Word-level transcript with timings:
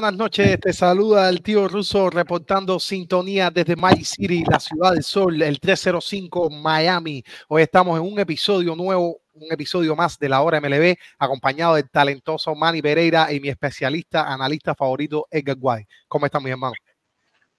buenas 0.00 0.16
noches, 0.16 0.58
te 0.58 0.72
saluda 0.72 1.28
el 1.28 1.42
tío 1.42 1.68
ruso 1.68 2.08
reportando 2.08 2.80
sintonía 2.80 3.50
desde 3.50 3.76
My 3.76 4.02
City, 4.02 4.42
la 4.50 4.58
ciudad 4.58 4.92
del 4.92 5.02
sol, 5.02 5.42
el 5.42 5.60
305 5.60 6.48
Miami. 6.48 7.22
Hoy 7.48 7.60
estamos 7.60 8.00
en 8.00 8.10
un 8.10 8.18
episodio 8.18 8.74
nuevo, 8.74 9.20
un 9.34 9.52
episodio 9.52 9.94
más 9.94 10.18
de 10.18 10.30
la 10.30 10.40
hora 10.40 10.58
MLB, 10.58 10.96
acompañado 11.18 11.74
del 11.74 11.90
talentoso 11.90 12.54
Manny 12.54 12.80
Pereira 12.80 13.30
y 13.30 13.40
mi 13.40 13.50
especialista, 13.50 14.32
analista 14.32 14.74
favorito, 14.74 15.26
Edgar 15.30 15.56
Guay. 15.56 15.86
¿Cómo 16.08 16.24
están, 16.24 16.44
mis 16.44 16.52
hermanos? 16.52 16.78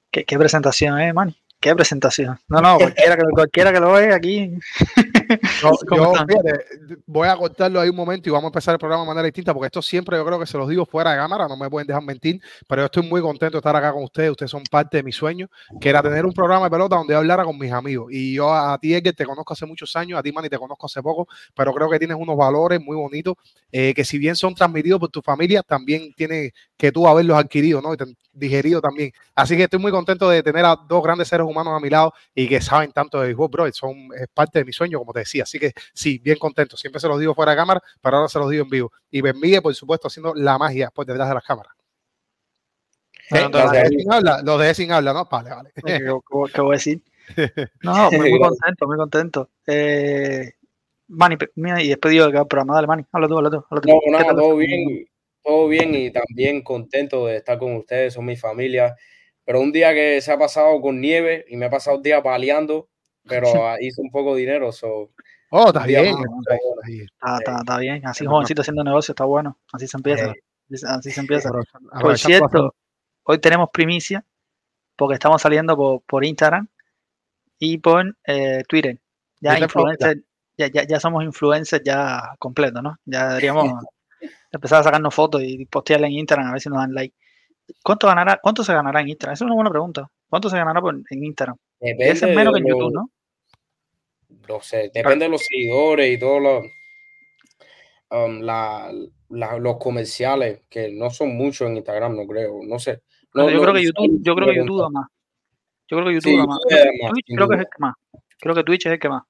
¿Qué, 0.10 0.26
qué 0.26 0.40
presentación, 0.40 1.00
eh, 1.00 1.14
Manny? 1.14 1.38
¿Qué 1.60 1.76
presentación? 1.76 2.40
No, 2.48 2.60
no, 2.60 2.78
cualquiera 2.80 3.18
que, 3.18 3.24
cualquiera 3.32 3.72
que 3.72 3.80
lo 3.80 3.92
vea 3.92 4.16
aquí. 4.16 4.52
No, 5.60 5.72
¿Cómo 5.88 6.14
yo, 6.16 6.26
fíjate, 6.28 6.66
voy 7.06 7.28
a 7.28 7.36
cortarlo 7.36 7.80
ahí 7.80 7.90
un 7.90 7.96
momento 7.96 8.30
y 8.30 8.32
vamos 8.32 8.46
a 8.46 8.48
empezar 8.50 8.74
el 8.74 8.80
programa 8.80 9.04
de 9.04 9.08
manera 9.10 9.26
distinta, 9.26 9.54
porque 9.54 9.68
esto 9.68 9.82
siempre 9.82 10.18
yo 10.18 10.26
creo 10.26 10.40
que 10.40 10.46
se 10.46 10.58
los 10.58 10.68
digo 10.68 10.86
fuera 10.86 11.12
de 11.12 11.18
cámara, 11.18 11.48
no 11.48 11.56
me 11.58 11.70
pueden 11.70 11.88
dejar 11.88 12.04
mentir, 12.04 12.42
pero 12.68 12.82
yo 12.82 12.86
estoy 12.86 13.04
muy 13.08 13.22
contento 13.22 13.54
de 13.58 13.60
estar 13.60 13.76
acá 13.76 13.92
con 13.94 14.04
ustedes, 14.04 14.32
ustedes 14.32 14.52
son 14.52 14.64
parte 14.70 14.98
de 14.98 15.04
mi 15.04 15.12
sueño, 15.12 15.48
que 15.80 15.90
era 15.90 16.02
tener 16.02 16.26
un 16.26 16.34
programa 16.34 16.66
de 16.66 16.72
pelota 16.72 16.96
donde 16.96 17.14
yo 17.14 17.20
hablara 17.20 17.44
con 17.44 17.58
mis 17.58 17.72
amigos. 17.72 18.08
Y 18.12 18.34
yo 18.36 18.54
a 18.54 18.78
ti, 18.80 18.94
Edgar, 18.94 19.14
te 19.14 19.26
conozco 19.26 19.54
hace 19.54 19.66
muchos 19.66 19.96
años, 19.96 20.20
a 20.20 20.24
ti, 20.24 20.32
Manny, 20.32 20.50
te 20.50 20.58
conozco 20.58 20.86
hace 20.86 21.02
poco, 21.02 21.28
pero 21.56 21.74
creo 21.74 21.90
que 21.90 22.00
tienes 22.00 22.18
unos 22.20 22.38
valores 22.38 22.82
muy 22.82 22.96
bonitos, 22.96 23.36
eh, 23.72 23.94
que 23.94 24.04
si 24.04 24.18
bien 24.18 24.36
son 24.36 24.54
transmitidos 24.56 25.00
por 25.00 25.10
tu 25.10 25.22
familia, 25.22 25.64
también 25.64 26.14
tienes 26.14 26.52
que 26.78 26.92
tú 26.92 27.08
haberlos 27.08 27.38
adquirido, 27.38 27.82
¿no? 27.82 27.94
Y 27.94 27.98
te- 27.98 28.06
digerido 28.34 28.82
también. 28.82 29.12
Así 29.36 29.58
que 29.58 29.64
estoy 29.64 29.80
muy 29.80 29.92
contento 29.92 30.30
de 30.30 30.42
tener 30.44 30.66
a 30.66 30.76
dos 30.88 31.04
grandes 31.04 31.28
seres 31.28 31.46
humanos 31.46 31.74
a 31.76 31.80
mi 31.80 31.90
lado 31.90 32.14
y 32.34 32.48
que 32.48 32.62
saben 32.62 32.92
tanto 32.92 33.20
de 33.20 33.28
béisbol, 33.28 33.50
bro, 33.50 33.72
son 33.74 33.92
es 34.18 34.28
parte 34.34 34.60
de 34.60 34.66
mi 34.66 34.74
sueño, 34.74 35.00
como 35.00 35.14
te 35.14 35.20
decía. 35.22 35.44
Así 35.44 35.60
que 35.60 35.74
sí, 35.94 36.20
bien 36.20 36.38
contento. 36.38 36.78
Siempre 36.78 37.00
se 37.00 37.08
los 37.08 37.20
digo 37.20 37.34
fuera 37.36 37.52
de 37.52 37.58
cámara, 37.58 37.82
pero 38.02 38.18
ahora 38.18 38.30
se 38.30 38.40
los 38.40 38.50
digo 38.50 38.64
en 38.64 38.70
vivo. 38.70 38.92
Y 39.10 39.22
Benvigue, 39.22 39.62
por 39.62 39.74
supuesto, 39.76 40.08
haciendo 40.08 40.34
la 40.36 40.58
magia 40.58 40.90
por 40.92 41.06
detrás 41.06 41.28
de 41.30 41.36
las 41.36 41.44
cámaras. 41.44 41.74
Eh, 43.32 43.40
entonces- 43.46 43.90
los, 44.44 44.60
dejé 44.60 44.74
sin 44.74 44.92
habla, 44.92 45.14
sin 45.14 45.14
¿no? 45.14 45.26
Vale, 45.26 45.50
vale. 45.50 45.72
¿Qué, 45.76 45.82
qué- 46.00 46.20
qué 46.54 46.62
voy 46.62 46.74
a 46.74 46.78
decir? 46.78 47.02
No, 47.84 48.12
muy, 48.12 48.30
muy 48.32 48.40
contento, 48.40 48.88
muy 48.88 48.98
contento. 48.98 49.50
Eh, 49.68 50.52
Manny, 51.08 51.38
pe- 51.38 51.52
mira, 51.56 51.82
y 51.82 51.88
despedido 51.90 52.26
de 52.28 52.34
cada 52.34 52.46
programa. 52.46 52.76
Dale, 52.76 52.88
Manny, 52.88 53.06
habla 53.12 53.28
tú, 53.28 53.38
habla 53.38 53.50
tú. 53.50 53.66
Habla 53.70 53.82
tú. 53.82 53.90
No, 53.90 54.00
¿Qué 54.04 54.12
nada, 54.12 54.26
tal? 54.26 54.36
todo 54.36 54.56
bien, 54.58 55.08
todo 55.44 55.68
bien 55.68 55.96
y 55.96 56.12
también 56.12 56.62
contento 56.62 57.28
de 57.28 57.38
estar 57.38 57.58
con 57.58 57.76
ustedes, 57.78 58.14
son 58.14 58.26
mi 58.26 58.36
familia. 58.36 58.96
Pero 59.46 59.62
un 59.62 59.72
día 59.72 59.94
que 59.94 60.20
se 60.22 60.32
ha 60.32 60.38
pasado 60.38 60.80
con 60.82 61.00
nieve 61.00 61.46
y 61.48 61.56
me 61.58 61.68
he 61.68 61.70
pasado 61.70 61.98
el 61.98 62.04
día 62.04 62.22
paleando, 62.22 62.90
pero 63.28 63.48
hice 63.82 64.02
un 64.02 64.10
poco 64.12 64.36
de 64.36 64.42
dinero, 64.42 64.72
so, 64.72 65.10
Oh, 65.54 65.68
está 65.68 65.86
bien. 65.86 66.14
más, 66.16 66.24
está 66.24 66.56
bien. 66.88 67.04
Está, 67.04 67.38
está, 67.40 67.58
está 67.60 67.78
bien, 67.80 68.06
así 68.08 68.20
Sí, 68.24 68.26
jovencito 68.26 68.62
haciendo 68.62 68.84
negocio, 68.86 69.12
está 69.12 69.26
bueno. 69.26 69.60
Así 69.74 69.86
se 69.88 69.98
empieza. 69.98 70.28
Eh, 70.28 70.36
Así- 70.88 71.12
se 71.12 71.20
empieza. 71.20 71.50
Por 72.00 72.18
cierto, 72.18 72.74
hoy 73.24 73.38
tenemos 73.40 73.70
primicia 73.72 74.24
porque 74.96 75.16
estamos 75.16 75.42
saliendo 75.42 75.76
por, 75.76 76.02
por 76.04 76.24
Instagram 76.24 76.68
y 77.60 77.78
por 77.80 78.16
eh, 78.26 78.64
Twitter. 78.68 79.00
Ya 79.42 79.60
influencer, 79.60 80.24
ya, 80.58 80.68
ya, 80.68 80.84
ya 80.88 81.00
somos 81.02 81.24
influencers 81.26 81.84
ya 81.84 82.34
completos, 82.40 82.82
¿no? 82.82 82.98
Ya 83.04 83.28
deberíamos 83.30 83.74
empezar 84.52 84.80
a 84.80 84.84
sacarnos 84.84 85.14
fotos 85.14 85.42
y 85.44 85.66
postearla 85.66 86.08
en 86.08 86.14
Instagram 86.14 86.48
a 86.48 86.52
ver 86.54 86.62
si 86.62 86.70
nos 86.70 86.78
dan 86.78 86.94
like. 86.94 87.14
¿Cuánto 87.84 88.08
ganará, 88.08 88.40
cuánto 88.42 88.64
se 88.64 88.74
ganará 88.74 89.02
en 89.02 89.10
Instagram? 89.10 89.34
Esa 89.34 89.44
es 89.44 89.48
una 89.48 89.56
buena 89.56 89.70
pregunta. 89.70 90.10
¿Cuánto 90.30 90.50
se 90.50 90.56
ganará 90.58 90.80
por- 90.80 90.96
en 90.96 91.24
Instagram? 91.26 91.58
Depende 91.82 92.12
Ese 92.12 92.30
es 92.30 92.36
menos 92.36 92.54
que 92.54 92.60
en 92.60 92.68
YouTube, 92.68 92.94
¿no? 92.94 93.10
no 94.48 94.62
sé, 94.62 94.92
depende 94.94 95.26
de 95.26 95.30
los 95.32 95.42
seguidores 95.42 96.14
y 96.14 96.20
todos 96.20 96.42
los, 96.42 96.64
um, 98.12 98.42
la- 98.42 98.92
la- 99.30 99.58
los 99.58 99.78
comerciales, 99.78 100.62
que 100.70 100.90
no 100.92 101.10
son 101.10 101.36
muchos 101.36 101.68
en 101.70 101.78
Instagram, 101.78 102.16
no 102.16 102.26
creo, 102.28 102.60
no 102.64 102.78
sé. 102.80 103.02
No, 103.34 103.50
yo 103.50 103.56
no, 103.58 103.62
creo 103.64 103.74
que 103.74 103.84
YouTube, 103.84 104.20
yo 104.22 104.36
creo 104.36 104.48
que. 104.50 104.56
YouTube 104.58 104.82
da 104.82 104.90
más. 104.90 105.08
Yo 105.88 105.98
creo 105.98 106.08
que 106.08 106.14
YouTube 106.14 106.32
Sí, 106.32 106.38
da 106.38 106.46
más. 106.46 106.60
YouTube 106.60 106.78
da 106.78 106.86
más, 107.04 107.12
Twitch 107.12 107.26
creo 107.36 107.48
que 107.48 107.56
es 107.56 107.60
el 107.62 107.66
que 107.66 107.80
más. 107.80 107.96
Creo 108.40 108.56
que 108.56 108.64
Twitch 108.64 108.86
es 108.86 108.92
el 108.94 109.00
que 109.00 109.10
más. 109.10 109.24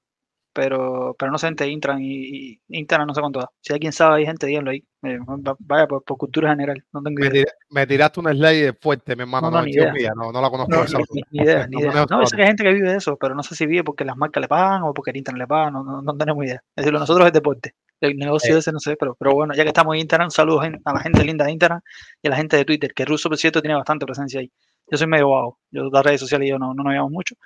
Pero, 0.54 1.16
pero 1.18 1.32
no 1.32 1.38
sé 1.38 1.46
entre 1.46 1.66
Instagram 1.68 2.02
y, 2.02 2.58
y 2.68 2.78
Instagram 2.78 3.08
no 3.08 3.14
sé 3.14 3.20
cuánto 3.22 3.40
da. 3.40 3.50
Si 3.60 3.72
alguien 3.72 3.90
sabe, 3.92 4.16
hay 4.16 4.26
gente, 4.26 4.46
díganlo 4.46 4.70
ahí. 4.70 4.84
Eh, 5.02 5.18
va- 5.18 5.56
vaya 5.60 5.86
por, 5.86 6.04
por 6.04 6.18
cultura 6.18 6.50
general. 6.50 6.84
No 6.92 7.02
tengo 7.02 7.18
Me, 7.20 7.26
idea. 7.28 7.44
tir- 7.44 7.52
me 7.70 7.86
tiraste 7.86 8.20
una 8.20 8.32
slide 8.32 8.74
fuerte, 8.80 9.16
mi 9.16 9.22
hermano. 9.22 9.50
No, 9.50 9.62
ni 9.62 9.70
idea. 9.72 9.92
mía, 9.92 10.12
no, 10.14 10.30
no 10.30 10.42
la 10.42 10.50
conozco. 10.50 10.70
No, 10.70 10.84
ni, 11.12 11.22
ni- 11.30 11.42
idea, 11.42 11.66
ni 11.70 11.76
No 11.76 11.80
idea. 11.90 12.06
No, 12.10 12.26
sé 12.26 12.36
que 12.36 12.42
hay 12.42 12.48
gente 12.48 12.64
que 12.64 12.72
vive 12.74 12.90
de 12.90 12.98
eso, 12.98 13.16
pero 13.16 13.34
no 13.34 13.42
sé 13.42 13.54
si 13.54 13.64
vive 13.66 13.82
porque 13.82 14.04
las 14.04 14.16
marcas 14.16 14.42
le 14.42 14.48
pagan 14.48 14.82
o 14.82 14.92
porque 14.92 15.10
el 15.10 15.16
Instagram 15.16 15.38
le 15.40 15.46
paga, 15.46 15.70
no, 15.70 15.82
no, 15.84 16.02
no 16.02 16.16
tenemos 16.16 16.44
idea. 16.44 16.62
Es 16.76 16.84
decir, 16.84 16.92
nosotros 16.92 17.26
es 17.26 17.32
deporte. 17.32 17.74
El 18.00 18.16
negocio 18.16 18.52
Sí. 18.52 18.58
ese 18.58 18.72
no 18.72 18.80
sé, 18.80 18.96
pero, 18.96 19.14
pero 19.14 19.32
bueno, 19.32 19.54
ya 19.54 19.62
que 19.62 19.68
estamos 19.68 19.94
en 19.94 20.00
Instagram, 20.00 20.28
saludos 20.30 20.66
a 20.84 20.92
la 20.92 21.00
gente 21.00 21.24
linda 21.24 21.44
de 21.46 21.52
Instagram 21.52 21.80
y 22.20 22.26
a 22.26 22.30
la 22.30 22.36
gente 22.36 22.56
de 22.56 22.64
Twitter, 22.64 22.92
que 22.92 23.04
Russo, 23.04 23.28
por 23.28 23.38
cierto, 23.38 23.62
tiene 23.62 23.76
bastante 23.76 24.04
presencia 24.04 24.40
ahí. 24.40 24.50
Yo 24.90 24.98
soy 24.98 25.06
medio 25.06 25.30
vago, 25.30 25.60
yo 25.70 25.88
las 25.90 26.04
redes 26.04 26.20
sociales 26.20 26.46
y 26.48 26.50
yo 26.50 26.58
no, 26.58 26.74
no 26.74 26.82
nos 26.82 26.90
veamos 26.92 27.12
mucho, 27.12 27.36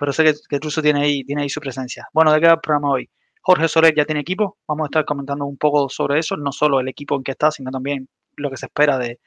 pero 0.00 0.14
sé 0.14 0.24
que, 0.24 0.32
que 0.48 0.58
tiene 0.80 1.02
ahí, 1.02 1.24
tiene 1.24 1.42
ahí 1.42 1.50
su 1.50 1.60
presencia. 1.60 2.08
Bueno, 2.14 2.32
¿de 2.32 2.40
qué 2.40 2.46
va 2.46 2.54
el 2.54 2.60
programa 2.60 2.92
hoy? 2.92 3.10
Jorge 3.42 3.68
Soler 3.68 3.94
ya 3.94 4.06
tiene 4.06 4.22
equipo, 4.22 4.56
vamos 4.66 4.84
a 4.84 4.86
estar 4.86 5.04
comentando 5.04 5.44
un 5.44 5.58
poco 5.58 5.90
sobre 5.90 6.18
eso, 6.18 6.38
no 6.38 6.52
solo 6.52 6.80
el 6.80 6.88
equipo 6.88 7.16
en 7.16 7.22
que 7.22 7.32
está, 7.32 7.50
sino 7.50 7.70
también 7.70 8.08
lo 8.36 8.50
que 8.50 8.56
se 8.56 8.66
espera 8.66 8.98
de, 8.98 9.20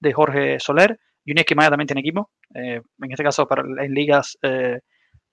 de 0.00 0.12
Jorge 0.12 0.58
Soler. 0.58 0.98
Yuneski 1.24 1.54
Maya 1.54 1.70
también 1.70 1.86
tiene 1.86 2.00
equipo, 2.00 2.30
eh, 2.54 2.80
en 3.02 3.10
este 3.12 3.22
caso 3.22 3.46
para, 3.46 3.62
en 3.62 3.94
ligas 3.94 4.36
eh, 4.42 4.80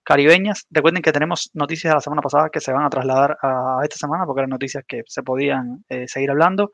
caribeñas. 0.03 0.67
Recuerden 0.69 1.01
que 1.01 1.11
tenemos 1.11 1.49
noticias 1.53 1.89
de 1.89 1.95
la 1.95 2.01
semana 2.01 2.21
pasada 2.21 2.49
que 2.51 2.59
se 2.59 2.71
van 2.71 2.85
a 2.85 2.89
trasladar 2.89 3.35
a 3.41 3.79
esta 3.81 3.97
semana 3.97 4.25
porque 4.27 4.41
eran 4.41 4.51
noticias 4.51 4.83
que 4.87 5.01
se 5.07 5.23
podían 5.23 5.83
eh, 5.89 6.07
seguir 6.07 6.29
hablando. 6.29 6.71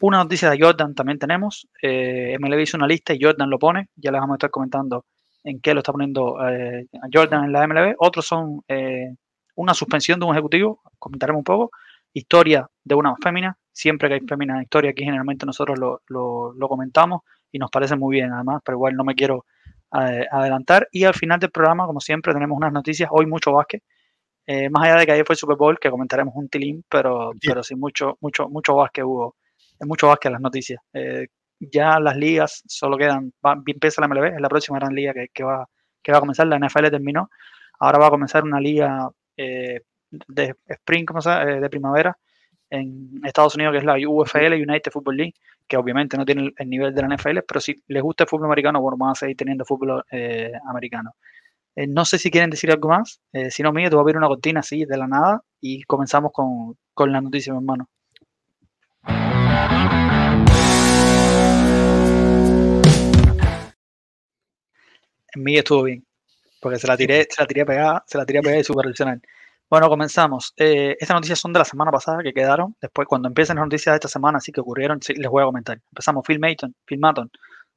Una 0.00 0.18
noticia 0.18 0.50
de 0.50 0.58
Jordan 0.60 0.94
también 0.94 1.18
tenemos. 1.18 1.68
Eh, 1.82 2.36
MLB 2.38 2.60
hizo 2.60 2.76
una 2.76 2.86
lista 2.86 3.12
y 3.12 3.18
Jordan 3.20 3.50
lo 3.50 3.58
pone. 3.58 3.88
Ya 3.96 4.12
les 4.12 4.20
vamos 4.20 4.34
a 4.34 4.36
estar 4.36 4.50
comentando 4.50 5.04
en 5.44 5.60
qué 5.60 5.74
lo 5.74 5.80
está 5.80 5.92
poniendo 5.92 6.36
eh, 6.48 6.86
Jordan 7.12 7.44
en 7.44 7.52
la 7.52 7.66
MLB. 7.66 7.94
Otros 7.98 8.26
son 8.26 8.62
eh, 8.68 9.14
una 9.56 9.74
suspensión 9.74 10.18
de 10.20 10.26
un 10.26 10.32
ejecutivo, 10.34 10.82
comentaremos 10.98 11.40
un 11.40 11.44
poco. 11.44 11.70
Historia 12.12 12.66
de 12.84 12.94
una 12.94 13.14
fémina. 13.22 13.56
Siempre 13.72 14.08
que 14.08 14.14
hay 14.14 14.20
fémina 14.20 14.56
en 14.56 14.62
historia, 14.62 14.90
aquí 14.92 15.04
generalmente 15.04 15.46
nosotros 15.46 15.78
lo, 15.78 16.00
lo, 16.08 16.52
lo 16.54 16.68
comentamos 16.68 17.22
y 17.50 17.58
nos 17.58 17.70
parece 17.70 17.96
muy 17.96 18.16
bien, 18.16 18.32
además, 18.32 18.62
pero 18.64 18.76
igual 18.78 18.94
no 18.96 19.04
me 19.04 19.14
quiero 19.16 19.46
eh, 20.00 20.26
adelantar. 20.30 20.88
Y 20.92 21.04
al 21.04 21.14
final 21.14 21.40
del 21.40 21.50
programa, 21.50 21.86
como 21.86 22.00
siempre, 22.00 22.32
tenemos 22.32 22.56
unas 22.56 22.72
noticias. 22.72 23.08
Hoy 23.12 23.26
mucho 23.26 23.52
básquet. 23.52 23.82
Eh, 24.46 24.68
más 24.70 24.84
allá 24.84 24.96
de 24.98 25.06
que 25.06 25.12
ayer 25.12 25.26
fue 25.26 25.34
el 25.34 25.38
Super 25.38 25.56
Bowl, 25.56 25.78
que 25.78 25.90
comentaremos 25.90 26.34
un 26.36 26.48
tilín, 26.48 26.84
pero, 26.88 27.30
Bien. 27.30 27.40
pero 27.46 27.62
sí, 27.62 27.74
mucho, 27.76 28.16
mucho, 28.20 28.48
mucho 28.48 28.74
básquet 28.76 29.04
hubo. 29.04 29.36
eh, 29.80 29.86
Mucho 29.86 30.08
básquet 30.08 30.32
las 30.32 30.40
noticias. 30.40 30.80
Ya 31.70 31.98
las 32.00 32.16
ligas 32.16 32.62
solo 32.66 32.96
quedan, 32.96 33.32
va, 33.44 33.54
empieza 33.66 34.00
la 34.00 34.08
MLB, 34.08 34.34
es 34.34 34.40
la 34.40 34.48
próxima 34.48 34.78
gran 34.78 34.94
liga 34.94 35.12
que, 35.32 35.44
va, 35.44 35.68
que 36.02 36.12
va 36.12 36.18
a 36.18 36.20
comenzar. 36.20 36.46
La 36.46 36.58
NFL 36.58 36.90
terminó. 36.90 37.30
Ahora 37.78 37.98
va 37.98 38.06
a 38.06 38.10
comenzar 38.10 38.44
una 38.44 38.60
liga 38.60 39.10
eh, 39.36 39.80
de 40.10 40.54
spring, 40.66 41.04
¿cómo 41.04 41.20
se? 41.20 41.30
Eh, 41.30 41.60
de 41.60 41.70
primavera, 41.70 42.16
en 42.70 43.20
Estados 43.24 43.54
Unidos, 43.56 43.72
que 43.72 43.78
es 43.78 43.84
la 43.84 43.96
UFL, 43.96 44.54
United 44.54 44.92
Football 44.92 45.16
League, 45.16 45.34
que 45.66 45.76
obviamente 45.76 46.16
no 46.16 46.24
tiene 46.24 46.52
el 46.56 46.68
nivel 46.68 46.94
de 46.94 47.02
la 47.02 47.14
NFL, 47.14 47.40
pero 47.46 47.60
si 47.60 47.74
les 47.88 48.02
gusta 48.02 48.24
el 48.24 48.28
fútbol 48.28 48.46
americano, 48.46 48.80
bueno, 48.80 48.96
van 48.96 49.10
a 49.10 49.14
seguir 49.14 49.36
teniendo 49.36 49.64
fútbol 49.64 50.04
eh, 50.10 50.52
americano. 50.68 51.14
Eh, 51.76 51.86
no 51.86 52.04
sé 52.04 52.18
si 52.18 52.30
quieren 52.30 52.50
decir 52.50 52.70
algo 52.70 52.88
más. 52.88 53.20
Si 53.50 53.62
no, 53.62 53.72
mío, 53.72 53.88
te 53.88 53.96
voy 53.96 54.02
a 54.02 54.04
abrir 54.04 54.16
una 54.16 54.28
cortina 54.28 54.60
así 54.60 54.84
de 54.84 54.96
la 54.96 55.08
nada 55.08 55.42
y 55.60 55.82
comenzamos 55.82 56.30
con, 56.32 56.76
con 56.92 57.10
la 57.10 57.20
noticia, 57.20 57.52
mi 57.52 57.58
hermano. 57.58 57.88
En 65.34 65.42
mí 65.42 65.56
estuvo 65.56 65.82
bien, 65.82 66.06
porque 66.60 66.78
se 66.78 66.86
la 66.86 66.96
tiré, 66.96 67.26
se 67.28 67.42
la 67.42 67.46
tiré 67.46 67.66
pegada, 67.66 68.04
se 68.06 68.18
la 68.18 68.26
tiré 68.26 68.40
pegada 68.40 68.60
y 68.60 68.64
super 68.64 68.86
adicional. 68.86 69.20
Bueno, 69.68 69.88
comenzamos. 69.88 70.54
Eh, 70.56 70.96
estas 71.00 71.16
noticias 71.16 71.38
son 71.40 71.52
de 71.52 71.58
la 71.58 71.64
semana 71.64 71.90
pasada 71.90 72.22
que 72.22 72.32
quedaron. 72.32 72.76
Después, 72.80 73.08
cuando 73.08 73.28
empiecen 73.28 73.56
las 73.56 73.64
noticias 73.64 73.92
de 73.92 73.96
esta 73.96 74.08
semana, 74.08 74.38
así 74.38 74.52
que 74.52 74.60
ocurrieron, 74.60 75.02
sí, 75.02 75.14
les 75.14 75.28
voy 75.28 75.42
a 75.42 75.46
comentar. 75.46 75.80
Empezamos. 75.90 76.24
Phil 76.26 76.38
Maton, 76.38 76.74
Phil 76.84 76.98
Maton, 77.00 77.30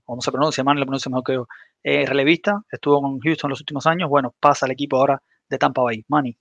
como 0.04 0.22
se 0.22 0.32
pronuncia, 0.32 0.64
Man 0.64 0.80
lo 0.80 0.86
pronuncia 0.86 1.10
mejor 1.10 1.24
que 1.24 1.34
yo. 1.34 1.48
Eh, 1.84 2.06
relevista, 2.06 2.62
estuvo 2.72 3.02
con 3.02 3.20
Houston 3.20 3.50
los 3.50 3.62
últimos 3.62 3.88
años. 3.88 4.10
Bueno, 4.10 4.36
pasa 4.40 4.66
al 4.66 4.74
equipo 4.74 4.98
ahora 4.98 5.22
de 5.50 5.58
Tampa 5.58 5.82
Bay. 5.82 6.06
Manny. 6.08 6.38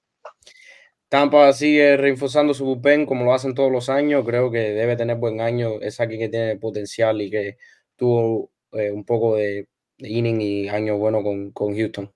Tampa 1.09 1.53
sigue 1.53 1.97
reforzando 1.97 2.53
su 2.53 2.65
bullpen 2.65 3.07
como 3.07 3.25
lo 3.25 3.33
hacen 3.33 3.55
todos 3.55 3.71
los 3.73 3.89
años. 3.89 4.25
Creo 4.27 4.51
que 4.51 4.59
debe 4.59 4.97
tener 4.97 5.17
buen 5.17 5.41
año. 5.41 5.81
Es 5.81 6.01
aquí 6.01 6.19
que 6.19 6.29
tiene 6.29 6.57
potencial 6.57 7.21
y 7.23 7.31
que 7.31 7.57
tuvo 7.97 8.51
eh, 8.73 8.91
un 8.91 9.05
poco 9.05 9.37
de, 9.37 9.69
inning 9.99 10.41
y 10.41 10.69
año 10.69 10.97
bueno 10.99 11.23
con, 11.23 11.51
con 11.53 11.77
Houston. 11.77 12.11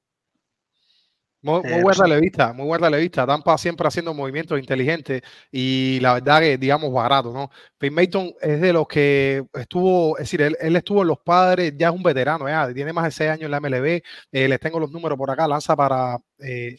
Muy, 1.43 1.63
muy 1.63 1.83
buen 1.83 1.97
relevista, 1.97 2.53
muy 2.53 2.67
buen 2.67 2.83
relevista. 2.83 3.27
Tampa 3.27 3.57
siempre 3.57 3.89
haciendo 3.89 4.13
movimientos 4.13 4.59
inteligentes 4.59 5.23
y 5.51 5.99
la 6.01 6.15
verdad 6.15 6.41
que, 6.41 6.59
digamos, 6.59 6.93
barato, 6.93 7.33
¿no? 7.33 7.51
Phil 7.79 7.93
Mayton 7.93 8.35
es 8.43 8.61
de 8.61 8.73
los 8.75 8.87
que 8.87 9.47
estuvo, 9.55 10.19
es 10.19 10.25
decir, 10.25 10.43
él, 10.43 10.57
él, 10.61 10.77
estuvo 10.77 11.01
en 11.01 11.09
los 11.09 11.19
padres, 11.19 11.73
ya 11.79 11.89
es 11.89 11.95
un 11.95 12.03
veterano, 12.03 12.47
ya 12.47 12.71
tiene 12.75 12.93
más 12.93 13.07
de 13.07 13.11
seis 13.13 13.31
años 13.31 13.45
en 13.45 13.53
la 13.53 13.61
MLB. 13.61 14.03
Eh, 14.33 14.49
les 14.49 14.61
tengo 14.61 14.79
los 14.79 14.91
números 14.91 15.17
por 15.17 15.31
acá, 15.31 15.49
lanza 15.49 15.75
para 15.75 16.19
eh, 16.41 16.77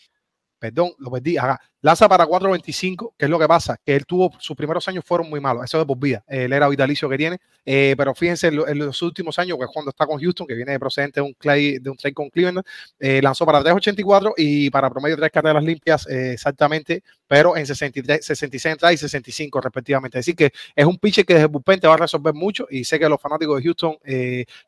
perdón, 0.61 0.91
lo 0.99 1.09
perdí, 1.09 1.37
lanza 1.81 2.07
para 2.07 2.27
4.25, 2.27 3.13
que 3.17 3.25
es 3.25 3.31
lo 3.31 3.39
que 3.39 3.47
pasa, 3.47 3.79
que 3.83 3.95
él 3.95 4.05
tuvo, 4.05 4.31
sus 4.37 4.55
primeros 4.55 4.87
años 4.87 5.03
fueron 5.03 5.27
muy 5.27 5.39
malos, 5.39 5.63
eso 5.63 5.79
de 5.79 5.87
por 5.87 5.97
vida, 5.97 6.23
él 6.27 6.53
era 6.53 6.69
vitalicio 6.69 7.09
que 7.09 7.17
tiene, 7.17 7.39
eh, 7.65 7.95
pero 7.97 8.13
fíjense 8.13 8.49
en, 8.49 8.77
los 8.77 9.01
últimos 9.01 9.39
años, 9.39 9.57
que 9.57 9.65
cuando 9.73 9.89
está 9.89 10.05
con 10.05 10.21
Houston, 10.21 10.45
que 10.45 10.53
viene 10.53 10.73
de 10.73 10.79
procedente 10.79 11.19
de 11.19 11.25
un, 11.25 11.33
clay, 11.33 11.79
de 11.79 11.89
un 11.89 11.97
trade 11.97 12.13
con 12.13 12.29
Cleveland, 12.29 12.61
eh, 12.99 13.21
lanzó 13.23 13.43
para 13.43 13.63
3.84 13.63 14.35
y 14.37 14.69
para 14.69 14.87
promedio 14.91 15.17
tres 15.17 15.31
carreras 15.31 15.63
limpias 15.63 16.07
eh, 16.07 16.33
exactamente, 16.33 17.01
pero 17.27 17.57
en 17.57 17.65
63, 17.65 18.23
66 18.23 18.73
entradas 18.73 18.93
y 18.93 18.97
65 18.97 19.61
respectivamente, 19.61 20.19
es 20.19 20.25
decir 20.27 20.35
que 20.35 20.51
es 20.75 20.85
un 20.85 20.99
pitcher 20.99 21.25
que 21.25 21.33
desde 21.33 21.45
el 21.45 21.51
bullpen 21.51 21.79
te 21.79 21.87
va 21.87 21.95
a 21.95 21.97
resolver 21.97 22.35
mucho 22.35 22.67
y 22.69 22.83
sé 22.83 22.99
que 22.99 23.09
los 23.09 23.19
fanáticos 23.19 23.57
de 23.57 23.63
Houston 23.63 23.97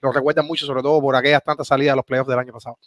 lo 0.02 0.12
recuerdan 0.12 0.48
mucho, 0.48 0.66
sobre 0.66 0.82
todo 0.82 1.00
por 1.00 1.16
aquellas 1.16 1.44
tantas 1.44 1.68
salidas 1.68 1.94
a 1.94 1.98
los 1.98 2.06
playoffs 2.06 2.30
del 2.30 2.40
año 2.40 2.52
pasado. 2.52 2.80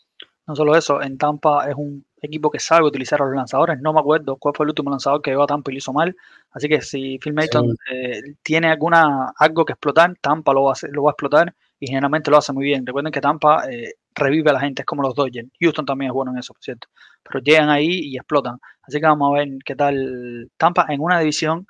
No 0.47 0.55
solo 0.55 0.77
eso, 0.77 1.03
en 1.03 1.19
Tampa 1.19 1.69
es 1.69 1.75
un 1.77 2.05
equipo 2.27 2.51
que 2.51 2.61
sabe 2.61 2.87
utilizar 2.87 3.21
a 3.23 3.25
los 3.27 3.35
lanzadores. 3.35 3.81
No 3.81 3.93
me 3.93 4.01
acuerdo 4.01 4.37
cuál 4.37 4.55
fue 4.55 4.65
el 4.65 4.71
último 4.71 4.91
lanzador 4.91 5.23
que 5.23 5.31
llegó 5.31 5.45
a 5.45 5.47
Tampa 5.47 5.71
y 5.71 5.75
lo 5.75 5.79
hizo 5.79 5.93
mal. 5.93 6.17
Así 6.51 6.69
que 6.69 6.81
si 6.83 7.19
Phil 7.19 7.33
Mason 7.35 7.77
eh, 7.91 8.21
tiene 8.43 8.69
alguna, 8.69 9.33
algo 9.39 9.65
que 9.65 9.73
explotar, 9.73 10.15
Tampa 10.21 10.53
lo 10.53 10.65
va, 10.65 10.73
a 10.73 10.87
lo 10.91 11.03
va 11.05 11.11
a 11.11 11.13
explotar 11.13 11.55
y 11.81 11.87
generalmente 11.89 12.31
lo 12.31 12.39
hace 12.39 12.53
muy 12.53 12.65
bien. 12.65 12.87
Recuerden 12.87 13.13
que 13.13 13.21
Tampa 13.21 13.65
eh, 13.71 13.95
revive 14.15 14.51
a 14.51 14.55
la 14.55 14.61
gente, 14.61 14.83
es 14.83 14.87
como 14.87 15.03
los 15.03 15.15
Dodgers. 15.15 15.49
Houston 15.61 15.85
también 15.87 16.11
es 16.11 16.15
bueno 16.15 16.33
en 16.33 16.39
eso, 16.39 16.53
por 16.55 16.63
cierto. 16.63 16.89
Pero 17.23 17.41
llegan 17.41 17.71
ahí 17.71 18.01
y 18.05 18.17
explotan. 18.17 18.59
Así 18.83 19.01
que 19.01 19.07
vamos 19.07 19.33
a 19.33 19.39
ver 19.39 19.49
qué 19.65 19.75
tal 19.77 20.51
Tampa 20.57 20.87
en 20.89 21.01
una 21.01 21.19
división 21.21 21.67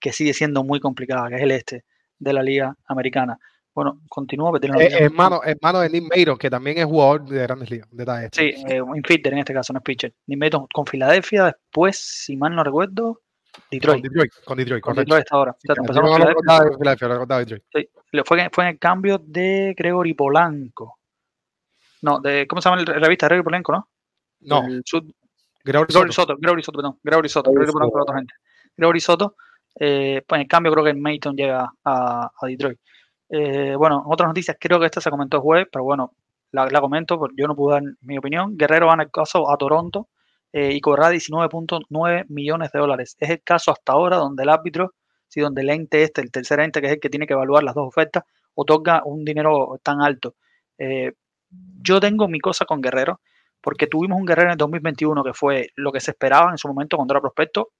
que 0.00 0.12
sigue 0.12 0.34
siendo 0.34 0.64
muy 0.64 0.80
complicada, 0.80 1.28
que 1.28 1.36
es 1.36 1.42
el 1.42 1.50
este 1.50 1.84
de 2.18 2.32
la 2.32 2.42
Liga 2.42 2.76
Americana. 2.86 3.38
Bueno, 3.74 4.00
continúa. 4.08 4.56
Eh, 4.60 4.98
hermano, 5.00 5.40
hermano 5.44 5.80
de 5.80 5.90
Nick 5.90 6.04
Mason, 6.14 6.38
que 6.38 6.48
también 6.48 6.78
es 6.78 6.84
jugador 6.84 7.24
de 7.24 7.42
grandes 7.42 7.68
ligas. 7.70 7.88
Sí, 8.32 8.54
eh, 8.68 8.80
un 8.80 8.96
infielder 8.96 9.32
en 9.32 9.40
este 9.40 9.52
caso, 9.52 9.72
no 9.72 9.80
es 9.80 9.82
pitcher. 9.82 10.14
Nick 10.26 10.38
Mason 10.38 10.68
con 10.72 10.86
Filadelfia, 10.86 11.46
después, 11.46 11.98
si 11.98 12.36
mal 12.36 12.54
no 12.54 12.62
recuerdo, 12.62 13.20
Detroit. 13.70 14.00
Con 14.00 14.02
Detroit, 14.02 14.32
con 14.44 14.56
Detroit, 14.56 14.82
con 14.82 14.96
Detroit 14.96 15.24
está 15.24 15.36
ahora. 15.36 15.56
Sí, 15.60 15.68
fue, 18.24 18.48
fue 18.52 18.64
en 18.64 18.70
el 18.70 18.78
cambio 18.78 19.18
de 19.18 19.74
Gregory 19.76 20.14
Polanco. 20.14 20.98
No, 22.02 22.20
de, 22.20 22.46
¿cómo 22.46 22.60
se 22.60 22.68
llama 22.68 22.82
la 22.82 22.92
revista? 22.94 23.26
Gregory 23.26 23.44
Polanco, 23.44 23.72
¿no? 23.72 23.88
No. 24.40 24.62
Gregory, 25.64 25.92
Soto. 25.92 26.12
Soto. 26.12 26.36
Gregory 26.38 26.62
Soto, 26.62 26.78
perdón. 26.78 26.98
Gregory 27.02 27.28
Soto. 27.28 27.50
Gregory 27.50 27.72
Polanco, 27.72 28.02
otra 28.02 28.16
gente. 28.16 28.34
Gregory 28.76 29.00
Soto. 29.00 29.36
Eh, 29.80 30.22
pues 30.26 30.40
en 30.40 30.46
cambio 30.46 30.72
creo 30.72 30.84
que 30.84 30.94
Mason 30.94 31.34
llega 31.34 31.68
a, 31.84 32.30
a 32.40 32.46
Detroit. 32.46 32.78
Eh, 33.36 33.74
bueno, 33.74 34.04
otras 34.06 34.28
noticias, 34.28 34.56
creo 34.60 34.78
que 34.78 34.86
esta 34.86 35.00
se 35.00 35.10
comentó 35.10 35.38
el 35.38 35.42
jueves, 35.42 35.66
pero 35.72 35.82
bueno, 35.82 36.12
la, 36.52 36.68
comento 36.80 37.18
porque 37.18 37.34
yo 37.36 37.48
no 37.48 37.56
pude 37.56 37.74
dar 37.74 37.82
mi 38.02 38.16
opinión. 38.16 38.56
Guerrero 38.56 38.92
en 38.94 39.00
el 39.00 39.10
caso 39.10 39.50
a 39.50 39.56
Toronto 39.56 40.08
eh, 40.52 40.72
y 40.72 40.80
cobrará 40.80 41.10
19.9 41.10 42.26
millones 42.28 42.70
de 42.70 42.78
dólares. 42.78 43.16
Es 43.18 43.30
el 43.30 43.42
caso 43.42 43.72
hasta 43.72 43.92
ahora 43.92 44.18
donde 44.18 44.44
el 44.44 44.50
árbitro, 44.50 44.94
si 45.26 45.40
donde 45.40 45.62
el 45.62 45.70
ente 45.70 46.04
este, 46.04 46.20
el 46.20 46.30
tercer 46.30 46.60
ente, 46.60 46.80
que 46.80 46.86
es 46.86 46.92
el 46.92 47.00
que 47.00 47.10
tiene 47.10 47.26
que 47.26 47.32
evaluar 47.32 47.64
las 47.64 47.74
dos 47.74 47.88
ofertas, 47.88 48.22
otorga 48.54 49.02
un 49.04 49.24
dinero 49.24 49.80
tan 49.82 50.00
alto. 50.00 50.36
Eh, 50.78 51.14
yo 51.82 51.98
tengo 51.98 52.28
mi 52.28 52.38
cosa 52.38 52.66
con 52.66 52.80
Guerrero, 52.80 53.20
porque 53.60 53.88
tuvimos 53.88 54.16
un 54.16 54.26
Guerrero 54.26 54.50
en 54.50 54.52
el 54.52 54.58
2021 54.58 55.24
que 55.24 55.34
fue 55.34 55.70
lo 55.74 55.90
que 55.90 55.98
se 55.98 56.12
esperaba 56.12 56.52
en 56.52 56.58
su 56.58 56.68
momento 56.68 56.96
cuando 56.96 57.14
era 57.14 57.20
prospecto, 57.20 57.70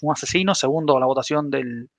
un 0.00 0.12
asesino, 0.12 0.54
segundo 0.54 1.00
la 1.00 1.06
votación 1.06 1.50
del, 1.50 1.90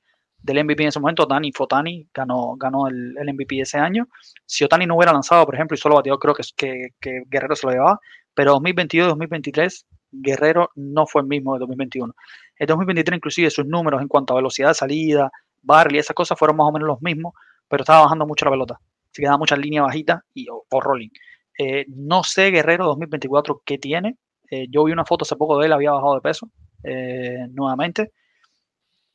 del 0.44 0.63
MVP 0.63 0.84
en 0.84 0.90
ese 0.90 1.00
momento, 1.00 1.25
Dani 1.25 1.51
Fotani 1.54 2.07
ganó, 2.13 2.56
ganó 2.57 2.88
el, 2.88 3.16
el, 3.18 3.34
MVP 3.34 3.62
ese 3.62 3.78
año. 3.78 4.07
Si 4.45 4.66
Otani 4.66 4.86
no 4.86 4.98
hubiera 4.98 5.13
lanzado, 5.13 5.45
por 5.45 5.56
ejemplo, 5.56 5.74
y 5.74 5.77
solo 5.77 5.96
bateó, 5.96 6.20
creo 6.20 6.36
que, 6.36 6.89
que, 7.00 7.24
Guerrero 7.27 7.56
se 7.56 7.65
lo 7.65 7.72
llevaba. 7.72 8.00
Pero 8.34 8.58
2022-2023, 8.58 9.86
Guerrero 10.12 10.70
no 10.75 11.08
fue 11.08 11.22
el 11.22 11.27
mismo 11.29 11.53
de 11.53 11.60
2021. 11.60 12.13
En 12.60 12.67
2023, 12.67 13.17
inclusive, 13.17 13.50
sus 13.50 13.65
números 13.65 14.01
en 14.01 14.10
cuanto 14.10 14.34
a 14.34 14.36
velocidad 14.36 14.70
de 14.70 14.74
salida, 14.74 15.32
barley, 15.62 16.00
esas 16.00 16.15
cosas 16.15 16.38
fueron 16.38 16.58
más 16.58 16.67
o 16.67 16.74
menos 16.74 16.88
los 16.88 17.01
mismos, 17.01 17.34
pero 17.70 17.84
estaba 17.84 18.01
bajando 18.01 18.27
mucho 18.27 18.44
la 18.44 18.51
pelota. 18.51 18.79
Se 19.12 19.22
quedaba 19.22 19.38
muchas 19.38 19.60
líneas 19.60 19.86
bajitas 19.86 20.22
y, 20.34 20.48
o, 20.50 20.82
rolling. 20.82 21.10
Eh, 21.58 21.86
no 21.88 22.24
sé 22.24 22.51
Guerrero 22.51 22.86
2024 22.86 23.62
qué 23.65 23.77
tiene. 23.77 24.17
Eh, 24.51 24.67
yo 24.70 24.84
vi 24.84 24.91
una 24.91 25.06
foto 25.06 25.24
hace 25.24 25.38
poco 25.38 25.58
de 25.60 25.67
él, 25.67 25.74
había 25.74 25.91
bajado 25.91 26.15
de 26.15 26.22
peso 26.22 26.50
eh, 26.84 27.48
nuevamente 27.51 28.12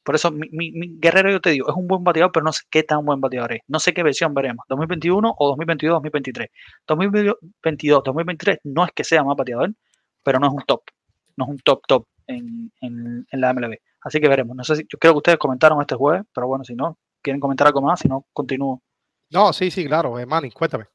por 0.08 0.14
eso 0.14 0.30
mi, 0.30 0.48
mi, 0.50 0.96
Guerrero, 0.98 1.30
yo 1.30 1.38
te 1.38 1.50
digo, 1.50 1.68
es 1.68 1.76
un 1.76 1.86
buen 1.86 2.02
bateador, 2.02 2.32
pero 2.32 2.42
no 2.42 2.50
sé 2.50 2.62
qué 2.70 2.82
tan 2.82 3.04
buen 3.04 3.20
bateador 3.20 3.52
es. 3.52 3.60
No 3.68 3.78
sé 3.78 3.92
qué 3.92 4.02
versión 4.02 4.32
veremos, 4.32 4.64
2021 4.70 5.34
o 5.36 5.56
2022-2023. 5.58 6.48
2022-2023 6.86 8.60
no 8.64 8.86
es 8.86 8.92
que 8.92 9.04
sea 9.04 9.22
más 9.22 9.36
bateador, 9.36 9.70
pero 10.24 10.38
no 10.38 10.46
es 10.46 10.54
un 10.54 10.62
top. 10.66 10.80
No 11.36 11.44
es 11.44 11.50
un 11.50 11.58
top 11.58 11.82
top 11.86 12.06
en, 12.26 12.72
en, 12.80 13.26
en, 13.30 13.40
la 13.42 13.52
MLB. 13.52 13.76
Así 14.00 14.18
que 14.18 14.28
veremos. 14.28 14.56
No 14.56 14.64
sé 14.64 14.76
si, 14.76 14.82
yo 14.90 14.98
creo 14.98 15.12
que 15.12 15.18
ustedes 15.18 15.38
comentaron 15.38 15.78
este 15.82 15.94
jueves, 15.94 16.22
pero 16.34 16.46
bueno, 16.46 16.64
si 16.64 16.74
no, 16.74 16.96
quieren 17.20 17.38
comentar 17.38 17.66
algo 17.66 17.82
más, 17.82 18.00
si 18.00 18.08
no, 18.08 18.24
continúo. 18.32 18.80
No, 19.28 19.52
sí, 19.52 19.70
sí, 19.70 19.84
claro. 19.84 20.18
Eh, 20.18 20.24
Manny, 20.24 20.50
cuéntame. 20.52 20.86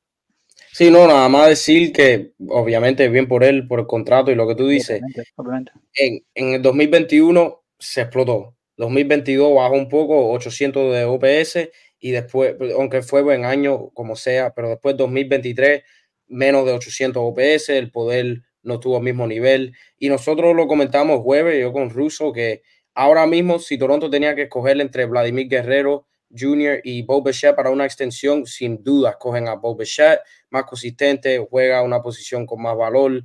Sí, 0.71 0.89
no, 0.89 1.05
nada 1.05 1.29
más 1.29 1.49
decir 1.49 1.93
que 1.93 2.33
obviamente 2.47 3.07
bien 3.09 3.27
por 3.27 3.43
él, 3.43 3.67
por 3.67 3.79
el 3.79 3.85
contrato 3.85 4.31
y 4.31 4.35
lo 4.35 4.47
que 4.47 4.55
tú 4.55 4.67
dices. 4.67 4.99
Obviamente, 5.03 5.23
obviamente. 5.35 5.71
En, 5.93 6.19
en 6.33 6.53
el 6.55 6.63
2021 6.63 7.63
se 7.77 8.01
explotó 8.01 8.55
2022 8.77 9.55
bajó 9.55 9.75
un 9.75 9.89
poco, 9.89 10.31
800 10.31 10.93
de 10.93 11.03
OPS 11.05 11.69
y 11.99 12.11
después, 12.11 12.55
aunque 12.75 13.01
fue 13.01 13.21
buen 13.21 13.45
año 13.45 13.89
como 13.93 14.15
sea, 14.15 14.53
pero 14.53 14.69
después 14.69 14.97
2023 14.97 15.83
menos 16.27 16.65
de 16.65 16.73
800 16.73 17.21
OPS, 17.23 17.69
el 17.69 17.91
poder 17.91 18.41
no 18.63 18.79
tuvo 18.79 18.97
el 18.97 19.03
mismo 19.03 19.27
nivel 19.27 19.75
y 19.97 20.09
nosotros 20.09 20.55
lo 20.55 20.67
comentamos 20.67 21.21
jueves, 21.21 21.61
yo 21.61 21.71
con 21.71 21.89
Russo, 21.89 22.33
que 22.33 22.63
ahora 22.93 23.25
mismo 23.27 23.59
si 23.59 23.77
Toronto 23.77 24.09
tenía 24.09 24.35
que 24.35 24.43
escoger 24.43 24.79
entre 24.81 25.05
Vladimir 25.05 25.47
Guerrero 25.47 26.07
Jr. 26.35 26.81
y 26.83 27.03
Bob 27.03 27.27
Bichette 27.27 27.55
para 27.55 27.69
una 27.69 27.85
extensión, 27.85 28.45
sin 28.45 28.83
duda 28.83 29.11
escogen 29.11 29.47
a 29.47 29.55
Bob 29.55 29.79
Bichette, 29.79 30.21
más 30.49 30.63
consistente, 30.63 31.45
juega 31.49 31.83
una 31.83 32.01
posición 32.01 32.45
con 32.45 32.61
más 32.61 32.75
valor 32.75 33.23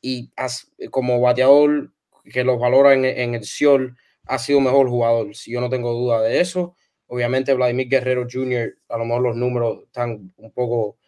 y 0.00 0.32
como 0.90 1.20
bateador 1.20 1.92
que 2.24 2.44
los 2.44 2.58
valora 2.58 2.94
en, 2.94 3.04
en 3.04 3.34
el 3.34 3.44
Ciol, 3.44 3.96
ha 4.28 4.38
sido 4.38 4.60
mejor 4.60 4.88
jugador. 4.88 5.34
Si 5.34 5.50
yo 5.50 5.60
no 5.60 5.68
tengo 5.68 5.92
duda 5.92 6.22
de 6.22 6.40
eso. 6.40 6.76
Obviamente 7.06 7.54
Vladimir 7.54 7.88
Guerrero 7.88 8.26
Jr., 8.30 8.76
a 8.88 8.98
lo 8.98 9.06
mejor 9.06 9.22
los 9.22 9.36
números 9.36 9.84
están 9.84 10.32
un 10.36 10.52
poco 10.52 10.98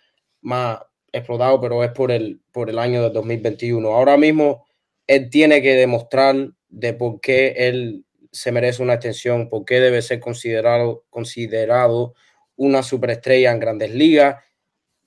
más 0.41 0.81
explotados, 1.13 1.61
pero 1.61 1.85
es 1.85 1.91
por 1.91 2.11
el, 2.11 2.41
por 2.51 2.71
el 2.71 2.79
año 2.79 3.03
de 3.03 3.11
2021. 3.11 3.87
Ahora 3.89 4.17
mismo 4.17 4.65
él 5.07 5.29
tiene 5.29 5.61
que 5.61 5.75
demostrar 5.75 6.37
de 6.69 6.95
por 6.95 7.21
qué 7.21 7.55
él 7.57 8.05
se 8.33 8.53
merece 8.53 8.83
una 8.83 8.95
extensión, 8.95 9.49
por 9.49 9.65
qué 9.65 9.81
debe 9.81 10.01
ser 10.03 10.21
considerado, 10.21 11.05
considerado 11.11 12.15
una 12.57 12.83
superestrella 12.83 13.51
en 13.51 13.61
grandes 13.61 13.95
ligas. 13.95 14.43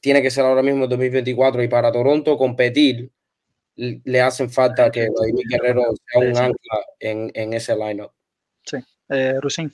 Tiene 0.02 0.22
que 0.22 0.30
ser 0.30 0.46
ahora 0.46 0.62
mismo 0.62 0.88
2024 0.88 1.64
y 1.64 1.68
para 1.70 1.92
Toronto 1.92 2.38
competir 2.38 3.12
le 3.76 4.22
hacen 4.22 4.50
falta 4.50 4.92
que 4.92 5.08
Vladimir 5.10 5.46
Guerrero 5.50 5.84
sea 6.12 6.22
un 6.22 6.38
ancla 6.38 6.86
en, 7.00 7.32
en 7.34 7.54
ese 7.54 7.76
lineup. 7.76 8.12
Sí, 8.66 8.78
eh, 9.10 9.40
Rusin 9.42 9.72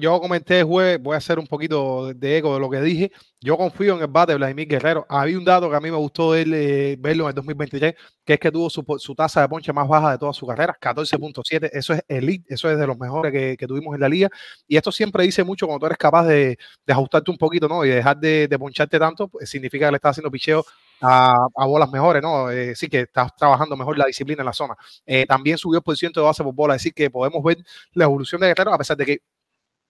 yo 0.00 0.20
comenté 0.20 0.62
jueves, 0.64 1.00
voy 1.00 1.14
a 1.14 1.18
hacer 1.18 1.38
un 1.38 1.46
poquito 1.46 2.12
de 2.12 2.38
eco 2.38 2.54
de 2.54 2.60
lo 2.60 2.68
que 2.68 2.80
dije. 2.80 3.12
Yo 3.40 3.56
confío 3.56 3.94
en 3.94 4.00
el 4.00 4.08
bate 4.08 4.32
de 4.32 4.38
Vladimir 4.38 4.66
Guerrero. 4.66 5.06
Había 5.08 5.38
un 5.38 5.44
dato 5.44 5.70
que 5.70 5.76
a 5.76 5.80
mí 5.80 5.88
me 5.90 5.96
gustó 5.96 6.34
eh, 6.34 6.96
verlo 6.98 7.24
en 7.24 7.28
el 7.28 7.34
2023, 7.34 7.94
que 8.24 8.32
es 8.34 8.40
que 8.40 8.50
tuvo 8.50 8.68
su, 8.68 9.14
tasa 9.14 9.42
de 9.42 9.48
ponche 9.48 9.72
más 9.72 9.86
baja 9.86 10.12
de 10.12 10.18
toda 10.18 10.32
su 10.32 10.46
carrera, 10.46 10.76
14.7. 10.80 11.70
Eso 11.72 11.94
es 11.94 12.02
elite, 12.08 12.52
eso 12.52 12.68
es 12.68 12.76
de 12.76 12.86
los 12.86 12.98
mejores 12.98 13.32
que, 13.32 13.66
tuvimos 13.68 13.94
en 13.94 14.00
la 14.00 14.08
liga. 14.08 14.28
Y 14.66 14.76
esto 14.76 14.90
siempre 14.90 15.22
dice 15.22 15.44
mucho 15.44 15.66
cuando 15.66 15.80
tú 15.80 15.86
eres 15.86 15.98
capaz 15.98 16.26
de, 16.26 16.58
ajustarte 16.88 17.30
un 17.30 17.38
poquito, 17.38 17.68
¿no? 17.68 17.84
Y 17.84 17.90
dejar 17.90 18.18
de, 18.18 18.48
poncharte 18.58 18.98
tanto, 18.98 19.28
pues, 19.28 19.48
significa 19.48 19.86
que 19.86 19.92
le 19.92 19.96
estás 19.96 20.10
haciendo 20.10 20.30
picheo 20.30 20.64
a, 21.00 21.46
bolas 21.66 21.90
mejores, 21.90 22.22
¿no? 22.22 22.50
Eh, 22.50 22.74
sí 22.74 22.88
que 22.88 23.00
estás 23.00 23.34
trabajando 23.36 23.76
mejor 23.76 23.98
la 23.98 24.06
disciplina 24.06 24.42
en 24.42 24.46
la 24.46 24.52
zona. 24.52 24.76
Eh, 25.06 25.26
también 25.26 25.58
subió 25.58 25.82
por 25.82 25.96
ciento 25.96 26.20
de 26.20 26.26
base 26.26 26.42
por 26.42 26.54
bola, 26.54 26.74
es 26.74 26.82
decir, 26.82 26.94
que 26.94 27.10
podemos 27.10 27.42
ver 27.42 27.58
la 27.92 28.04
evolución 28.04 28.40
de 28.40 28.48
Guerrero, 28.48 28.72
a 28.74 28.78
pesar 28.78 28.96
de 28.96 29.06
que 29.06 29.18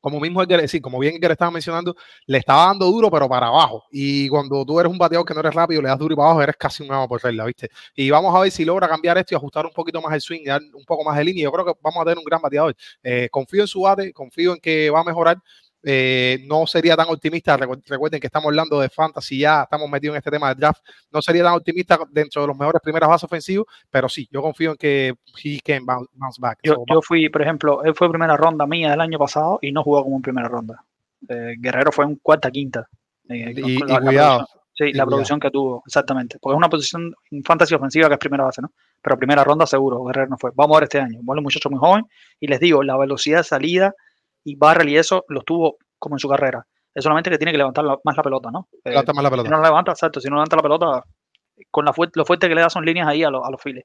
como 0.00 0.20
mismo 0.20 0.42
el 0.42 0.68
sí, 0.68 0.80
como 0.80 0.98
bien 0.98 1.18
le 1.20 1.32
estaba 1.32 1.50
mencionando, 1.50 1.96
le 2.26 2.38
estaba 2.38 2.66
dando 2.66 2.86
duro, 2.86 3.10
pero 3.10 3.28
para 3.28 3.48
abajo. 3.48 3.84
Y 3.90 4.28
cuando 4.28 4.64
tú 4.64 4.78
eres 4.78 4.90
un 4.92 4.98
bateador 4.98 5.26
que 5.26 5.34
no 5.34 5.40
eres 5.40 5.54
rápido, 5.54 5.82
le 5.82 5.88
das 5.88 5.98
duro 5.98 6.14
y 6.14 6.16
para 6.16 6.28
abajo, 6.28 6.42
eres 6.42 6.56
casi 6.56 6.82
un 6.84 6.92
amo 6.92 7.08
por 7.08 7.22
regla, 7.22 7.44
¿viste? 7.44 7.68
Y 7.94 8.10
vamos 8.10 8.34
a 8.34 8.40
ver 8.40 8.50
si 8.50 8.64
logra 8.64 8.88
cambiar 8.88 9.18
esto 9.18 9.34
y 9.34 9.36
ajustar 9.36 9.66
un 9.66 9.72
poquito 9.72 10.00
más 10.00 10.14
el 10.14 10.20
swing, 10.20 10.44
dar 10.44 10.60
un 10.72 10.84
poco 10.84 11.04
más 11.04 11.16
de 11.16 11.24
línea. 11.24 11.44
Yo 11.44 11.52
creo 11.52 11.64
que 11.66 11.72
vamos 11.82 12.00
a 12.00 12.04
tener 12.04 12.18
un 12.18 12.24
gran 12.24 12.40
bateador. 12.40 12.76
Eh, 13.02 13.28
confío 13.30 13.62
en 13.62 13.68
su 13.68 13.80
bate, 13.80 14.12
confío 14.12 14.54
en 14.54 14.60
que 14.60 14.90
va 14.90 15.00
a 15.00 15.04
mejorar. 15.04 15.38
Eh, 15.90 16.44
no 16.46 16.66
sería 16.66 16.94
tan 16.94 17.08
optimista, 17.08 17.56
recuerden 17.56 18.20
que 18.20 18.26
estamos 18.26 18.48
hablando 18.48 18.78
de 18.78 18.90
fantasy, 18.90 19.38
ya 19.38 19.62
estamos 19.62 19.88
metidos 19.88 20.16
en 20.16 20.18
este 20.18 20.30
tema 20.30 20.50
del 20.50 20.58
draft, 20.58 20.82
no 21.10 21.22
sería 21.22 21.42
tan 21.44 21.54
optimista 21.54 21.98
dentro 22.10 22.42
de 22.42 22.48
los 22.48 22.58
mejores 22.58 22.82
primeras 22.82 23.08
bases 23.08 23.24
ofensivos, 23.24 23.66
pero 23.90 24.06
sí, 24.06 24.28
yo 24.30 24.42
confío 24.42 24.72
en 24.72 24.76
que 24.76 25.14
he 25.42 25.60
can 25.60 25.86
bounce 25.86 26.38
back. 26.42 26.58
Yo, 26.62 26.84
fui, 27.00 27.30
por 27.30 27.40
ejemplo, 27.40 27.82
él 27.84 27.94
fue 27.94 28.10
primera 28.10 28.36
ronda 28.36 28.66
mía 28.66 28.90
del 28.90 29.00
año 29.00 29.18
pasado 29.18 29.60
y 29.62 29.72
no 29.72 29.82
jugó 29.82 30.04
como 30.04 30.16
en 30.16 30.20
primera 30.20 30.46
ronda. 30.46 30.84
Eh, 31.26 31.54
Guerrero 31.58 31.90
fue 31.90 32.04
en 32.04 32.16
cuarta, 32.16 32.50
quinta. 32.50 32.86
Eh, 33.30 33.54
y, 33.56 33.80
cuidado. 33.80 34.46
sí, 34.74 34.92
la 34.92 35.06
producción 35.06 35.40
que 35.40 35.50
tuvo, 35.50 35.82
exactamente. 35.86 36.36
Porque 36.38 36.52
es 36.52 36.58
una 36.58 36.68
posición 36.68 37.14
en 37.30 37.42
fantasy 37.44 37.74
ofensiva 37.74 38.08
que 38.08 38.14
es 38.14 38.20
primera 38.20 38.44
base, 38.44 38.60
¿no? 38.60 38.72
Pero 39.00 39.16
primera 39.16 39.42
ronda 39.42 39.66
seguro, 39.66 40.04
Guerrero 40.04 40.28
no 40.28 40.36
fue. 40.36 40.50
Vamos 40.54 40.76
a 40.76 40.80
ver 40.80 40.84
este 40.84 41.00
año. 41.00 41.20
Bueno, 41.22 41.40
muchacho 41.40 41.70
muy 41.70 41.78
joven 41.78 42.04
y 42.40 42.46
les 42.46 42.60
digo, 42.60 42.82
la 42.82 42.98
velocidad 42.98 43.38
de 43.38 43.44
salida 43.44 43.94
y 44.48 44.56
Barrel 44.56 44.88
y 44.88 44.96
eso 44.96 45.24
los 45.28 45.44
tuvo 45.44 45.76
como 45.98 46.14
en 46.14 46.20
su 46.20 46.28
carrera. 46.28 46.66
Es 46.94 47.04
solamente 47.04 47.30
que 47.30 47.36
tiene 47.36 47.52
que 47.52 47.58
levantar 47.58 47.84
más 47.84 48.16
la 48.16 48.22
pelota, 48.22 48.50
¿no? 48.50 48.68
Eh, 48.82 48.94
más 48.94 49.22
la 49.22 49.30
pelota. 49.30 49.48
Si 49.48 49.50
no 49.50 49.62
levanta, 49.62 49.92
exacto, 49.92 50.20
si 50.20 50.28
no 50.28 50.36
levanta 50.36 50.56
la 50.56 50.62
pelota, 50.62 51.04
con 51.70 51.84
la 51.84 51.92
lo 52.14 52.24
fuerte 52.24 52.48
que 52.48 52.54
le 52.54 52.62
da 52.62 52.70
son 52.70 52.84
líneas 52.84 53.06
ahí 53.06 53.22
a, 53.22 53.28
a 53.28 53.30
los 53.30 53.60
files. 53.62 53.84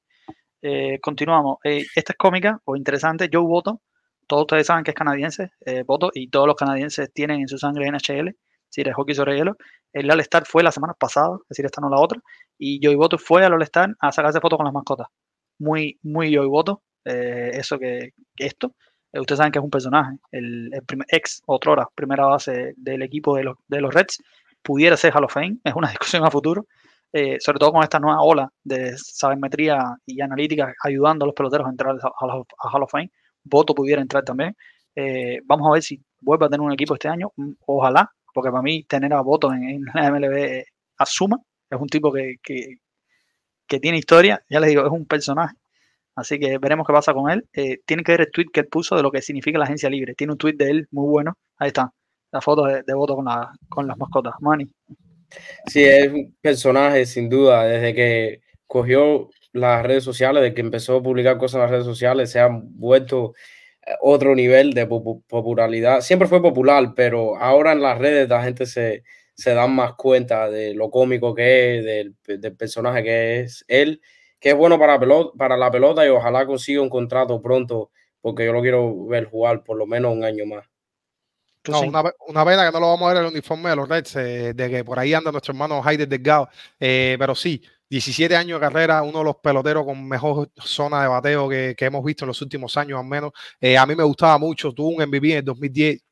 Eh, 0.61 0.99
continuamos. 1.01 1.57
Eh, 1.65 1.85
esta 1.95 2.13
es 2.13 2.17
cómica 2.17 2.59
o 2.63 2.77
interesante. 2.77 3.29
Joe 3.31 3.41
Voto, 3.41 3.81
todos 4.25 4.43
ustedes 4.43 4.65
saben 4.65 4.85
que 4.85 4.91
es 4.91 4.95
canadiense, 4.95 5.49
Voto, 5.85 6.11
y 6.13 6.29
todos 6.29 6.47
los 6.47 6.55
canadienses 6.55 7.11
tienen 7.11 7.41
en 7.41 7.49
su 7.49 7.57
sangre 7.57 7.91
NHL, 7.91 8.29
es 8.29 8.35
decir, 8.69 8.87
el 8.87 8.93
hockey 8.93 9.15
sobre 9.15 9.35
hielo. 9.35 9.57
El 9.91 10.09
All-Star 10.09 10.45
fue 10.45 10.63
la 10.63 10.71
semana 10.71 10.93
pasada, 10.97 11.35
es 11.41 11.49
decir, 11.49 11.65
esta 11.65 11.81
no 11.81 11.89
la 11.89 11.99
otra, 11.99 12.21
y 12.57 12.79
Joey 12.81 12.95
Voto 12.95 13.17
fue 13.17 13.43
al 13.43 13.53
All-Star 13.53 13.89
a 13.99 14.11
sacarse 14.13 14.39
fotos 14.39 14.57
con 14.57 14.65
las 14.65 14.73
mascotas. 14.73 15.07
Muy, 15.59 15.99
muy 16.03 16.33
Joey 16.33 16.47
Voto, 16.47 16.81
eso 17.03 17.77
que, 17.77 18.11
que 18.33 18.45
esto. 18.45 18.71
Eh, 19.13 19.19
ustedes 19.19 19.37
saben 19.37 19.51
que 19.51 19.59
es 19.59 19.63
un 19.63 19.69
personaje, 19.69 20.17
el, 20.31 20.71
ex, 21.09 21.43
otrora, 21.45 21.87
primera 21.95 22.25
base 22.25 22.73
del 22.77 23.03
equipo 23.03 23.35
de 23.37 23.43
los, 23.43 23.57
de 23.67 23.79
los 23.79 23.93
Reds, 23.93 24.21
pudiera 24.61 24.97
ser 24.97 25.13
Hall 25.15 25.25
of 25.25 25.33
Fame, 25.33 25.57
es 25.63 25.73
una 25.75 25.89
discusión 25.89 26.25
a 26.25 26.31
futuro, 26.31 26.65
eh, 27.13 27.37
sobre 27.39 27.59
todo 27.59 27.71
con 27.71 27.83
esta 27.83 27.99
nueva 27.99 28.21
ola 28.21 28.51
de 28.63 28.97
sabermetría 28.97 29.95
y 30.05 30.19
analítica 30.21 30.73
ayudando 30.83 31.25
a 31.25 31.27
los 31.27 31.35
peloteros 31.35 31.67
a 31.67 31.69
entrar 31.69 31.95
a, 32.01 32.69
Hall 32.69 32.83
of 32.83 32.91
Fame. 32.91 33.11
Voto 33.43 33.75
pudiera 33.75 34.01
entrar 34.01 34.23
también. 34.23 34.55
Eh, 34.95 35.41
vamos 35.45 35.67
a 35.67 35.73
ver 35.73 35.83
si 35.83 36.01
vuelve 36.19 36.45
a 36.45 36.49
tener 36.49 36.61
un 36.61 36.71
equipo 36.73 36.95
este 36.95 37.09
año, 37.09 37.31
mm, 37.35 37.51
ojalá, 37.67 38.11
porque 38.33 38.49
para 38.49 38.63
mí 38.63 38.83
tener 38.85 39.13
a 39.13 39.21
Voto 39.21 39.53
en, 39.53 39.83
la 39.93 40.09
MLB 40.09 40.63
asuma, 40.97 41.37
es 41.69 41.79
un 41.79 41.87
tipo 41.87 42.11
que, 42.11 42.37
que 42.41 43.79
tiene 43.79 43.97
historia, 43.97 44.43
ya 44.49 44.59
les 44.59 44.69
digo, 44.69 44.85
es 44.85 44.91
un 44.91 45.05
personaje 45.05 45.55
Así 46.15 46.39
que 46.39 46.57
veremos 46.59 46.85
qué 46.85 46.93
pasa 46.93 47.13
con 47.13 47.31
él. 47.31 47.45
Eh, 47.53 47.79
tiene 47.85 48.03
que 48.03 48.11
ver 48.11 48.21
el 48.21 48.31
tweet 48.31 48.47
que 48.53 48.61
él 48.61 48.67
puso 48.67 48.95
de 48.95 49.01
lo 49.01 49.11
que 49.11 49.21
significa 49.21 49.57
la 49.57 49.65
agencia 49.65 49.89
libre. 49.89 50.13
Tiene 50.13 50.33
un 50.33 50.37
tweet 50.37 50.53
de 50.53 50.69
él 50.69 50.87
muy 50.91 51.07
bueno. 51.09 51.37
Ahí 51.57 51.69
está. 51.69 51.91
La 52.31 52.41
foto 52.41 52.65
de, 52.65 52.93
voto 52.93 53.15
con, 53.15 53.25
la, 53.25 53.51
con 53.69 53.87
las 53.87 53.97
mascotas. 53.97 54.33
Manny. 54.39 54.69
Sí, 55.67 55.83
es 55.83 56.11
un 56.11 56.35
personaje 56.41 57.05
sin 57.05 57.29
duda. 57.29 57.65
Desde 57.65 57.93
que 57.93 58.41
cogió 58.67 59.29
las 59.53 59.83
redes 59.83 60.03
sociales, 60.03 60.41
desde 60.41 60.55
que 60.55 60.61
empezó 60.61 60.97
a 60.97 61.03
publicar 61.03 61.37
cosas 61.37 61.55
en 61.55 61.61
las 61.61 61.71
redes 61.71 61.85
sociales, 61.85 62.31
se 62.31 62.39
ha 62.39 62.49
vuelto 62.49 63.33
eh, 63.85 63.93
otro 64.01 64.35
nivel 64.35 64.73
de 64.73 64.85
popularidad. 64.85 66.01
Siempre 66.01 66.27
fue 66.27 66.41
popular, 66.41 66.93
pero 66.95 67.37
ahora 67.37 67.71
en 67.71 67.81
las 67.81 67.97
redes 67.97 68.29
la 68.29 68.43
gente 68.43 68.65
se, 68.65 69.03
se 69.35 69.53
da 69.53 69.67
más 69.67 69.93
cuenta 69.93 70.49
de 70.49 70.73
lo 70.75 70.89
cómico 70.91 71.33
que 71.33 71.79
es, 71.79 71.85
del, 71.85 72.15
del 72.39 72.55
personaje 72.55 73.03
que 73.03 73.39
es 73.41 73.65
él 73.67 74.01
que 74.43 74.49
es 74.49 74.57
bueno 74.57 74.77
para, 74.77 74.99
pelota, 74.99 75.31
para 75.37 75.55
la 75.55 75.71
pelota 75.71 76.05
y 76.05 76.09
ojalá 76.09 76.45
consiga 76.45 76.81
un 76.81 76.89
contrato 76.89 77.41
pronto, 77.41 77.91
porque 78.19 78.45
yo 78.45 78.51
lo 78.51 78.61
quiero 78.61 79.05
ver 79.05 79.29
jugar 79.29 79.63
por 79.63 79.77
lo 79.77 79.85
menos 79.85 80.13
un 80.13 80.25
año 80.25 80.45
más. 80.45 80.65
No, 81.65 81.79
una, 81.79 82.03
una, 82.27 82.45
pena 82.45 82.65
que 82.65 82.73
no 82.73 82.81
lo 82.81 82.87
vamos 82.87 83.05
a 83.05 83.13
ver 83.13 83.17
en 83.21 83.23
el 83.23 83.31
uniforme 83.31 83.69
de 83.69 83.75
los 83.77 83.87
Reds, 83.87 84.17
eh, 84.17 84.53
de 84.53 84.69
que 84.69 84.83
por 84.83 84.99
ahí 84.99 85.13
anda 85.13 85.31
nuestro 85.31 85.53
hermano 85.53 85.81
Heider 85.81 86.09
Delgado. 86.09 86.49
Eh, 86.77 87.15
pero 87.17 87.33
sí, 87.35 87.63
17 87.89 88.35
años 88.35 88.59
de 88.59 88.67
carrera, 88.67 89.01
uno 89.01 89.19
de 89.19 89.23
los 89.23 89.37
peloteros 89.37 89.85
con 89.85 90.05
mejor 90.05 90.49
zona 90.57 91.03
de 91.03 91.07
bateo 91.07 91.47
que, 91.47 91.73
que 91.77 91.85
hemos 91.85 92.03
visto 92.03 92.25
en 92.25 92.27
los 92.27 92.41
últimos 92.41 92.75
años, 92.75 92.99
al 92.99 93.05
menos. 93.05 93.31
Eh, 93.61 93.77
a 93.77 93.85
mí 93.85 93.95
me 93.95 94.03
gustaba 94.03 94.37
mucho, 94.37 94.73
tuvo 94.73 94.89
un 94.89 95.07
MVP 95.07 95.31
en 95.31 95.37
el 95.37 95.45
2010, 95.45 96.03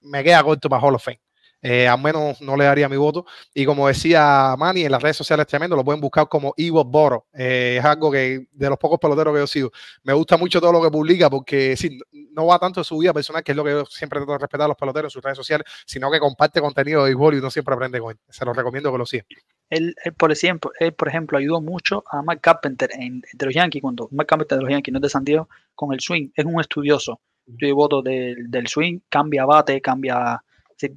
me 0.00 0.24
queda 0.24 0.42
corto 0.42 0.68
para 0.68 0.82
Hall 0.82 0.96
of 0.96 1.04
Fame. 1.04 1.20
Eh, 1.62 1.86
al 1.86 2.00
menos 2.00 2.40
no 2.40 2.56
le 2.56 2.64
daría 2.64 2.88
mi 2.88 2.96
voto. 2.96 3.26
Y 3.54 3.64
como 3.64 3.88
decía 3.88 4.54
Manny, 4.58 4.84
en 4.84 4.92
las 4.92 5.02
redes 5.02 5.16
sociales 5.16 5.46
tremendo, 5.46 5.76
lo 5.76 5.84
pueden 5.84 6.00
buscar 6.00 6.28
como 6.28 6.54
Ivo 6.56 6.84
Boro. 6.84 7.26
Eh, 7.32 7.76
es 7.78 7.84
algo 7.84 8.10
que 8.10 8.46
de 8.50 8.68
los 8.68 8.78
pocos 8.78 8.98
peloteros 8.98 9.34
que 9.34 9.40
yo 9.40 9.46
sigo. 9.46 9.70
Me 10.02 10.12
gusta 10.12 10.36
mucho 10.36 10.60
todo 10.60 10.72
lo 10.72 10.82
que 10.82 10.90
publica 10.90 11.28
porque 11.28 11.76
sí, 11.76 11.98
no 12.32 12.46
va 12.46 12.58
tanto 12.58 12.80
de 12.80 12.84
su 12.84 12.96
vida 12.98 13.12
personal, 13.12 13.42
que 13.42 13.52
es 13.52 13.56
lo 13.56 13.64
que 13.64 13.70
yo 13.70 13.84
siempre 13.86 14.18
trato 14.18 14.32
de 14.32 14.38
respetar 14.38 14.64
a 14.64 14.68
los 14.68 14.76
peloteros 14.76 15.10
en 15.10 15.14
sus 15.14 15.22
redes 15.22 15.36
sociales, 15.36 15.66
sino 15.86 16.10
que 16.10 16.18
comparte 16.18 16.60
contenido 16.60 17.04
de 17.04 17.10
béisbol 17.10 17.34
y 17.34 17.38
uno 17.38 17.50
siempre 17.50 17.74
aprende 17.74 18.00
con 18.00 18.12
él. 18.12 18.18
Se 18.28 18.44
lo 18.44 18.52
recomiendo 18.52 18.90
que 18.90 18.98
lo 18.98 19.06
sigan. 19.06 19.26
Él, 19.68 19.94
por 20.16 20.32
ejemplo, 20.32 20.72
él, 20.80 20.92
por 20.94 21.08
ejemplo, 21.08 21.38
ayudó 21.38 21.60
mucho 21.60 22.02
a 22.10 22.22
Mike 22.22 22.40
Carpenter 22.40 22.90
en, 22.92 23.22
de 23.32 23.46
los 23.46 23.54
Yankees, 23.54 23.82
cuando 23.82 24.08
Mike 24.10 24.26
Carpenter 24.26 24.58
de 24.58 24.64
los 24.64 24.72
Yankees 24.72 24.92
no 24.92 24.98
es 24.98 25.02
de 25.02 25.08
San 25.10 25.24
Diego, 25.24 25.48
con 25.74 25.92
el 25.92 26.00
swing. 26.00 26.30
Es 26.34 26.44
un 26.44 26.60
estudioso. 26.60 27.20
Yo 27.46 27.74
voto 27.74 28.02
del, 28.02 28.50
del 28.50 28.66
swing, 28.66 29.00
cambia 29.08 29.44
bate, 29.44 29.80
cambia 29.80 30.42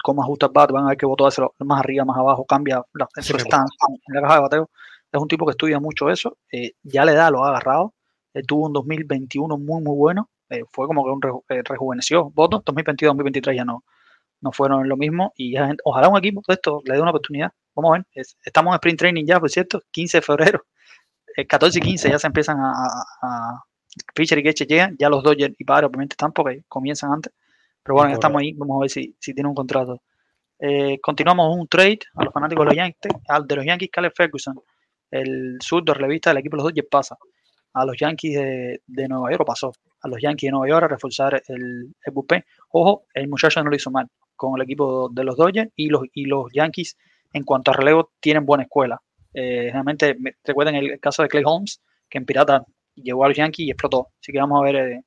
cómo 0.04 0.24
ajusta 0.24 0.48
el 0.48 0.52
bat, 0.54 0.72
van 0.72 0.86
a 0.86 0.90
ver 0.90 0.98
que 0.98 1.06
botó 1.06 1.28
más 1.60 1.80
arriba, 1.80 2.06
más 2.06 2.18
abajo, 2.18 2.46
cambia 2.46 2.84
la, 2.94 3.08
su 3.22 3.38
stance 3.38 3.76
en 4.08 4.16
la 4.16 4.22
caja 4.22 4.36
de 4.36 4.42
bateo. 4.42 4.70
Es 5.12 5.22
un 5.22 5.28
tipo 5.28 5.46
que 5.46 5.52
estudia 5.52 5.80
mucho 5.80 6.10
eso, 6.10 6.38
eh, 6.52 6.72
ya 6.84 7.06
le 7.06 7.14
da, 7.14 7.30
lo 7.30 7.44
ha 7.44 7.50
agarrado. 7.50 7.94
tuvo 8.48 8.66
un 8.68 8.74
2021 8.74 9.58
muy, 9.58 9.82
muy 9.82 9.96
bueno. 9.96 10.30
Eh, 10.50 10.64
fue 10.72 10.88
como 10.88 11.04
que 11.04 11.12
un 11.12 11.44
eh, 11.50 11.62
rejuveneció. 11.64 12.32
Votos 12.32 12.64
2022-2023 12.66 13.56
ya 13.56 13.66
no, 13.66 13.84
no 14.42 14.52
fueron 14.52 14.88
lo 14.90 14.98
mismo. 14.98 15.34
Y 15.36 15.56
ojalá 15.84 16.10
un 16.10 16.18
equipo 16.18 16.42
de 16.48 16.56
esto 16.56 16.82
le 16.86 16.96
dé 16.96 17.02
una 17.02 17.12
oportunidad. 17.12 17.52
Vamos 17.76 17.92
a 17.92 17.94
ver. 17.98 18.26
estamos 18.44 18.72
en 18.72 18.76
sprint 18.76 19.00
training 19.00 19.26
ya, 19.26 19.40
por 19.40 19.50
cierto, 19.50 19.82
15 19.92 20.18
de 20.18 20.22
febrero. 20.22 20.66
El 21.36 21.48
14 21.48 21.80
y 21.80 21.82
15 21.82 22.10
ya 22.10 22.20
se 22.20 22.28
empiezan 22.28 22.60
a, 22.60 22.72
a, 23.22 23.64
Pitcher 24.14 24.40
y 24.40 24.44
Ketcher 24.44 24.68
llegan, 24.68 24.96
ya 24.98 25.10
los 25.10 25.24
Dodgers 25.24 25.54
y 25.58 25.64
Padres 25.64 25.90
obviamente 25.90 26.14
están 26.14 26.32
porque 26.32 26.64
comienzan 26.68 27.14
antes. 27.14 27.34
Pero 27.84 27.96
bueno, 27.96 28.10
ya 28.10 28.14
estamos 28.16 28.42
ahí, 28.42 28.54
vamos 28.54 28.78
a 28.78 28.82
ver 28.82 28.90
si, 28.90 29.16
si 29.20 29.34
tiene 29.34 29.50
un 29.50 29.56
contrato. 29.56 30.02
Eh, 30.60 31.00
continuamos 31.02 31.56
un 31.58 31.68
trade 31.68 32.00
a 32.16 32.24
los 32.24 32.34
fanáticos 32.34 32.64
de 32.64 32.66
los 32.68 32.76
Yankees, 32.76 33.12
al 33.28 33.48
de 33.48 33.56
los 33.56 33.66
Yankees, 33.66 33.90
Caleb 33.92 34.14
Ferguson, 34.16 34.56
el 35.12 35.58
surdo 35.60 35.94
relevista 35.94 36.30
del 36.30 36.38
equipo 36.38 36.56
de 36.56 36.64
los 36.64 36.72
Dodgers 36.72 36.88
pasa. 36.90 37.18
A 37.74 37.86
los 37.86 37.98
Yankees 37.98 38.36
de, 38.36 38.82
de 38.86 39.08
Nueva 39.08 39.32
York 39.32 39.46
pasó. 39.46 39.74
A 40.02 40.08
los 40.08 40.22
Yankees 40.22 40.48
de 40.48 40.52
Nueva 40.52 40.70
York 40.70 40.84
a 40.86 40.88
reforzar 40.88 41.42
el, 41.48 41.94
el 42.06 42.14
bullpen. 42.14 42.44
Ojo, 42.70 43.04
el 43.14 43.28
muchacho 43.28 43.64
no 43.64 43.70
lo 43.70 43.76
hizo 43.76 43.92
mal 43.92 44.08
con 44.36 44.56
el 44.56 44.64
equipo 44.64 45.10
de 45.10 45.24
los 45.24 45.38
Dodgers 45.38 45.72
y 45.76 45.88
los, 45.88 46.04
y 46.14 46.26
los 46.26 46.52
Yankees 46.54 46.98
en 47.34 47.44
cuanto 47.44 47.72
a 47.72 47.74
relevo 47.74 48.12
tienen 48.20 48.46
buena 48.46 48.64
escuela. 48.64 49.02
Eh, 49.34 49.70
realmente, 49.72 50.16
recuerden 50.44 50.76
el, 50.76 51.00
caso 51.00 51.24
de 51.24 51.30
Clay 51.30 51.44
Holmes, 51.46 51.82
que 52.10 52.20
en 52.20 52.26
Pirata 52.26 52.64
llegó 52.96 53.26
a 53.26 53.30
los 53.30 53.38
Yankees 53.38 53.68
y 53.68 53.72
explotó. 53.72 54.10
Así 54.22 54.32
que 54.32 54.40
vamos 54.40 54.62
a 54.62 54.64
ver 54.64 54.76
eh, 54.76 55.02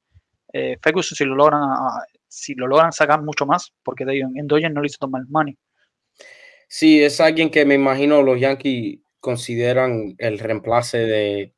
eh 0.52 0.78
Ferguson 0.82 1.16
si 1.16 1.24
lo 1.24 1.34
logran 1.34 1.62
a, 1.62 2.04
si 2.36 2.54
lo 2.54 2.66
logran 2.66 2.92
sacar 2.92 3.22
mucho 3.22 3.46
más, 3.46 3.72
porque 3.82 4.04
de 4.04 4.20
en 4.20 4.46
Dodgers 4.46 4.72
no 4.72 4.82
le 4.82 4.86
hizo 4.86 4.98
tomar 4.98 5.22
money. 5.28 5.56
Sí, 6.68 7.02
es 7.02 7.20
alguien 7.20 7.50
que 7.50 7.64
me 7.64 7.74
imagino 7.74 8.22
los 8.22 8.38
Yankees 8.38 9.00
consideran 9.20 10.14
el 10.18 10.38
reemplace 10.38 10.98
de, 10.98 11.54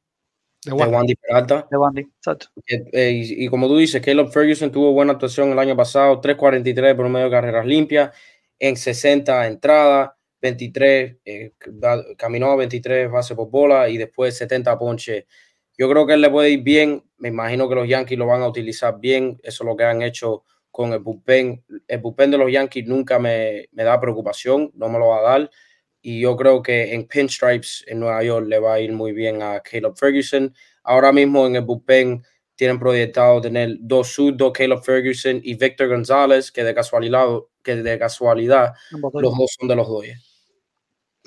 de 0.64 0.72
Wandy, 0.72 1.16
Peralta. 1.16 1.66
De 1.70 1.76
Wandy, 1.76 2.02
exacto. 2.02 2.48
Eh, 2.66 3.10
y, 3.12 3.48
como 3.48 3.68
tú 3.68 3.76
dices, 3.76 4.00
Caleb 4.02 4.30
Ferguson 4.30 4.70
tuvo 4.70 4.92
buena 4.92 5.12
actuación 5.12 5.50
el 5.50 5.58
año 5.58 5.76
pasado, 5.76 6.20
3.43 6.20 6.94
por 6.94 7.08
medio 7.08 7.26
de 7.26 7.32
carreras 7.32 7.66
limpias, 7.66 8.14
en 8.58 8.76
60 8.76 9.46
entradas, 9.46 10.12
23, 10.40 11.16
eh, 11.24 11.52
caminó 12.16 12.52
a 12.52 12.56
23 12.56 13.10
bases 13.10 13.36
por 13.36 13.50
bola 13.50 13.88
y 13.88 13.96
después 13.96 14.36
70 14.36 14.78
ponches. 14.78 15.24
Yo 15.76 15.88
creo 15.88 16.06
que 16.06 16.14
él 16.14 16.20
le 16.20 16.30
puede 16.30 16.50
ir 16.50 16.62
bien. 16.62 17.04
Me 17.18 17.28
imagino 17.28 17.68
que 17.68 17.74
los 17.74 17.88
Yankees 17.88 18.18
lo 18.18 18.26
van 18.26 18.42
a 18.42 18.48
utilizar 18.48 18.98
bien. 19.00 19.38
Eso 19.42 19.64
es 19.64 19.66
lo 19.66 19.76
que 19.76 19.84
han 19.84 20.02
hecho 20.02 20.44
con 20.70 20.92
el 20.92 21.00
bullpen. 21.00 21.64
El 21.86 21.98
bullpen 21.98 22.30
de 22.30 22.38
los 22.38 22.50
Yankees 22.50 22.86
nunca 22.86 23.18
me, 23.18 23.68
me 23.72 23.84
da 23.84 24.00
preocupación, 24.00 24.70
no 24.74 24.88
me 24.88 24.98
lo 24.98 25.08
va 25.08 25.18
a 25.18 25.22
dar. 25.22 25.50
Y 26.00 26.20
yo 26.20 26.36
creo 26.36 26.62
que 26.62 26.94
en 26.94 27.06
pinstripes 27.06 27.84
en 27.86 28.00
Nueva 28.00 28.22
York 28.22 28.46
le 28.46 28.58
va 28.58 28.74
a 28.74 28.80
ir 28.80 28.92
muy 28.92 29.12
bien 29.12 29.42
a 29.42 29.60
Caleb 29.60 29.96
Ferguson. 29.96 30.54
Ahora 30.84 31.12
mismo 31.12 31.46
en 31.46 31.56
el 31.56 31.62
bullpen 31.62 32.22
tienen 32.54 32.78
proyectado 32.78 33.40
tener 33.40 33.76
dos 33.80 34.08
zurdos, 34.14 34.52
Caleb 34.52 34.82
Ferguson 34.82 35.40
y 35.42 35.54
Victor 35.54 35.88
González, 35.88 36.50
que 36.50 36.64
de 36.64 36.74
casualidad, 36.74 37.26
que 37.62 37.76
de 37.76 37.98
casualidad 37.98 38.74
los 38.90 39.12
dos 39.12 39.56
son 39.58 39.68
de 39.68 39.76
los 39.76 39.86
Dodgers. 39.86 40.50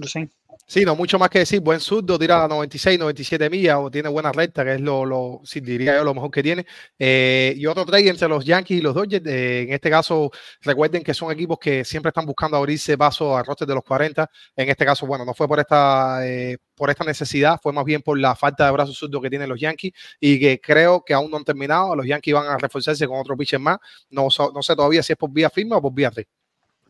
Sí. 0.03 0.29
Sí, 0.71 0.85
no 0.85 0.95
mucho 0.95 1.19
más 1.19 1.29
que 1.29 1.39
decir. 1.39 1.59
Buen 1.59 1.81
surdo, 1.81 2.17
tira 2.17 2.45
a 2.45 2.47
96, 2.47 2.97
97 2.97 3.49
millas 3.49 3.75
o 3.77 3.91
tiene 3.91 4.07
buena 4.07 4.31
recta, 4.31 4.63
que 4.63 4.75
es 4.75 4.79
lo, 4.79 5.03
lo 5.05 5.41
diría 5.53 5.97
yo, 5.97 6.05
lo 6.05 6.13
mejor 6.13 6.31
que 6.31 6.41
tiene. 6.41 6.65
Eh, 6.97 7.53
y 7.57 7.65
otro 7.65 7.85
trade 7.85 8.07
entre 8.07 8.29
los 8.29 8.45
Yankees 8.45 8.79
y 8.79 8.81
los 8.81 8.95
Dodgers. 8.95 9.25
Eh, 9.27 9.63
en 9.63 9.73
este 9.73 9.89
caso, 9.89 10.31
recuerden 10.61 11.03
que 11.03 11.13
son 11.13 11.29
equipos 11.29 11.59
que 11.59 11.83
siempre 11.83 12.07
están 12.07 12.25
buscando 12.25 12.55
abrirse 12.55 12.97
paso 12.97 13.35
a 13.35 13.43
rosters 13.43 13.67
de 13.67 13.75
los 13.75 13.83
40. 13.83 14.29
En 14.55 14.69
este 14.69 14.85
caso, 14.85 15.05
bueno, 15.05 15.25
no 15.25 15.33
fue 15.33 15.45
por 15.45 15.59
esta, 15.59 16.25
eh, 16.25 16.57
por 16.73 16.89
esta 16.89 17.03
necesidad, 17.03 17.59
fue 17.61 17.73
más 17.73 17.83
bien 17.83 18.01
por 18.01 18.17
la 18.17 18.33
falta 18.33 18.65
de 18.65 18.71
brazos 18.71 18.95
surdos 18.95 19.21
que 19.21 19.29
tienen 19.29 19.49
los 19.49 19.59
Yankees 19.59 19.91
y 20.21 20.39
que 20.39 20.61
creo 20.61 21.03
que 21.03 21.13
aún 21.13 21.29
no 21.29 21.35
han 21.35 21.43
terminado. 21.43 21.97
Los 21.97 22.07
Yankees 22.07 22.33
van 22.33 22.47
a 22.47 22.57
reforzarse 22.57 23.05
con 23.07 23.19
otro 23.19 23.35
pitcher 23.35 23.59
más. 23.59 23.77
No, 24.09 24.29
no 24.53 24.63
sé 24.63 24.73
todavía 24.73 25.03
si 25.03 25.11
es 25.11 25.17
por 25.17 25.33
vía 25.33 25.49
firma 25.49 25.75
o 25.75 25.81
por 25.81 25.93
vía 25.93 26.11
3. 26.11 26.25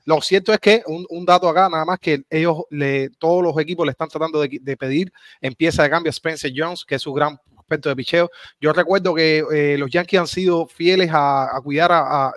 Lo 0.05 0.21
cierto 0.21 0.51
es 0.53 0.59
que 0.59 0.83
un, 0.87 1.25
dato 1.25 1.47
acá, 1.47 1.69
nada 1.69 1.85
más 1.85 1.99
que 1.99 2.23
ellos, 2.29 2.63
le, 2.69 3.09
todos 3.11 3.43
los 3.43 3.57
equipos 3.59 3.85
le 3.85 3.91
están 3.91 4.09
tratando 4.09 4.41
de, 4.41 4.77
pedir 4.77 5.11
en 5.41 5.53
pieza 5.53 5.83
de 5.83 5.89
cambio 5.89 6.09
a 6.09 6.11
Spencer 6.11 6.51
Jones, 6.55 6.85
que 6.85 6.95
es 6.95 7.01
su 7.01 7.13
gran 7.13 7.39
de 7.79 7.95
picheo. 7.95 8.29
Yo 8.59 8.73
recuerdo 8.73 9.13
que 9.13 9.43
eh, 9.53 9.77
los 9.77 9.89
Yankees 9.89 10.19
han 10.19 10.27
sido 10.27 10.67
fieles 10.67 11.09
a, 11.13 11.59
cuidar 11.63 11.91
a, 11.91 12.27
a, 12.27 12.33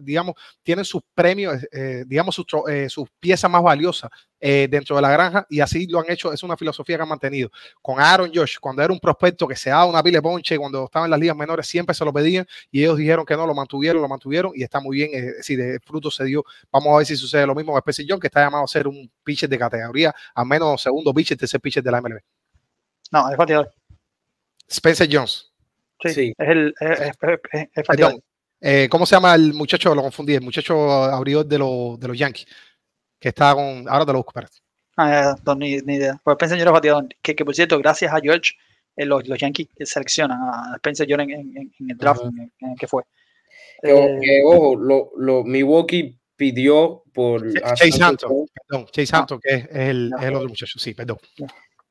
digamos, 0.00 0.34
tienen 0.62 0.84
sus 0.84 1.02
premios, 1.14 1.56
eh, 1.72 2.04
digamos, 2.06 2.34
sus, 2.34 2.46
eh, 2.68 2.88
sus 2.88 3.08
piezas 3.18 3.50
más 3.50 3.62
valiosas 3.62 4.10
dentro 4.42 4.96
de 4.96 5.02
la 5.02 5.10
granja 5.10 5.46
y 5.50 5.60
así 5.60 5.86
lo 5.86 6.00
han 6.00 6.06
hecho, 6.10 6.32
es 6.32 6.42
una 6.42 6.56
filosofía 6.56 6.96
que 6.96 7.02
han 7.02 7.08
mantenido. 7.10 7.50
Con 7.82 8.00
Aaron 8.00 8.30
Josh, 8.34 8.56
cuando 8.58 8.82
era 8.82 8.90
un 8.90 8.98
prospecto 8.98 9.46
que 9.46 9.54
se 9.54 9.68
daba 9.68 9.84
una 9.84 10.02
pile 10.02 10.16
de 10.16 10.22
ponche, 10.22 10.56
cuando 10.56 10.84
estaba 10.84 11.04
en 11.04 11.10
las 11.10 11.20
ligas 11.20 11.36
menores, 11.36 11.66
siempre 11.66 11.94
se 11.94 12.02
lo 12.06 12.10
pedían 12.10 12.46
y 12.70 12.80
ellos 12.80 12.96
dijeron 12.96 13.26
que 13.26 13.36
no, 13.36 13.46
lo 13.46 13.54
mantuvieron, 13.54 14.00
lo 14.00 14.08
mantuvieron 14.08 14.52
y 14.54 14.62
está 14.62 14.80
muy 14.80 14.96
bien, 14.96 15.10
decir, 15.36 15.60
el 15.60 15.78
fruto 15.80 16.10
se 16.10 16.24
dio. 16.24 16.42
Vamos 16.72 16.94
a 16.94 16.96
ver 16.96 17.06
si 17.06 17.16
sucede 17.16 17.46
lo 17.46 17.54
mismo 17.54 17.72
con 17.72 17.80
Spencer 17.80 18.06
John, 18.08 18.18
que 18.18 18.28
está 18.28 18.40
llamado 18.40 18.64
a 18.64 18.66
ser 18.66 18.88
un 18.88 19.12
pitcher 19.22 19.46
de 19.46 19.58
categoría, 19.58 20.14
al 20.34 20.46
menos 20.46 20.80
segundo 20.80 21.12
pitcher, 21.12 21.36
tercer 21.36 21.60
pitcher 21.60 21.82
de 21.82 21.90
la 21.90 22.00
MLB. 22.00 22.20
No, 23.12 23.28
es 23.28 23.36
bateador. 23.36 23.79
Spencer 24.70 25.08
Jones. 25.10 25.50
Sí, 26.02 26.32
es 26.36 26.48
el. 26.48 26.74
Es, 26.80 27.12
eh, 28.62 28.88
¿Cómo 28.90 29.06
se 29.06 29.16
llama 29.16 29.34
el 29.34 29.52
muchacho? 29.54 29.94
Lo 29.94 30.02
confundí, 30.02 30.34
el 30.34 30.42
muchacho 30.42 31.04
abridor 31.04 31.46
de, 31.46 31.56
de 31.56 32.08
los 32.08 32.18
Yankees, 32.18 32.46
que 33.18 33.28
está 33.28 33.54
con. 33.54 33.86
Ahora 33.88 34.06
te 34.06 34.12
lo 34.12 34.18
busco, 34.18 34.40
Ah, 34.96 35.34
no, 35.46 35.54
ni, 35.54 35.72
idea. 35.72 36.20
Pues 36.22 36.34
Spencer 36.34 36.58
Jones 36.58 36.66
es 36.66 36.72
bateador. 36.72 37.08
Que, 37.22 37.34
que 37.34 37.44
por 37.44 37.54
cierto, 37.54 37.78
gracias 37.78 38.12
a 38.12 38.20
George, 38.20 38.52
eh, 38.96 39.06
los, 39.06 39.26
los, 39.26 39.38
Yankees 39.38 39.68
seleccionan 39.84 40.38
a 40.42 40.74
Spencer 40.76 41.06
Jones 41.08 41.28
en, 41.28 41.56
en, 41.56 41.90
el 41.90 41.96
draft 41.96 42.22
que 42.78 42.86
fue. 42.86 43.02
Eh, 43.82 44.42
ojo, 44.44 44.76
lo, 44.76 45.10
lo, 45.16 45.42
Milwaukee 45.44 46.18
pidió 46.36 47.02
por. 47.14 47.52
Chase 47.52 48.02
Hampton, 48.02 48.46
perdón, 48.68 48.86
Chase 48.92 49.16
Hampton, 49.16 49.40
que 49.40 49.54
es 49.54 49.68
el, 49.70 50.12
es 50.18 50.24
el 50.24 50.34
otro 50.34 50.48
muchacho, 50.48 50.78
sí, 50.78 50.92
perdón. 50.92 51.18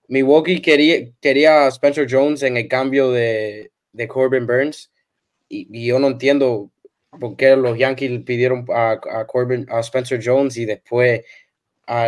Milwaukee 0.09 0.61
quería, 0.61 1.07
quería 1.21 1.65
a 1.65 1.67
Spencer 1.69 2.07
Jones 2.09 2.43
en 2.43 2.57
el 2.57 2.67
cambio 2.67 3.11
de, 3.11 3.71
de 3.93 4.07
Corbin 4.07 4.47
Burns 4.47 4.91
y, 5.47 5.85
yo 5.85 5.99
no 5.99 6.07
entiendo 6.07 6.71
por 7.19 7.37
qué 7.37 7.55
los 7.55 7.77
Yankees 7.77 8.23
pidieron 8.25 8.65
a, 8.73 8.99
a 9.11 9.27
Corbin, 9.27 9.67
a 9.69 9.79
Spencer 9.79 10.19
Jones 10.23 10.57
y 10.57 10.65
después 10.65 11.21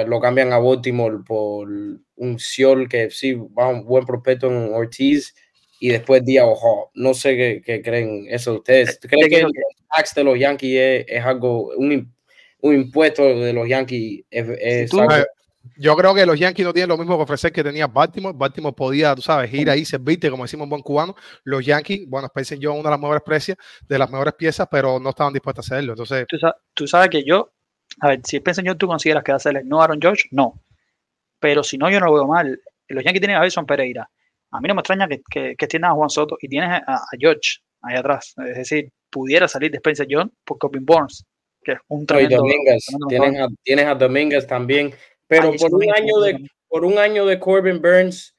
lo 0.08 0.20
cambian 0.20 0.54
a 0.54 0.60
Baltimore 0.60 1.18
por 1.26 1.68
un 1.68 2.40
Ciol 2.40 2.88
que 2.88 3.10
sí 3.10 3.34
va 3.34 3.70
un 3.70 3.84
buen 3.84 4.06
prospecto 4.06 4.48
en 4.48 4.74
Ortiz 4.74 5.34
y 5.80 5.90
después 5.90 6.24
Dia 6.24 6.46
Ojo. 6.46 6.92
No 6.94 7.14
sé 7.14 7.36
qué, 7.36 7.62
qué, 7.66 7.82
creen 7.82 8.28
eso 8.30 8.56
ustedes. 8.56 9.00
¿Creen 9.02 9.30
que 9.30 9.40
el 9.40 9.52
tax 9.96 10.14
de 10.14 10.24
los 10.24 10.38
Yankees 10.38 11.06
es, 11.08 11.24
algo, 11.24 11.74
un, 11.76 12.14
un, 12.62 12.76
impuesto 12.76 13.24
de 13.24 13.54
los 13.54 13.68
Yankees 13.68 14.24
es, 14.30 14.92
yo 15.82 15.96
creo 15.96 16.14
que 16.14 16.28
los 16.28 16.38
Yankees 16.38 16.64
no 16.64 16.74
tienen 16.74 16.90
lo 16.90 16.98
mismo 16.98 17.18
que 17.18 17.24
ofrecer 17.24 17.52
que 17.52 17.64
tenía 17.64 17.88
Baltimore. 17.88 18.38
Baltimore 18.38 18.76
podía, 18.76 19.16
tú 19.16 19.24
sabes, 19.24 19.52
ir 19.52 19.68
ahí, 19.68 19.84
servirte, 19.84 20.30
como 20.30 20.44
decimos 20.44 20.66
en 20.66 20.70
buen 20.70 20.82
cubano. 20.84 21.16
Los 21.44 21.66
Yankees, 21.66 22.08
bueno, 22.08 22.28
Spencer 22.28 22.60
yo 22.60 22.74
una 22.74 22.84
de 22.84 22.90
las 22.92 23.00
mejores 23.00 23.24
precios, 23.26 23.58
de 23.88 23.98
las 23.98 24.10
mejores 24.12 24.36
piezas, 24.36 24.68
pero 24.70 25.00
no 25.00 25.10
estaban 25.10 25.34
dispuestos 25.34 25.66
a 25.72 25.76
hacerlo. 25.76 25.94
Entonces, 25.94 26.28
tú 26.76 26.88
sabes, 26.88 27.10
que 27.10 27.24
yo, 27.24 27.52
a 28.00 28.10
ver, 28.10 28.22
si 28.24 28.38
Spencer 28.38 28.64
yo 28.64 28.78
tú 28.78 28.86
consideras 28.86 29.24
que 29.24 29.32
va 29.32 29.36
a 29.36 29.38
hacerle 29.38 29.64
no 29.66 29.82
Aaron 29.82 30.00
George, 30.00 30.28
no. 30.30 30.62
Pero 31.40 31.64
si 31.64 31.80
no, 31.80 31.90
yo 31.90 32.00
no 32.00 32.06
lo 32.06 32.14
veo 32.14 32.28
mal. 32.28 32.62
Los 32.88 33.04
Yankees 33.04 33.22
tienen 33.22 33.38
a 33.38 33.42
Wilson 33.42 33.66
Pereira. 33.66 34.08
A 34.52 34.62
mí 34.62 34.68
no 34.68 34.76
me 34.76 34.82
extraña 34.82 35.08
que, 35.08 35.22
que, 35.28 35.56
que 35.56 35.80
a 35.82 35.92
Juan 35.92 36.10
Soto 36.12 36.38
y 36.40 36.48
tienes 36.48 36.70
a, 36.70 37.02
George 37.20 37.60
ahí 37.82 37.96
atrás. 37.96 38.36
Es 38.38 38.58
decir, 38.58 38.92
pudiera 39.10 39.48
salir 39.48 39.72
de 39.72 39.78
Spencer 39.78 40.06
John 40.08 40.32
por 40.46 40.60
Coping 40.60 40.86
Burns, 40.86 41.26
que 41.64 41.72
es 41.72 41.80
un 41.88 42.06
tremendo. 42.06 42.44
Tienes 43.08 43.42
a, 43.42 43.48
tienes 43.64 43.86
a 43.86 43.96
Dominguez 43.96 44.46
también 44.46 44.94
pero 45.32 45.54
por 45.54 45.74
un, 45.74 45.90
año 45.96 46.20
de, 46.20 46.46
por 46.68 46.84
un 46.84 46.98
año 46.98 47.26
de 47.26 47.40
Corbin 47.40 47.82
Burns 47.82 48.36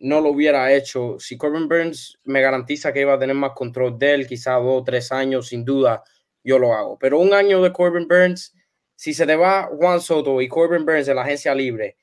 no 0.00 0.20
lo 0.20 0.30
hubiera 0.30 0.72
hecho. 0.72 1.16
Si 1.20 1.36
Corbin 1.36 1.68
Burns 1.68 2.18
me 2.24 2.40
garantiza 2.40 2.92
que 2.92 3.02
iba 3.02 3.14
a 3.14 3.18
tener 3.18 3.36
más 3.36 3.52
control 3.52 3.96
de 3.96 4.14
él, 4.14 4.26
quizá 4.26 4.54
dos 4.54 4.80
o 4.80 4.82
tres 4.82 5.12
años, 5.12 5.46
sin 5.46 5.64
duda, 5.64 6.02
yo 6.42 6.58
lo 6.58 6.74
hago. 6.74 6.98
Pero 6.98 7.20
un 7.20 7.32
año 7.32 7.62
de 7.62 7.72
Corbin 7.72 8.08
Burns, 8.08 8.56
si 8.96 9.14
se 9.14 9.24
te 9.24 9.36
va 9.36 9.70
Juan 9.72 10.00
Soto 10.00 10.42
y 10.42 10.48
Corbin 10.48 10.84
Burns 10.84 11.06
en 11.06 11.14
la 11.14 11.22
agencia 11.22 11.54
libre 11.54 11.96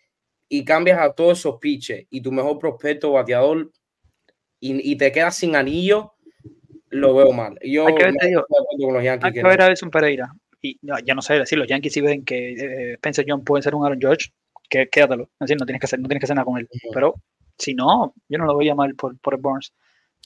y 0.47 0.63
cambias 0.63 1.02
a 1.02 1.12
todos 1.12 1.39
esos 1.39 1.58
pitches 1.60 2.08
y 2.10 2.21
tu 2.21 2.32
mejor 2.32 2.60
prospecto 2.60 3.12
bateador 3.12 3.69
y, 4.62 4.89
y 4.89 4.95
te 4.95 5.12
quedas 5.12 5.36
sin 5.36 5.58
anillo, 5.58 6.13
lo 6.88 7.13
veo 7.13 7.34
mal. 7.34 7.60
Yo 7.62 7.88
hay 7.88 7.95
que 7.95 8.06
ver, 8.06 8.15
ver 9.43 9.62
a 9.62 9.89
Pereira 9.91 10.32
y 10.62 10.80
ya 10.82 11.15
no 11.15 11.22
sé, 11.22 11.36
decir, 11.36 11.58
los 11.58 11.67
Yankees 11.67 11.93
si 11.93 12.02
ven 12.02 12.26
que 12.26 12.54
eh, 12.54 12.93
Spencer 12.93 13.26
John 13.28 13.43
puede 13.43 13.63
ser 13.63 13.76
un 13.76 13.86
Aaron 13.86 14.00
George, 14.00 14.30
que, 14.69 14.89
quédatelo. 14.89 15.24
Es 15.24 15.39
decir, 15.39 15.58
no 15.60 15.65
tienes 15.65 15.80
que 15.80 15.86
hacer, 15.86 16.00
no 16.00 16.08
tienes 16.08 16.22
que 16.22 16.26
hacer 16.26 16.36
nada 16.36 16.45
con 16.45 16.58
él. 16.58 16.67
Pero 16.93 17.15
si 17.58 17.74
no, 17.74 18.13
yo 18.28 18.38
no 18.38 18.45
lo 18.45 18.54
voy 18.54 18.67
a 18.67 18.72
llamar 18.72 18.93
por, 18.95 19.17
por 19.19 19.36
el 19.36 19.41
Burns. 19.41 19.74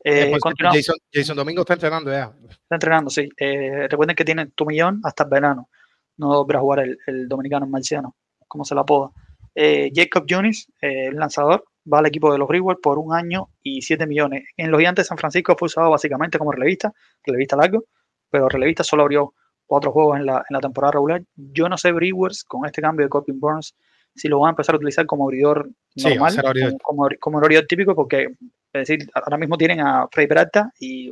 Eh, 0.04 0.32
eh 0.32 0.38
Jason, 0.60 0.96
Jason, 1.14 1.36
Domingo 1.36 1.62
está 1.62 1.74
entrenando 1.74 2.12
ya. 2.12 2.34
Está 2.50 2.76
entrenando, 2.76 3.10
sí. 3.10 3.30
Eh, 3.38 3.88
recuerden 3.88 4.16
que 4.16 4.26
tiene 4.26 4.48
tu 4.48 4.66
millón 4.66 5.02
hasta 5.04 5.24
el 5.24 5.30
verano. 5.30 5.70
No 6.18 6.28
volverá 6.28 6.60
a 6.60 6.62
jugar 6.62 6.80
el, 6.80 6.98
el 7.08 7.28
dominicano 7.28 7.68
marciano, 7.68 8.16
como 8.48 8.66
se 8.66 8.76
la 8.76 8.82
apoda. 8.82 9.12
Jacob 9.56 10.26
Junis, 10.28 10.68
el 10.82 11.16
lanzador, 11.16 11.64
va 11.92 12.00
al 12.00 12.06
equipo 12.06 12.32
de 12.32 12.40
los 12.40 12.48
Brewers 12.48 12.80
por 12.82 12.98
un 12.98 13.14
año 13.14 13.50
y 13.62 13.82
7 13.82 14.08
millones. 14.08 14.46
En 14.58 14.72
los 14.72 14.80
Gigantes 14.80 15.06
de 15.06 15.08
San 15.10 15.18
Francisco 15.18 15.56
fue 15.58 15.68
usado 15.68 15.90
básicamente 15.90 16.38
como 16.38 16.52
relevista, 16.52 16.94
relevista 17.24 17.56
largo, 17.56 17.86
pero 18.30 18.50
relevista 18.50 18.84
solo 18.84 19.04
abrió 19.04 19.34
cuatro 19.66 19.92
juegos 19.92 20.20
en 20.20 20.26
la, 20.26 20.38
en 20.38 20.54
la 20.54 20.60
temporada 20.60 20.94
regular. 20.94 21.24
Yo 21.36 21.70
no 21.70 21.78
sé 21.78 21.92
Brewers 21.92 22.44
con 22.44 22.66
este 22.66 22.82
cambio 22.82 23.06
de 23.06 23.10
Corbin 23.10 23.40
Burns 23.40 23.76
si 24.16 24.28
lo 24.28 24.40
van 24.40 24.50
a 24.50 24.52
empezar 24.52 24.76
a 24.76 24.78
utilizar 24.78 25.06
como 25.06 25.26
abridor 25.26 25.70
normal, 25.96 26.36
como, 26.84 27.08
como, 27.20 27.40
abridor 27.40 27.66
típico, 27.66 27.96
porque 27.96 28.28
es 28.74 28.88
decir, 28.88 29.10
ahora 29.14 29.38
mismo 29.38 29.58
tienen 29.58 29.80
a 29.80 30.08
Frey 30.12 30.28
Peralta 30.28 30.72
y 30.80 31.10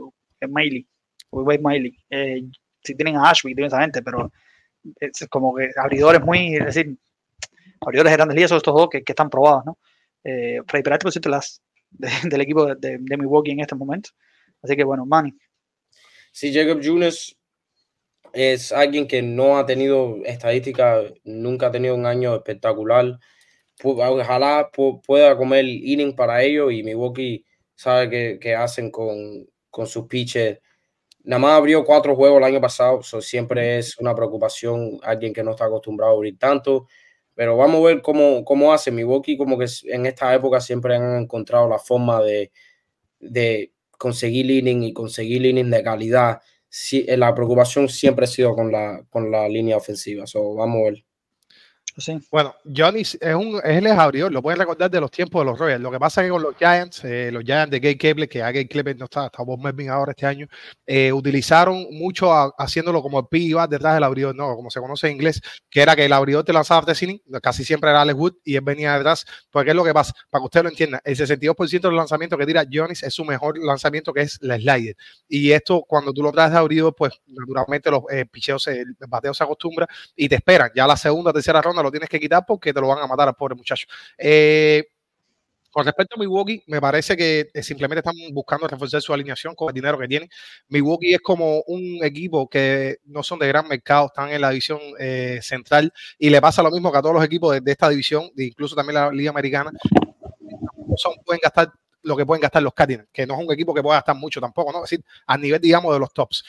Miley, 0.48 0.88
Wade 1.32 1.62
Miley. 1.64 1.98
Eh, 2.10 2.44
si 2.84 2.96
tienen 2.96 3.18
a 3.18 3.30
Ashby, 3.30 3.54
tienen 3.54 3.68
esa 3.68 3.82
gente, 3.82 4.02
pero 4.02 4.32
es 5.00 5.28
como 5.30 5.56
que 5.56 5.70
abridores 5.76 6.22
muy, 6.22 6.56
es 6.56 6.66
decir, 6.66 6.96
abridores 7.80 8.12
de 8.12 8.18
grandes 8.18 8.36
ligas 8.36 8.50
son 8.50 8.58
estos 8.58 8.76
dos 8.76 8.90
que, 8.90 9.04
que 9.04 9.12
están 9.12 9.30
probados, 9.30 9.66
¿no? 9.66 9.78
Eh, 10.24 10.60
Frey 10.68 10.84
Peralta, 10.84 11.04
por 11.04 11.12
cierto, 11.12 11.30
las 11.30 11.62
del 12.24 12.42
equipo 12.42 12.76
de, 12.76 12.98
de, 13.00 13.18
Milwaukee 13.18 13.52
en 13.52 13.62
este 13.62 13.76
momento. 13.76 14.12
Así 14.62 14.76
que 14.76 14.84
bueno, 14.84 15.06
Manny. 15.06 15.36
Sí, 16.32 16.54
Jacob 16.54 16.80
Junes 16.84 17.36
es 18.34 18.72
alguien 18.72 19.08
que 19.08 19.22
no 19.22 19.58
ha 19.58 19.66
tenido 19.66 20.18
estadística, 20.26 21.02
nunca 21.24 21.68
ha 21.68 21.72
tenido 21.72 21.96
un 21.96 22.06
año 22.06 22.36
espectacular. 22.36 23.20
Ojalá 23.84 24.70
pueda 25.06 25.38
comer 25.38 25.66
inning 25.66 26.16
para 26.16 26.44
ellos 26.44 26.72
y 26.72 26.84
Milwaukee 26.84 27.46
sabe 27.76 28.40
que, 28.40 28.56
hacen 28.56 28.92
con, 28.92 29.48
con 29.70 29.88
sus 29.88 30.06
pitches. 30.08 30.60
Nada 31.24 31.40
más 31.40 31.58
abrió 31.58 31.84
cuatro 31.84 32.16
juegos 32.16 32.38
el 32.40 32.44
año 32.46 32.62
pasado, 32.62 33.02
siempre 33.04 33.78
es 33.80 33.98
una 34.00 34.16
preocupación 34.16 35.00
alguien 35.04 35.34
que 35.34 35.44
no 35.44 35.52
está 35.52 35.66
acostumbrado 35.66 36.14
a 36.14 36.16
abrir 36.16 36.38
tanto. 36.38 36.88
Pero 37.34 37.58
vamos 37.58 37.82
a 37.82 37.88
ver 37.88 38.02
cómo, 38.02 38.44
cómo 38.46 38.74
hace 38.74 38.92
Milwaukee, 38.92 39.38
como 39.38 39.58
que 39.58 39.66
en 39.86 40.06
esta 40.06 40.34
época 40.34 40.62
siempre 40.62 40.96
han 40.96 41.24
encontrado 41.24 41.68
la 41.68 41.80
forma 41.80 42.22
de, 42.22 42.52
de 43.20 43.74
conseguir 43.98 44.50
inning 44.52 44.84
y 44.84 44.94
conseguir 44.94 45.46
inning 45.46 45.72
de 45.72 45.84
calidad 45.84 46.42
sí, 46.72 47.06
eh, 47.08 47.18
la 47.18 47.36
preocupación 47.36 47.90
siempre 47.90 48.26
ha 48.26 48.28
sido 48.28 48.56
con 48.56 48.72
la, 48.72 49.06
con 49.12 49.30
la 49.32 49.48
línea 49.50 49.78
ofensiva. 49.78 50.26
So, 50.28 50.56
vamos 50.56 50.82
a 50.82 50.84
ver. 50.92 51.06
Bueno, 52.32 52.56
Johnny 52.64 53.02
es 53.02 53.18
un 53.36 53.60
es 53.64 53.78
el 53.78 53.88
abridor, 53.88 54.32
lo 54.32 54.42
pueden 54.42 54.60
recordar 54.60 54.90
de 54.90 55.02
los 55.02 55.12
tiempos 55.12 55.42
de 55.42 55.52
los 55.52 55.60
Royals. 55.60 55.82
Lo 55.82 55.92
que 55.92 56.00
pasa 56.00 56.22
es 56.22 56.28
que 56.28 56.32
con 56.32 56.42
los 56.42 56.56
Giants, 56.56 57.04
eh, 57.04 57.30
los 57.32 57.44
Giants 57.44 57.72
de 57.72 57.80
Gay 57.80 57.98
Kepler, 57.98 58.30
que 58.30 58.42
a 58.42 58.52
Gay 58.52 58.68
Kepler 58.68 58.98
no 58.98 59.06
está, 59.06 59.26
está 59.26 59.44
Bob 59.44 59.62
Melvin 59.62 59.90
ahora 59.90 60.12
este 60.12 60.26
año, 60.26 60.48
eh, 60.86 61.12
utilizaron 61.12 61.88
mucho 61.92 62.32
haciéndolo 62.58 63.02
como 63.02 63.20
el 63.20 63.26
P 63.28 63.54
detrás 63.70 63.96
del 63.96 64.04
abridor, 64.04 64.36
no, 64.36 64.56
como 64.56 64.70
se 64.72 64.80
conoce 64.80 65.08
en 65.08 65.16
inglés, 65.16 65.42
que 65.70 65.82
era 65.82 65.96
que 65.96 66.06
el 66.06 66.14
abridor 66.14 66.44
te 66.44 66.54
lanzaba 66.54 66.86
arte 66.88 67.22
casi 67.42 67.64
siempre 67.64 67.90
era 67.90 68.02
Alex 68.02 68.18
Wood 68.18 68.34
y 68.44 68.56
él 68.56 68.62
venía 68.62 68.94
detrás. 68.94 69.26
Porque 69.50 69.72
es 69.72 69.76
lo 69.76 69.84
que 69.84 69.94
pasa, 69.94 70.14
para 70.30 70.42
que 70.42 70.46
usted 70.46 70.64
lo 70.64 70.70
entienda, 70.70 71.02
el 71.04 71.16
62% 71.18 71.82
del 71.82 71.96
lanzamiento 71.96 72.38
que 72.38 72.46
tira 72.46 72.66
Johnny 72.72 72.94
es 72.94 73.14
su 73.14 73.26
mejor 73.26 73.58
lanzamiento, 73.58 74.14
que 74.14 74.22
es 74.22 74.38
la 74.42 74.56
slider. 74.58 74.96
Y 75.28 75.52
esto, 75.52 75.84
cuando 75.88 76.14
tú 76.14 76.24
lo 76.24 76.32
traes 76.32 76.52
de 76.52 76.58
abridor, 76.58 76.96
pues 76.96 77.14
naturalmente 77.28 77.92
los 77.92 78.04
eh, 78.12 78.26
picheos, 78.26 78.68
el 78.68 78.96
bateo 79.08 79.34
se 79.34 79.44
acostumbra 79.44 79.88
y 80.16 80.30
te 80.30 80.36
esperan. 80.36 80.72
Ya 80.76 80.88
la 80.88 80.96
segunda, 80.96 81.34
tercera 81.34 81.62
ronda 81.62 81.81
lo 81.84 81.92
tienes 81.92 82.10
que 82.10 82.20
quitar 82.20 82.44
porque 82.46 82.74
te 82.74 82.82
lo 82.82 82.88
van 82.88 83.00
a 83.00 83.08
matar 83.08 83.28
al 83.28 83.36
pobre 83.36 83.56
muchacho. 83.56 83.88
Eh, 84.18 84.86
con 85.72 85.86
respecto 85.86 86.16
a 86.16 86.20
Milwaukee, 86.20 86.64
me 86.68 86.82
parece 86.82 87.16
que 87.16 87.50
eh, 87.54 87.64
simplemente 87.64 88.00
están 88.00 88.16
buscando 88.34 88.68
reforzar 88.68 89.02
su 89.02 89.14
alineación 89.14 89.56
con 89.56 89.70
el 89.70 89.74
dinero 89.74 89.98
que 89.98 90.08
tienen. 90.08 90.30
Milwaukee 90.68 91.14
es 91.14 91.22
como 91.22 91.62
un 91.68 92.00
equipo 92.04 92.50
que 92.50 92.98
no 93.06 93.24
son 93.24 93.40
de 93.40 93.48
gran 93.48 93.68
mercado, 93.68 94.08
están 94.08 94.30
en 94.32 94.42
la 94.42 94.50
división 94.50 94.80
eh, 95.00 95.40
central 95.42 95.94
y 96.20 96.30
le 96.30 96.42
pasa 96.42 96.62
lo 96.62 96.72
mismo 96.72 96.92
que 96.92 96.98
a 96.98 97.02
todos 97.02 97.16
los 97.16 97.24
equipos 97.24 97.58
de, 97.64 97.72
esta 97.72 97.88
división, 97.88 98.30
incluso 98.36 98.76
también 98.76 98.96
la 98.96 99.12
Liga 99.12 99.30
Americana. 99.30 99.72
Son, 100.98 101.14
pueden 101.26 101.40
gastar 101.42 101.72
lo 102.04 102.18
que 102.18 102.26
pueden 102.26 102.42
gastar 102.42 102.64
los 102.64 102.74
Cardinals, 102.74 103.08
que 103.14 103.26
no 103.26 103.36
es 103.36 103.46
un 103.46 103.54
equipo 103.54 103.74
que 103.74 103.82
pueda 103.82 103.98
gastar 103.98 104.16
mucho 104.16 104.42
tampoco, 104.42 104.74
¿no? 104.74 104.84
Es 104.84 104.90
decir, 104.90 105.06
a 105.26 105.38
nivel, 105.38 105.62
digamos, 105.62 105.94
de 105.94 106.00
los 106.00 106.14
tops. 106.14 106.44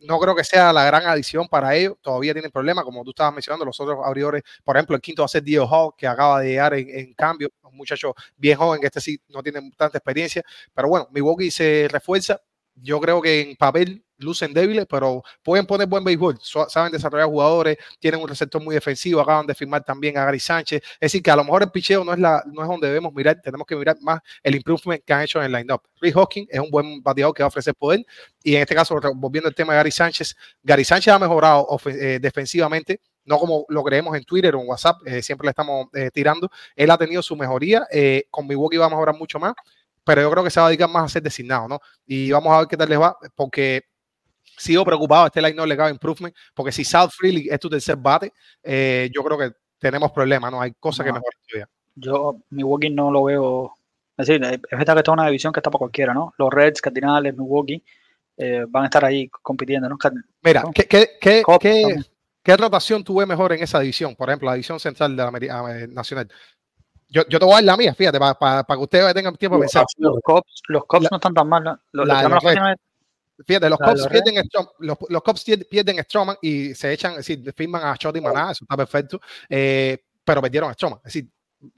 No 0.00 0.18
creo 0.18 0.34
que 0.34 0.44
sea 0.44 0.72
la 0.72 0.84
gran 0.84 1.06
adición 1.06 1.48
para 1.48 1.74
ellos. 1.74 1.96
Todavía 2.00 2.32
tienen 2.32 2.50
problemas, 2.50 2.84
como 2.84 3.04
tú 3.04 3.10
estabas 3.10 3.34
mencionando, 3.34 3.64
los 3.64 3.78
otros 3.80 3.98
abridores. 4.04 4.42
Por 4.64 4.76
ejemplo, 4.76 4.96
el 4.96 5.02
quinto 5.02 5.22
va 5.22 5.26
a 5.26 5.28
ser 5.28 5.42
Diego 5.42 5.66
Hall, 5.66 5.92
que 5.96 6.06
acaba 6.06 6.40
de 6.40 6.48
llegar 6.48 6.74
en, 6.74 7.14
cambio. 7.14 7.50
Un 7.62 7.76
muchacho 7.76 8.14
bien 8.36 8.56
joven, 8.56 8.80
este 8.82 9.00
sí 9.00 9.20
no 9.28 9.42
tiene 9.42 9.60
tanta 9.76 9.98
experiencia. 9.98 10.42
Pero 10.74 10.88
bueno, 10.88 11.08
Milwaukee 11.10 11.50
se 11.50 11.88
refuerza. 11.90 12.40
Yo 12.76 13.00
creo 13.00 13.22
que 13.22 13.40
en 13.40 13.56
papel 13.56 14.04
lucen 14.18 14.52
débiles, 14.52 14.86
pero 14.88 15.22
pueden 15.42 15.66
poner 15.66 15.86
buen 15.86 16.04
béisbol, 16.04 16.38
saben 16.68 16.92
desarrollar 16.92 17.26
jugadores, 17.26 17.76
tienen 17.98 18.20
un 18.20 18.28
receptor 18.28 18.62
muy 18.62 18.74
defensivo, 18.74 19.20
acaban 19.20 19.46
de 19.46 19.54
firmar 19.54 19.84
también 19.84 20.16
a 20.18 20.24
Gary 20.24 20.40
Sánchez. 20.40 20.82
Es 20.94 21.00
decir, 21.00 21.22
que 21.22 21.30
a 21.30 21.36
lo 21.36 21.44
mejor 21.44 21.62
el 21.62 21.70
picheo 21.70 22.04
no 22.04 22.12
es, 22.12 22.18
la, 22.18 22.42
no 22.46 22.62
es 22.62 22.68
donde 22.68 22.86
debemos 22.88 23.12
mirar, 23.12 23.40
tenemos 23.42 23.66
que 23.66 23.76
mirar 23.76 23.96
más 24.00 24.20
el 24.42 24.54
improvement 24.54 25.02
que 25.04 25.12
han 25.12 25.22
hecho 25.22 25.38
en 25.38 25.46
el 25.46 25.52
line-up. 25.52 25.82
Rick 26.00 26.16
Hawkins 26.16 26.48
es 26.50 26.60
un 26.60 26.70
buen 26.70 27.02
bateador 27.02 27.34
que 27.34 27.42
va 27.42 27.46
a 27.46 27.48
ofrecer 27.48 27.74
poder, 27.74 28.04
y 28.42 28.54
en 28.54 28.62
este 28.62 28.74
caso, 28.74 28.98
volviendo 29.14 29.48
al 29.48 29.54
tema 29.54 29.72
de 29.72 29.78
Gary 29.78 29.90
Sánchez, 29.90 30.36
Gary 30.62 30.84
Sánchez 30.84 31.12
ha 31.12 31.18
mejorado 31.18 31.66
eh, 31.86 32.18
defensivamente, 32.20 33.00
no 33.24 33.38
como 33.38 33.66
lo 33.68 33.82
creemos 33.82 34.16
en 34.16 34.24
Twitter 34.24 34.54
o 34.54 34.60
en 34.60 34.68
WhatsApp, 34.68 34.98
eh, 35.04 35.20
siempre 35.20 35.46
le 35.46 35.50
estamos 35.50 35.88
eh, 35.94 36.10
tirando. 36.12 36.48
Él 36.76 36.90
ha 36.92 36.96
tenido 36.96 37.22
su 37.22 37.34
mejoría, 37.34 37.84
con 38.30 38.46
Milwaukee 38.46 38.76
va 38.76 38.86
a 38.86 38.90
mejorar 38.90 39.16
mucho 39.16 39.40
más, 39.40 39.54
pero 40.06 40.22
yo 40.22 40.30
creo 40.30 40.44
que 40.44 40.50
se 40.50 40.60
va 40.60 40.66
a 40.66 40.68
dedicar 40.68 40.88
más 40.88 41.02
a 41.02 41.08
ser 41.08 41.22
designado, 41.22 41.66
¿no? 41.66 41.80
Y 42.06 42.30
vamos 42.30 42.52
a 42.52 42.58
ver 42.58 42.68
qué 42.68 42.76
tal 42.76 42.88
les 42.88 43.00
va, 43.00 43.16
porque 43.34 43.82
sigo 44.56 44.84
preocupado, 44.84 45.26
este 45.26 45.42
line 45.42 45.56
no 45.56 45.66
le 45.66 45.76
cabe 45.76 45.90
improvement, 45.90 46.32
porque 46.54 46.70
si 46.70 46.84
South 46.84 47.10
Freely 47.10 47.48
es 47.50 47.58
tu 47.58 47.68
tercer 47.68 47.96
bate, 47.96 48.32
eh, 48.62 49.10
yo 49.12 49.24
creo 49.24 49.36
que 49.36 49.50
tenemos 49.80 50.12
problemas, 50.12 50.52
¿no? 50.52 50.60
Hay 50.60 50.74
cosas 50.78 51.04
que 51.04 51.12
mejor 51.12 51.34
estudiar. 51.42 51.68
Yo, 51.96 52.36
Milwaukee 52.50 52.88
no 52.88 53.10
lo 53.10 53.24
veo. 53.24 53.72
Es 54.16 54.28
decir, 54.28 54.44
es 54.44 54.78
verdad 54.78 54.94
que 54.94 55.00
está 55.00 55.10
una 55.10 55.26
división 55.26 55.52
que 55.52 55.58
está 55.58 55.72
para 55.72 55.80
cualquiera, 55.80 56.14
¿no? 56.14 56.32
Los 56.38 56.54
Reds, 56.54 56.80
Cardinales, 56.80 57.36
Milwaukee 57.36 57.82
eh, 58.36 58.64
van 58.68 58.84
a 58.84 58.86
estar 58.86 59.04
ahí 59.04 59.28
compitiendo, 59.28 59.88
¿no? 59.88 59.98
Mira, 60.40 60.62
¿qué, 60.72 60.86
qué, 60.86 61.18
qué, 61.20 61.42
qué 62.44 62.56
rotación 62.56 63.02
tuve 63.02 63.26
mejor 63.26 63.54
en 63.54 63.64
esa 63.64 63.80
división? 63.80 64.14
Por 64.14 64.28
ejemplo, 64.28 64.46
la 64.46 64.54
división 64.54 64.78
central 64.78 65.16
de 65.16 65.48
la 65.48 65.78
eh, 65.80 65.88
Nacional. 65.88 66.28
Yo, 67.08 67.22
yo, 67.28 67.38
te 67.38 67.44
voy 67.44 67.52
a 67.52 67.56
dar 67.56 67.64
la 67.64 67.76
mía, 67.76 67.94
fíjate, 67.94 68.18
para, 68.18 68.64
que 68.64 68.76
ustedes 68.76 69.14
tengan 69.14 69.36
tiempo 69.36 69.56
de 69.56 69.62
pensar. 69.62 69.84
Los 69.98 70.18
Cops, 70.22 70.62
los 70.68 70.84
Cops 70.86 71.08
no 71.10 71.16
están 71.16 71.34
tan 71.34 71.48
mal. 71.48 71.62
¿no? 71.64 71.78
Los, 71.92 72.08
Fíjate, 73.44 73.68
los 73.68 73.78
Cops, 73.78 74.08
pierden, 74.08 74.48
los, 74.78 74.96
los 75.08 75.22
Cops 75.22 75.44
pierden 75.68 76.02
Stroman 76.02 76.36
y 76.40 76.74
se 76.74 76.92
echan, 76.92 77.12
es 77.12 77.18
decir, 77.18 77.52
firman 77.54 77.84
a 77.84 77.94
Shotty 77.94 78.20
Maná, 78.20 78.52
eso 78.52 78.64
está 78.64 78.76
perfecto, 78.76 79.20
eh, 79.48 79.98
pero 80.24 80.40
perdieron 80.40 80.70
a 80.70 80.74
Stroman. 80.74 80.98
Es 81.00 81.12
decir, 81.12 81.28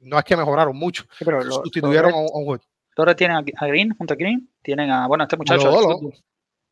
no 0.03 0.19
es 0.19 0.25
que 0.25 0.37
mejoraron 0.37 0.77
mucho, 0.77 1.05
pero 1.19 1.43
sustituyeron 1.51 2.13
a, 2.13 2.17
un 2.17 2.47
Wood. 2.47 2.61
Torres 2.95 3.17
tienen 3.17 3.37
a 3.37 3.67
Green 3.67 3.95
junto 3.97 4.15
a 4.15 4.17
Green, 4.17 4.49
tienen 4.63 4.91
a, 4.91 5.09
bueno, 5.09 5.25
este 5.25 5.37
muchacho. 5.37 5.71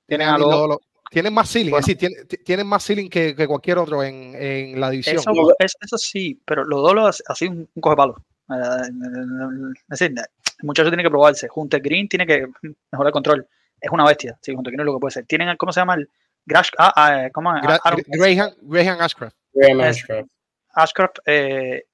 tienen 0.07 0.29
a 0.29 0.38
los 0.38 0.79
tienen 1.11 1.33
más 1.33 1.51
ceiling, 1.51 1.73
es 1.75 1.87
decir, 1.87 1.99
tienen, 1.99 2.27
tienen 2.45 2.66
más 2.66 2.85
ceiling 2.85 3.09
que, 3.09 3.35
que, 3.37 3.47
cualquier 3.47 3.79
otro 3.79 4.03
en, 4.03 4.35
en 4.35 4.81
la 4.81 4.90
división. 4.90 5.16
Eso, 5.16 5.31
eso, 5.59 5.99
sí, 5.99 6.40
pero 6.45 6.64
los 6.64 6.83
dos 6.83 7.23
así 7.29 7.47
un, 7.47 7.69
un 7.73 7.81
coge 7.81 7.97
palo. 7.97 8.16
Eh, 8.49 9.73
es 9.89 10.01
decir, 10.01 10.15
el 10.17 10.67
muchacho 10.67 10.89
tiene 10.89 11.03
que 11.03 11.11
probarse. 11.11 11.49
Junto 11.49 11.77
a 11.77 11.81
Green 11.81 12.09
tiene 12.09 12.27
que 12.27 12.47
mejorar 12.91 13.09
el 13.09 13.13
control 13.13 13.49
es 13.81 13.91
una 13.91 14.05
bestia, 14.05 14.39
sí, 14.41 14.55
junto 14.55 14.71
a 14.71 14.85
lo 14.85 14.95
que 14.95 15.01
puede 15.01 15.13
ser. 15.13 15.27
Tienen, 15.27 15.57
¿cómo 15.57 15.73
se 15.73 15.81
llama? 15.81 15.95
El 15.95 16.11
Grash, 16.45 16.71
ah, 16.79 16.93
ah, 16.97 17.29
¿cómo? 17.33 17.53
Graham, 17.61 18.55
Graham 18.63 19.01
Ashcraft. 19.01 19.37
Graham 19.53 19.81
Ashcraft. 19.81 20.29
Ashcraft, 20.75 21.19
eh, 21.27 21.85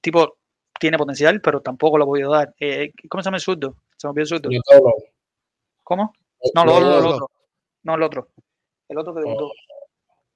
tipo, 0.00 0.38
tiene 0.78 0.98
potencial, 0.98 1.40
pero 1.40 1.60
tampoco 1.60 1.98
lo 1.98 2.04
he 2.04 2.06
podido 2.06 2.32
dar. 2.32 2.54
Eh, 2.58 2.92
¿Cómo 3.08 3.22
se 3.22 3.26
llama 3.26 3.36
el 3.36 3.42
surdo? 3.42 3.76
Se 3.96 4.06
me 4.06 4.10
olvidó 4.10 4.22
el 4.22 4.28
surdo. 4.28 4.94
¿Cómo? 5.82 6.12
No, 6.54 6.64
lo, 6.64 6.80
lo, 6.80 7.00
lo, 7.00 7.10
otro. 7.10 7.30
No, 7.82 7.94
el 7.94 8.02
otro. 8.02 8.28
El 8.88 8.98
otro 8.98 9.14
que 9.14 9.20
debutó. 9.20 9.50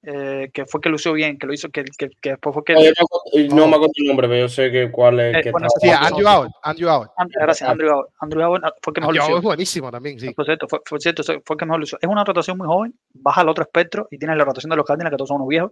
Eh, 0.05 0.51
que 0.53 0.65
fue 0.65 0.81
que 0.81 0.89
lució 0.89 1.13
bien, 1.13 1.37
que 1.37 1.47
lo 1.47 1.53
hizo, 1.53 1.69
que, 1.69 1.85
que, 1.97 2.09
que 2.19 2.31
después 2.31 2.53
fue 2.53 2.63
que... 2.65 2.73
No, 2.73 3.67
me 3.67 3.75
acuerdo 3.75 3.93
el 3.95 4.07
nombre, 4.07 4.27
pero 4.27 4.41
yo 4.41 4.49
sé 4.49 4.69
que 4.69 4.91
cuál 4.91 5.17
es. 5.21 5.37
Eh, 5.37 5.41
que 5.43 5.51
bueno, 5.51 5.67
sí, 5.79 5.89
Andrew 5.89 6.27
Howard. 6.27 6.51
Andrew 6.61 6.89
Howard. 6.89 7.09
Gracias, 7.29 7.69
Andrew 7.69 7.89
Howard. 7.89 8.09
Andrew 8.19 8.45
Howard 8.45 8.65
ah, 8.65 8.73
fue 8.81 8.93
que 8.93 8.99
mejor 8.99 9.15
lució. 9.15 9.37
es 9.37 9.43
buenísimo 9.43 9.89
también, 9.91 10.19
sí. 10.19 10.33
Por 10.33 10.43
cierto, 10.43 10.67
fue, 10.67 10.81
fue, 10.83 10.99
cierto, 10.99 11.23
fue 11.23 11.55
que 11.55 11.65
mejor 11.65 11.79
lució. 11.79 11.97
Es 12.01 12.09
una 12.09 12.25
rotación 12.25 12.57
muy 12.57 12.67
joven, 12.67 12.93
baja 13.13 13.41
al 13.41 13.49
otro 13.49 13.63
espectro 13.63 14.09
y 14.11 14.17
tiene 14.17 14.35
la 14.35 14.43
rotación 14.43 14.71
de 14.71 14.75
los 14.75 14.85
Cardinals, 14.85 15.11
que 15.11 15.17
todos 15.17 15.29
son 15.29 15.37
unos 15.37 15.47
viejos. 15.47 15.71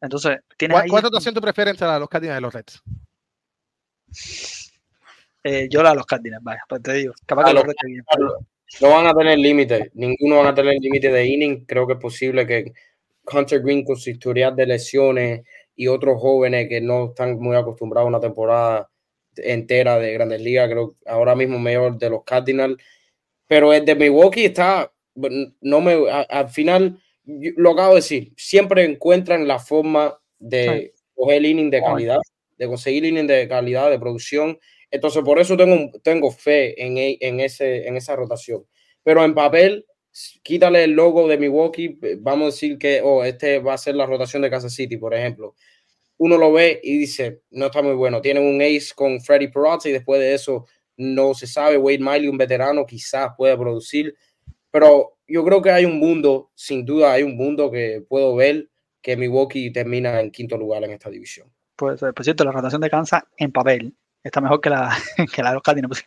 Entonces, 0.00 0.38
tiene 0.56 0.74
¿Cuál, 0.74 0.82
ahí... 0.82 0.90
¿Cuál 0.90 1.02
rotación 1.04 1.34
tú 1.36 1.40
prefieres 1.40 1.74
entre 1.74 1.86
los 2.00 2.08
Cardinals 2.08 2.40
y 2.40 2.42
los 2.42 2.54
Reds? 2.54 2.82
Eh, 5.44 5.68
yo 5.70 5.84
la 5.84 5.90
de 5.90 5.96
los 5.96 6.06
Cardinals, 6.06 6.42
vaya, 6.42 6.62
pues 6.68 6.82
te 6.82 6.94
digo. 6.94 7.14
Capaz 7.24 7.44
que 7.44 7.54
los 7.54 7.62
Reds. 7.62 7.76
No 8.80 8.90
van 8.90 9.06
a 9.06 9.14
tener 9.14 9.38
límite, 9.38 9.92
ninguno 9.94 10.38
van 10.38 10.48
a 10.48 10.54
tener 10.54 10.74
límite 10.80 11.10
de 11.10 11.26
inning. 11.26 11.64
Creo 11.64 11.86
que 11.86 11.94
es 11.94 11.98
posible 11.98 12.46
que 12.46 12.72
Hunter 13.32 13.60
Green 13.60 13.84
con 13.84 13.96
su 13.96 14.10
historial 14.10 14.54
de 14.56 14.66
lesiones 14.66 15.42
y 15.74 15.86
otros 15.86 16.20
jóvenes 16.20 16.68
que 16.68 16.80
no 16.80 17.06
están 17.06 17.38
muy 17.38 17.56
acostumbrados 17.56 18.06
a 18.06 18.08
una 18.08 18.20
temporada 18.20 18.90
entera 19.36 19.98
de 19.98 20.12
Grandes 20.12 20.40
Ligas, 20.40 20.68
creo 20.68 20.96
ahora 21.06 21.34
mismo 21.34 21.58
mejor 21.58 21.98
de 21.98 22.10
los 22.10 22.24
Cardinals, 22.24 22.76
pero 23.46 23.72
el 23.72 23.84
de 23.84 23.94
Milwaukee 23.94 24.46
está, 24.46 24.92
no 25.60 25.80
me, 25.80 25.96
al 26.10 26.48
final, 26.48 27.00
lo 27.24 27.70
acabo 27.70 27.90
de 27.90 28.00
decir, 28.00 28.32
siempre 28.36 28.84
encuentran 28.84 29.46
la 29.46 29.58
forma 29.58 30.18
de 30.38 30.92
coger 31.14 31.44
inning 31.44 31.70
de 31.70 31.80
calidad, 31.80 32.18
de 32.56 32.66
conseguir 32.66 33.04
inning 33.04 33.26
de 33.26 33.48
calidad, 33.48 33.90
de 33.90 33.98
producción, 33.98 34.58
entonces 34.90 35.22
por 35.22 35.38
eso 35.38 35.56
tengo, 35.56 35.90
tengo 36.02 36.30
fe 36.30 36.82
en, 36.84 36.96
en, 36.96 37.40
ese, 37.40 37.86
en 37.86 37.96
esa 37.96 38.16
rotación, 38.16 38.66
pero 39.02 39.24
en 39.24 39.34
papel 39.34 39.86
quítale 40.42 40.84
el 40.84 40.92
logo 40.92 41.28
de 41.28 41.38
Milwaukee, 41.38 41.98
eh, 42.02 42.16
vamos 42.20 42.42
a 42.42 42.46
decir 42.46 42.78
que 42.78 43.00
oh, 43.02 43.24
este 43.24 43.58
va 43.58 43.74
a 43.74 43.78
ser 43.78 43.94
la 43.94 44.06
rotación 44.06 44.42
de 44.42 44.50
Kansas 44.50 44.74
City, 44.74 44.96
por 44.96 45.14
ejemplo. 45.14 45.54
Uno 46.18 46.36
lo 46.36 46.52
ve 46.52 46.80
y 46.82 46.98
dice, 46.98 47.42
no 47.50 47.66
está 47.66 47.80
muy 47.80 47.94
bueno. 47.94 48.20
Tienen 48.20 48.44
un 48.44 48.60
ace 48.60 48.92
con 48.94 49.20
Freddy 49.20 49.48
Peralta 49.48 49.88
y 49.88 49.92
después 49.92 50.20
de 50.20 50.34
eso 50.34 50.66
no 50.96 51.32
se 51.34 51.46
sabe. 51.46 51.78
Wade 51.78 52.00
Miley, 52.00 52.28
un 52.28 52.36
veterano, 52.36 52.84
quizás 52.84 53.30
pueda 53.36 53.56
producir. 53.56 54.16
Pero 54.70 55.18
yo 55.28 55.44
creo 55.44 55.62
que 55.62 55.70
hay 55.70 55.84
un 55.84 55.98
mundo, 55.98 56.50
sin 56.54 56.84
duda 56.84 57.12
hay 57.12 57.22
un 57.22 57.36
mundo 57.36 57.70
que 57.70 58.04
puedo 58.06 58.34
ver 58.34 58.68
que 59.00 59.16
Milwaukee 59.16 59.72
termina 59.72 60.20
en 60.20 60.30
quinto 60.32 60.58
lugar 60.58 60.82
en 60.84 60.90
esta 60.90 61.08
división. 61.08 61.52
Pues, 61.76 62.00
por 62.00 62.24
cierto, 62.24 62.44
la 62.44 62.50
rotación 62.50 62.80
de 62.80 62.90
Kansas 62.90 63.22
en 63.36 63.52
papel 63.52 63.94
está 64.22 64.40
mejor 64.40 64.60
que 64.60 64.70
la, 64.70 64.96
que 65.34 65.42
la 65.42 65.50
de 65.50 65.54
los 65.54 65.62
Cardinals, 65.62 66.04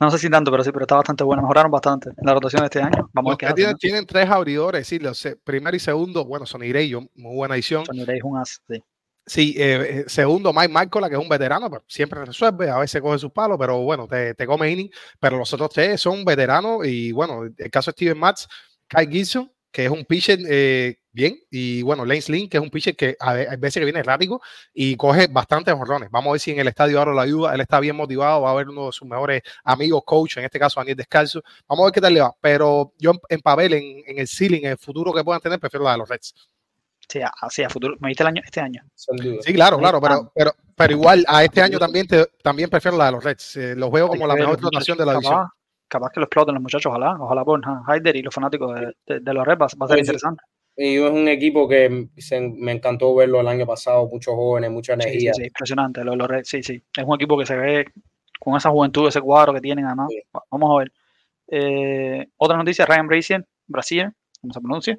No 0.00 0.10
sé 0.10 0.18
si 0.18 0.30
tanto, 0.30 0.50
pero 0.50 0.64
sí, 0.64 0.72
pero 0.72 0.84
está 0.84 0.96
bastante 0.96 1.24
buena. 1.24 1.42
Mejoraron 1.42 1.70
bastante 1.70 2.10
en 2.10 2.26
la 2.26 2.34
rotación 2.34 2.60
de 2.60 2.66
este 2.66 2.82
año. 2.82 3.10
Vamos 3.12 3.36
los 3.40 3.50
a 3.50 3.54
ver 3.54 3.74
tienen 3.76 4.06
tres 4.06 4.28
abridores, 4.28 4.86
sí, 4.86 4.98
los 4.98 5.26
primero 5.44 5.76
y 5.76 5.80
segundo, 5.80 6.24
bueno, 6.24 6.46
Sonny 6.46 6.68
Gray, 6.68 6.92
muy 7.14 7.36
buena 7.36 7.54
edición. 7.54 7.84
Sonny 7.86 8.04
Gray 8.04 8.18
es 8.18 8.24
un 8.24 8.38
as, 8.38 8.60
sí. 8.68 8.82
Sí, 9.26 9.54
eh, 9.56 10.00
eh 10.00 10.04
segundo, 10.08 10.52
Mike 10.52 10.72
Marcola, 10.72 11.08
que 11.08 11.14
es 11.14 11.20
un 11.20 11.28
veterano, 11.28 11.70
pero 11.70 11.84
siempre 11.86 12.24
resuelve, 12.24 12.68
a 12.68 12.78
veces 12.78 13.00
coge 13.00 13.18
sus 13.18 13.30
palos, 13.30 13.58
pero 13.60 13.78
bueno, 13.78 14.08
te, 14.08 14.34
te 14.34 14.46
come 14.46 14.70
inning. 14.70 14.90
Pero 15.20 15.38
los 15.38 15.52
otros 15.52 15.70
tres 15.70 16.00
son 16.00 16.24
veteranos 16.24 16.84
y 16.86 17.12
bueno, 17.12 17.44
el 17.44 17.70
caso 17.70 17.90
de 17.90 17.92
Steven 17.92 18.18
Matz, 18.18 18.48
Kai 18.88 19.06
Gibson, 19.06 19.52
que 19.72 19.84
es 19.84 19.90
un 19.90 20.04
pitcher 20.04 20.38
eh, 20.48 20.98
bien, 21.12 21.38
y 21.50 21.82
bueno, 21.82 22.04
Lane 22.04 22.20
Sling, 22.20 22.48
que 22.48 22.56
es 22.56 22.62
un 22.62 22.70
pitcher 22.70 22.96
que 22.96 23.16
a, 23.20 23.34
veces 23.56 23.80
que 23.80 23.84
viene 23.84 24.00
errático 24.00 24.40
y 24.72 24.96
coge 24.96 25.28
bastantes 25.28 25.74
horrones. 25.74 26.10
Vamos 26.10 26.30
a 26.30 26.32
ver 26.32 26.40
si 26.40 26.50
en 26.50 26.60
el 26.60 26.68
estadio 26.68 26.98
ahora 26.98 27.12
lo 27.12 27.20
ayuda, 27.20 27.54
él 27.54 27.60
está 27.60 27.80
bien 27.80 27.96
motivado, 27.96 28.42
va 28.42 28.50
a 28.50 28.54
ver 28.54 28.68
uno 28.68 28.86
de 28.86 28.92
sus 28.92 29.08
mejores 29.08 29.42
amigos, 29.64 30.02
coach, 30.04 30.38
en 30.38 30.44
este 30.44 30.58
caso 30.58 30.80
Daniel 30.80 30.96
Descalzo. 30.96 31.42
Vamos 31.68 31.82
a 31.82 31.86
ver 31.86 31.92
qué 31.92 32.00
tal 32.00 32.14
le 32.14 32.20
va, 32.20 32.34
pero 32.40 32.94
yo 32.98 33.12
en, 33.28 33.40
papel, 33.40 33.74
en, 33.74 34.18
el 34.18 34.28
ceiling, 34.28 34.64
en 34.64 34.72
el 34.72 34.78
futuro 34.78 35.12
que 35.12 35.24
puedan 35.24 35.40
tener, 35.40 35.58
prefiero 35.58 35.84
la 35.84 35.92
de 35.92 35.98
los 35.98 36.08
Reds. 36.08 36.34
Sí, 37.08 37.20
así 37.40 37.64
a 37.64 37.70
futuro. 37.70 37.96
¿Me 37.98 38.08
diste 38.08 38.22
el 38.22 38.28
año? 38.28 38.42
Este 38.44 38.60
año. 38.60 38.84
Sí, 38.94 39.52
claro, 39.52 39.78
claro, 39.78 40.00
pero, 40.00 40.32
pero, 40.32 40.54
pero 40.76 40.92
igual 40.92 41.24
a 41.26 41.42
este 41.42 41.60
año 41.60 41.76
también 41.78 42.06
te, 42.06 42.24
también 42.40 42.70
prefiero 42.70 42.96
la 42.96 43.06
de 43.06 43.12
los 43.12 43.24
Reds. 43.24 43.56
Eh, 43.56 43.74
los 43.74 43.90
veo 43.90 44.06
como 44.06 44.28
la 44.28 44.36
mejor 44.36 44.60
rotación 44.60 44.96
de 44.96 45.06
la 45.06 45.12
división. 45.14 45.48
Capaz 45.90 46.12
que 46.12 46.20
lo 46.20 46.26
exploten 46.26 46.54
los 46.54 46.62
muchachos, 46.62 46.86
ojalá, 46.86 47.16
ojalá 47.18 47.44
por 47.44 47.60
Haider 47.88 48.14
y 48.14 48.22
los 48.22 48.32
fanáticos 48.32 48.78
de, 49.06 49.20
de, 49.20 49.34
los 49.34 49.44
Reds 49.44 49.60
va, 49.60 49.66
a 49.66 49.88
ser 49.88 49.98
interesante. 49.98 50.44
Y 50.76 50.94
es 50.94 51.10
un 51.10 51.26
equipo 51.26 51.68
que 51.68 52.08
me 52.56 52.72
encantó 52.72 53.12
verlo 53.16 53.40
el 53.40 53.48
año 53.48 53.66
pasado, 53.66 54.08
muchos 54.08 54.32
jóvenes, 54.34 54.70
mucha 54.70 54.94
energía. 54.94 55.34
Sí, 55.34 55.42
sí, 55.42 55.46
impresionante, 55.48 56.04
los, 56.04 56.16
los 56.16 56.28
Reds, 56.28 56.48
sí, 56.48 56.62
sí. 56.62 56.80
Es 56.96 57.04
un 57.04 57.16
equipo 57.16 57.36
que 57.36 57.44
se 57.44 57.56
ve 57.56 57.86
con 58.38 58.56
esa 58.56 58.70
juventud, 58.70 59.08
ese 59.08 59.20
cuadro 59.20 59.52
que 59.52 59.60
tienen 59.60 59.84
además. 59.84 60.08
Vamos 60.50 60.70
a 60.70 60.78
ver. 60.78 60.92
Eh, 61.48 62.28
otra 62.36 62.56
noticia, 62.56 62.86
Ryan 62.86 63.08
Brazier, 63.08 63.46
Brazier, 63.66 64.12
¿cómo 64.40 64.52
se 64.54 64.60
pronuncia? 64.60 64.98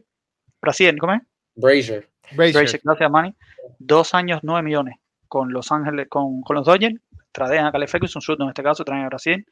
Brazier, 0.61 0.97
¿cómo 0.97 1.13
es? 1.13 1.21
Brazier. 1.55 2.09
Brazier. 2.35 2.81
gracias, 2.83 3.09
Manny. 3.09 3.33
Dos 3.79 4.13
años, 4.13 4.41
nueve 4.43 4.63
millones 4.63 4.95
con 5.31 5.53
Los 5.53 5.71
Ángeles, 5.71 6.09
con, 6.09 6.41
con 6.41 6.57
los 6.57 6.65
Dodgers. 6.65 6.95
Tradean 7.31 7.65
a 7.65 7.71
Cale 7.71 7.87
Ferguson, 7.87 8.21
en 8.37 8.49
este 8.49 8.61
caso, 8.61 8.83
traen 8.83 9.05
a 9.05 9.07
Brazier, 9.07 9.45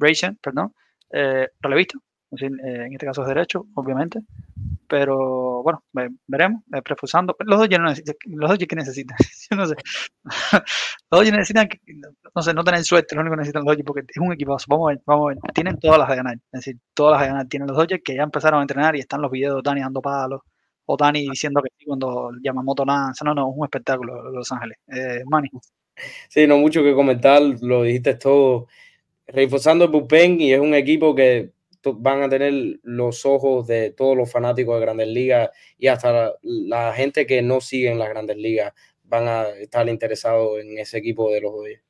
Brazier, 0.00 0.34
perdón, 0.42 0.72
eh, 1.12 1.48
relevista, 1.60 1.98
eh, 2.32 2.46
en 2.86 2.92
este 2.92 3.06
caso 3.06 3.22
es 3.22 3.28
derecho, 3.28 3.66
obviamente. 3.74 4.20
Pero 4.88 5.62
bueno, 5.62 5.84
veremos, 6.26 6.62
eh, 6.74 6.82
prefusando. 6.82 7.36
Los 7.40 7.60
Dodgers, 7.60 7.80
no 7.80 7.88
necesitan, 7.88 8.16
los 8.26 8.50
Dodgers 8.50 8.68
que 8.68 8.76
necesitan, 8.76 9.16
yo 9.50 9.56
no 9.56 9.66
sé. 9.66 9.74
los 11.10 11.30
necesitan, 11.30 11.68
no 12.34 12.42
sé, 12.42 12.54
no 12.54 12.64
tener 12.64 12.82
suerte, 12.82 13.14
lo 13.14 13.20
único 13.20 13.34
que 13.34 13.40
necesitan 13.40 13.62
los 13.62 13.72
Dodgers 13.72 13.86
porque 13.86 14.02
es 14.08 14.16
un 14.18 14.32
equipazo. 14.32 14.66
Vamos 14.68 14.88
a 14.88 14.94
ver, 14.94 15.02
vamos 15.06 15.26
a 15.26 15.34
ver. 15.34 15.38
Tienen 15.54 15.78
todas 15.78 15.98
las 15.98 16.08
de 16.08 16.16
ganar, 16.16 16.34
es 16.34 16.50
decir, 16.50 16.76
todas 16.94 17.12
las 17.12 17.20
de 17.22 17.28
ganar. 17.28 17.46
Tienen 17.48 17.68
los 17.68 17.76
Dodgers 17.76 18.02
que 18.04 18.16
ya 18.16 18.22
empezaron 18.22 18.60
a 18.60 18.62
entrenar 18.62 18.96
y 18.96 19.00
están 19.00 19.22
los 19.22 19.30
videos 19.30 19.56
de 19.56 19.62
Dani 19.64 19.80
dando 19.82 20.00
palos 20.02 20.40
o 20.86 20.96
Dani 20.96 21.28
diciendo 21.28 21.62
que 21.62 21.70
sí 21.78 21.84
cuando 21.84 22.32
Yamamoto 22.42 22.84
lanza. 22.84 23.24
No, 23.24 23.34
no, 23.34 23.50
es 23.50 23.54
un 23.56 23.64
espectáculo 23.64 24.30
Los 24.30 24.50
Ángeles. 24.50 24.78
Eh. 24.88 25.22
Sí, 26.28 26.46
no 26.46 26.58
mucho 26.58 26.82
que 26.82 26.94
comentar, 26.94 27.40
lo 27.60 27.82
dijiste 27.84 28.14
todo. 28.14 28.66
Reforzando 29.32 29.84
el 29.84 29.90
bullpen 29.90 30.40
y 30.40 30.52
es 30.52 30.60
un 30.60 30.74
equipo 30.74 31.14
que 31.14 31.52
van 31.82 32.22
a 32.22 32.28
tener 32.28 32.80
los 32.82 33.24
ojos 33.24 33.66
de 33.66 33.90
todos 33.90 34.16
los 34.16 34.30
fanáticos 34.30 34.74
de 34.76 34.80
Grandes 34.80 35.08
Ligas 35.08 35.50
y 35.78 35.86
hasta 35.86 36.34
la, 36.42 36.92
gente 36.92 37.26
que 37.26 37.40
no 37.42 37.60
sigue 37.60 37.90
en 37.90 37.98
las 37.98 38.08
Grandes 38.10 38.36
Ligas 38.36 38.72
van 39.04 39.28
a 39.28 39.48
estar 39.48 39.88
interesados 39.88 40.60
en 40.60 40.78
ese 40.78 40.98
equipo 40.98 41.32
de 41.32 41.40
los 41.40 41.52
Dodgers. 41.52 41.82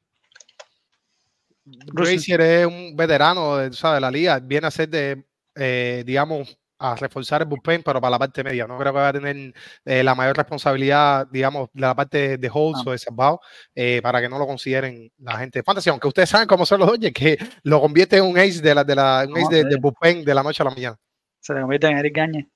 Gracier 1.64 2.40
es 2.40 2.66
un 2.66 2.96
veterano 2.96 3.58
de, 3.58 3.70
de 3.70 4.00
la 4.00 4.10
liga, 4.10 4.38
viene 4.40 4.66
a 4.66 4.70
ser 4.70 4.88
de, 4.88 5.22
eh, 5.54 6.02
digamos, 6.06 6.58
a 6.80 6.96
reforzar 6.96 7.42
el 7.42 7.46
bullpen, 7.46 7.82
pero 7.82 8.00
para 8.00 8.12
la 8.12 8.18
parte 8.18 8.42
media. 8.42 8.66
No 8.66 8.78
creo 8.78 8.92
que 8.92 8.98
va 8.98 9.08
a 9.08 9.12
tener 9.12 9.54
eh, 9.84 10.02
la 10.02 10.14
mayor 10.14 10.34
responsabilidad, 10.34 11.28
digamos, 11.30 11.68
de 11.74 11.80
la 11.82 11.94
parte 11.94 12.38
de 12.38 12.50
holds 12.52 12.86
o 12.86 12.92
de 12.92 12.98
salvado, 12.98 13.40
eh, 13.74 14.00
para 14.02 14.20
que 14.20 14.30
no 14.30 14.38
lo 14.38 14.46
consideren 14.46 15.12
la 15.18 15.36
gente 15.36 15.58
de 15.58 15.62
fantasy. 15.62 15.90
Aunque 15.90 16.08
ustedes 16.08 16.30
saben 16.30 16.48
cómo 16.48 16.64
son 16.64 16.80
los 16.80 16.88
Dodgers, 16.88 17.12
que 17.12 17.38
lo 17.64 17.82
convierte 17.82 18.16
en 18.16 18.24
un 18.24 18.38
ace 18.38 18.62
de 18.62 18.74
la, 18.74 18.82
de 18.82 18.94
la, 18.94 19.26
un 19.28 19.36
ace 19.36 19.62
de, 19.62 19.76
bullpen 19.76 20.24
de 20.24 20.34
la 20.34 20.42
noche 20.42 20.62
a 20.62 20.64
la 20.64 20.70
mañana. 20.70 20.96
Se 21.38 21.52
le 21.52 21.60
convierte 21.60 21.86
en 21.86 21.98
Eric 21.98 22.16
Gagne. 22.16 22.48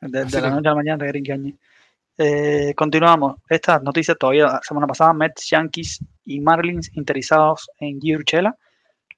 De, 0.00 0.40
la 0.40 0.50
noche 0.50 0.68
a 0.68 0.70
la 0.70 0.74
mañana 0.76 1.02
de 1.02 1.08
Eric 1.10 1.26
Gagne. 1.26 1.56
Eh, 2.18 2.74
continuamos. 2.76 3.40
Estas 3.48 3.82
noticias 3.82 4.16
todavía, 4.16 4.44
la 4.44 4.60
semana 4.62 4.86
pasada, 4.86 5.12
Mets, 5.12 5.50
Yankees 5.50 6.04
y 6.24 6.40
Marlins 6.40 6.96
interesados 6.96 7.68
en 7.80 7.98
Urchela. 8.14 8.56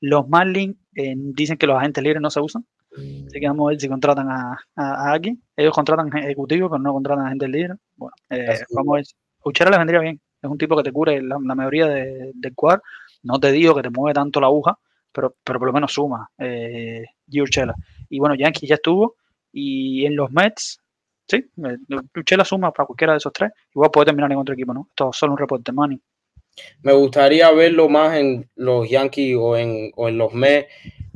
Los 0.00 0.26
Marlins 0.26 0.76
dicen 0.92 1.58
que 1.58 1.66
los 1.66 1.76
agentes 1.76 2.02
libres 2.02 2.22
no 2.22 2.30
se 2.30 2.40
usan. 2.40 2.64
Así 2.96 3.40
que 3.40 3.46
vamos 3.46 3.66
a 3.66 3.70
ver 3.70 3.80
si 3.80 3.88
contratan 3.88 4.28
a, 4.30 4.56
a, 4.76 5.12
alguien. 5.12 5.42
Ellos 5.56 5.74
contratan 5.74 6.16
ejecutivos, 6.16 6.70
pero 6.70 6.82
no 6.82 6.92
contratan 6.92 7.26
a 7.26 7.28
gente 7.30 7.48
líder. 7.48 7.76
Bueno, 7.96 8.14
eh, 8.30 8.60
vamos 8.70 8.94
a 8.94 8.96
ver. 8.96 9.04
Uchera 9.44 9.70
les 9.70 9.78
vendría 9.78 10.00
bien. 10.00 10.20
Es 10.40 10.50
un 10.50 10.58
tipo 10.58 10.76
que 10.76 10.82
te 10.82 10.92
cubre 10.92 11.22
la, 11.22 11.38
mayoría 11.38 11.86
de, 11.86 12.32
del 12.34 12.54
cuadro. 12.54 12.82
No 13.22 13.40
te 13.40 13.50
digo 13.52 13.74
que 13.74 13.82
te 13.82 13.90
mueve 13.90 14.14
tanto 14.14 14.40
la 14.40 14.46
aguja, 14.46 14.78
pero, 15.10 15.34
pero 15.42 15.58
por 15.58 15.68
lo 15.68 15.72
menos 15.72 15.92
suma. 15.92 16.28
Eh, 16.38 17.04
Y 17.26 18.18
bueno, 18.18 18.34
Yankee 18.34 18.66
ya 18.66 18.74
estuvo. 18.76 19.16
Y 19.52 20.04
en 20.04 20.16
los 20.16 20.30
Mets, 20.32 20.80
sí, 21.26 21.36
eh, 21.36 21.76
Uchela 22.16 22.44
suma 22.44 22.72
para 22.72 22.86
cualquiera 22.86 23.12
de 23.14 23.18
esos 23.18 23.32
tres. 23.32 23.52
Igual 23.74 23.90
puede 23.90 24.06
terminar 24.06 24.30
en 24.30 24.38
otro 24.38 24.54
equipo, 24.54 24.74
¿no? 24.74 24.88
Esto 24.90 25.10
es 25.10 25.16
solo 25.16 25.32
un 25.32 25.38
reporte, 25.38 25.72
money. 25.72 26.00
Me 26.82 26.92
gustaría 26.92 27.50
verlo 27.50 27.88
más 27.88 28.16
en 28.16 28.48
los 28.54 28.88
Yankees 28.88 29.36
o 29.38 29.56
en, 29.56 29.90
o 29.96 30.08
en 30.08 30.18
los 30.18 30.32
Mets, 30.34 30.68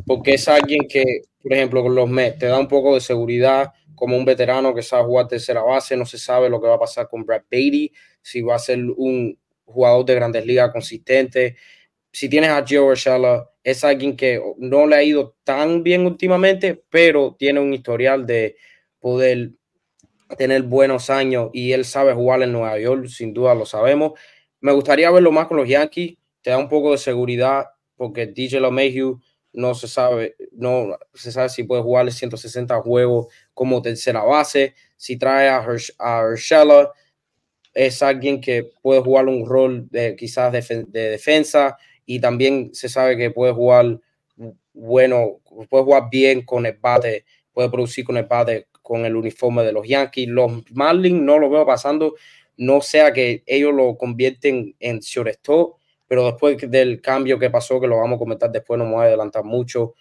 porque 0.08 0.34
es 0.34 0.48
alguien 0.48 0.88
que 0.88 1.22
por 1.42 1.52
ejemplo, 1.52 1.82
con 1.82 1.94
los 1.94 2.08
Mets, 2.08 2.38
te 2.38 2.46
da 2.46 2.58
un 2.58 2.68
poco 2.68 2.94
de 2.94 3.00
seguridad 3.00 3.72
como 3.94 4.16
un 4.16 4.24
veterano 4.24 4.74
que 4.74 4.82
sabe 4.82 5.04
jugar 5.04 5.28
tercera 5.28 5.62
base, 5.62 5.96
no 5.96 6.04
se 6.04 6.18
sabe 6.18 6.48
lo 6.48 6.60
que 6.60 6.68
va 6.68 6.74
a 6.74 6.78
pasar 6.78 7.08
con 7.08 7.24
Brad 7.24 7.42
Beatty, 7.50 7.92
si 8.20 8.42
va 8.42 8.56
a 8.56 8.58
ser 8.58 8.78
un 8.96 9.38
jugador 9.64 10.04
de 10.04 10.14
grandes 10.14 10.46
ligas 10.46 10.70
consistente. 10.72 11.56
Si 12.12 12.28
tienes 12.28 12.50
a 12.50 12.64
Joe 12.68 12.80
Urshela, 12.80 13.50
es 13.62 13.84
alguien 13.84 14.16
que 14.16 14.40
no 14.58 14.86
le 14.86 14.96
ha 14.96 15.02
ido 15.02 15.36
tan 15.44 15.82
bien 15.82 16.06
últimamente, 16.06 16.82
pero 16.90 17.34
tiene 17.38 17.60
un 17.60 17.72
historial 17.72 18.26
de 18.26 18.56
poder 18.98 19.52
tener 20.36 20.62
buenos 20.62 21.10
años 21.10 21.50
y 21.52 21.72
él 21.72 21.84
sabe 21.84 22.12
jugar 22.12 22.42
en 22.42 22.52
Nueva 22.52 22.78
York, 22.78 23.06
sin 23.06 23.32
duda 23.32 23.54
lo 23.54 23.64
sabemos. 23.64 24.12
Me 24.60 24.72
gustaría 24.72 25.10
verlo 25.10 25.32
más 25.32 25.46
con 25.46 25.56
los 25.56 25.68
Yankees, 25.68 26.16
te 26.42 26.50
da 26.50 26.58
un 26.58 26.68
poco 26.68 26.92
de 26.92 26.98
seguridad 26.98 27.66
porque 27.96 28.26
DJ 28.26 28.60
LeMahieu 28.60 29.20
no 29.52 29.74
se 29.74 29.88
sabe, 29.88 30.37
no 30.52 30.98
se 31.14 31.32
sabe 31.32 31.48
si 31.48 31.64
puede 31.64 31.82
jugar 31.82 32.11
160 32.11 32.80
juegos 32.80 33.26
como 33.54 33.82
tercera 33.82 34.22
base. 34.22 34.74
Si 34.96 35.16
trae 35.16 35.48
a, 35.48 35.62
Hersh 35.62 35.94
es 37.74 38.02
alguien 38.02 38.40
que 38.40 38.70
puede 38.82 39.00
jugar 39.00 39.26
un 39.26 39.46
rol 39.46 39.88
de 39.90 40.16
quizás 40.16 40.52
de, 40.52 40.84
defensa 40.90 41.76
y 42.04 42.20
también 42.20 42.70
se 42.74 42.88
sabe 42.88 43.16
que 43.16 43.30
puede 43.30 43.52
jugar 43.52 44.00
bueno, 44.72 45.40
puede 45.68 45.84
jugar 45.84 46.04
bien 46.11 46.44
con 46.44 46.64
el 46.64 46.78
bate, 46.80 47.24
puede 47.52 47.68
producir 47.68 48.04
con 48.04 48.16
el 48.16 48.24
bate 48.24 48.68
con 48.82 49.04
el 49.04 49.16
uniforme 49.16 49.64
de 49.64 49.72
los 49.72 49.87
Yankees. 49.87 50.28
Los 50.28 50.50
Marlins 50.72 51.20
no 51.20 51.38
lo 51.38 51.50
veo 51.50 51.66
pasando, 51.66 52.14
no 52.56 52.80
sea 52.80 53.12
que 53.12 53.42
ellos 53.46 53.74
lo 53.74 53.96
convierten 53.98 54.74
en 54.80 55.00
shortstop 55.00 55.78
pero 56.08 56.24
después 56.24 56.56
del 56.70 57.00
cambio 57.00 57.38
que 57.38 57.50
pasó, 57.50 57.80
que 57.80 57.86
lo 57.86 57.98
vamos 57.98 58.16
a 58.16 58.18
comentar 58.18 58.50
después, 58.50 58.78
no 58.78 58.86
me 58.86 58.92
voy 58.92 59.04
a 59.04 59.08
adelantar 59.08 59.44
mucho, 59.44 59.94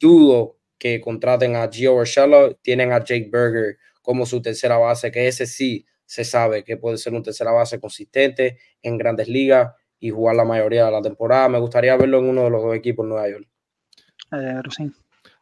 dudo 0.00 0.56
que 0.78 1.00
contraten 1.00 1.54
a 1.54 1.68
Gio 1.70 1.94
Urshela, 1.94 2.52
tienen 2.62 2.92
a 2.92 2.98
Jake 2.98 3.28
Berger 3.30 3.76
como 4.02 4.26
su 4.26 4.42
tercera 4.42 4.78
base, 4.78 5.12
que 5.12 5.28
ese 5.28 5.46
sí 5.46 5.86
se 6.06 6.24
sabe 6.24 6.64
que 6.64 6.76
puede 6.76 6.98
ser 6.98 7.14
un 7.14 7.22
tercera 7.22 7.52
base 7.52 7.78
consistente 7.78 8.58
en 8.82 8.98
grandes 8.98 9.28
ligas 9.28 9.72
y 9.98 10.10
jugar 10.10 10.36
la 10.36 10.44
mayoría 10.44 10.84
de 10.86 10.92
la 10.92 11.00
temporada. 11.00 11.48
Me 11.48 11.58
gustaría 11.58 11.96
verlo 11.96 12.18
en 12.18 12.26
uno 12.26 12.44
de 12.44 12.50
los 12.50 12.62
dos 12.62 12.74
equipos 12.74 13.04
en 13.04 13.08
Nueva 13.10 13.28
York. 13.30 13.48
Eh, 14.32 14.60